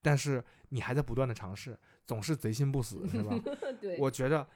[0.00, 1.76] 但是你还在不断的尝试，
[2.06, 3.36] 总是贼心不死，是吧？
[3.82, 4.48] 对，我觉得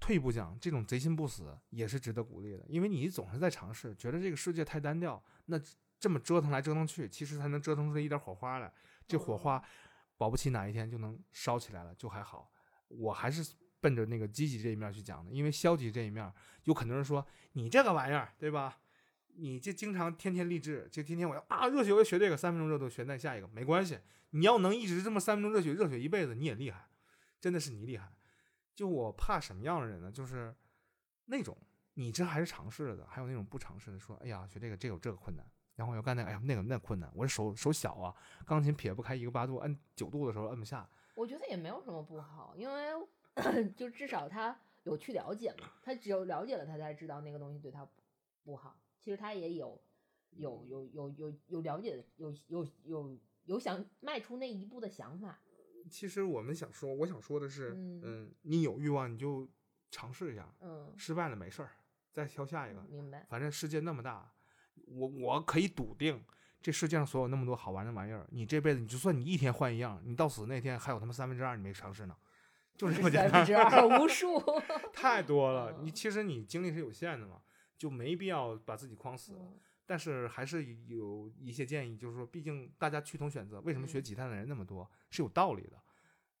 [0.00, 5.60] 退一步讲，这种贼心不死也是值得鼓励的，因为你总是在尝试，觉得这个世界太单调，那
[5.98, 8.72] 这么折腾来折腾去，其实才能折腾出一点火花来。
[9.06, 9.62] 这火花
[10.16, 12.50] 保不齐哪一天就能烧起来了，就还好。
[12.88, 16.32] 我还是奔着那个积极这一面去讲的，因为消极这一面，
[16.64, 18.78] 有很多人说你这个玩意儿，对吧？
[19.36, 23.98] 你这经常天天励志，就天天我要啊热血，我要学这个，三分钟热度学那下一个没关系。
[24.30, 26.88] 你要能一直这么三分钟热血，热血一辈子，你也厉害，
[27.40, 28.12] 真的是你厉害。
[28.74, 30.10] 就我怕什么样的人呢？
[30.10, 30.54] 就是
[31.26, 31.56] 那种
[31.94, 35.46] 你这还是尝试了的，还有那种不尝试的，说哎呀学这个这有这个困难，
[35.76, 40.86] 然后我要干那个，哎呀那个那困难，我手手小啊，钢琴撇不开一个八度，摁九度的时候摁不下。
[41.14, 42.90] 我觉得也没有什么不好，因为
[43.76, 47.86] 就至少他有去了解嘛，他只有了解了，他才知道那个东西对他
[48.42, 48.78] 不好。
[48.98, 49.80] 其实他也有
[50.32, 55.38] 有有有有有了解的，有有有有想迈出那一步的想法。
[55.90, 59.48] 其实我们想说，我想说的是，嗯嗯，你有欲望你就
[59.90, 61.70] 尝试一下，嗯，失败了没事儿，
[62.12, 62.82] 再挑下一个。
[62.82, 63.26] 明白。
[63.28, 64.30] 反正世界那么大，
[64.86, 66.22] 我我可以笃定，
[66.60, 72.14] 这世界上所有那么多好玩的玩意儿，你这辈子你就算你一天换一样，你到死那天还有他妈三分之二你没尝试呢，
[72.80, 74.42] 就是这么简单三分，之二无数。
[74.92, 75.72] 太多了。
[75.78, 77.42] 嗯你其实你精力是有限的嘛，
[77.76, 79.34] 就没必要把自己框死。
[79.34, 85.76] 嗯但是还是有一些建议，就是说，毕竟大家趋同选择，为什么学嗯吉他的人那么多，是有道理的，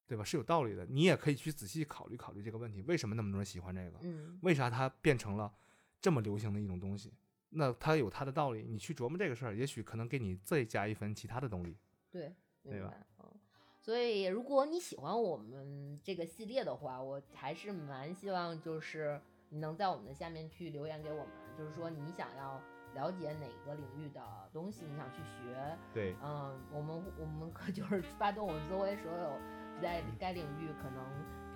[0.06, 0.22] 对吧？
[0.22, 0.86] 是有道理的。
[0.86, 3.98] 你也可以去仔细考虑考虑这个问题，为什么那么多人喜欢这个？
[4.02, 5.52] 嗯为啥它变成了
[6.00, 7.12] 这么流行的一种东西？
[7.48, 11.76] 那它有它的道理，你去琢磨这个事儿，也许可能给你再加一分其他的动力。
[12.08, 13.06] 对，对吧明白。
[13.18, 13.39] 嗯，
[13.80, 22.60] 所以如果你喜欢我们这个系列的话，我还是蛮希望就是你能在我们的下面去留言给我们，就是说你想要
[22.94, 24.20] 了解哪个领域的
[24.52, 29.32] 东西，你想去学，对，嗯，我们我们可就是 发动我们周围所有
[29.80, 31.02] 在该领域可能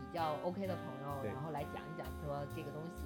[0.01, 3.05] 比较 OK 的朋友，然后来讲一讲说这个东西，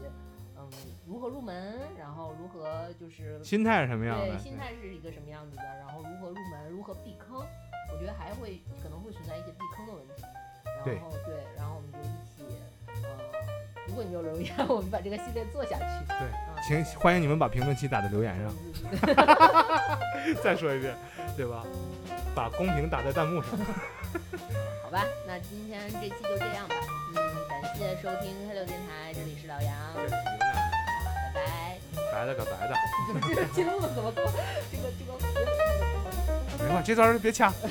[0.57, 0.69] 嗯，
[1.07, 4.39] 如何入门，然后如何就是心态是什么样的对，的？
[4.39, 7.45] 心态是一个什么样子的，然后如何入门，如何避坑，
[7.93, 10.23] 我觉得还会可能会存在一些避坑的问题。
[10.65, 12.45] 然后对，然后我们就一起，
[13.03, 13.09] 呃，
[13.87, 16.07] 如果你有留言， 我们把这个系列做下去。
[16.07, 18.55] 对嗯，请欢迎你们把评论区打在留言上。
[20.43, 20.95] 再说一遍，
[21.37, 21.65] 对吧？
[22.35, 23.51] 把公屏打在弹幕上。
[24.85, 26.75] 好吧，那今天这期就这样吧。
[27.17, 27.17] 嗯，
[27.49, 30.07] 感谢收听黑六电台，这里是老杨，拜
[31.35, 31.79] 拜。
[32.13, 32.75] 白的个白的，
[33.29, 34.25] 这个节目怎么过？
[34.71, 35.13] 这个这个
[36.59, 37.53] 行了，这段儿别掐，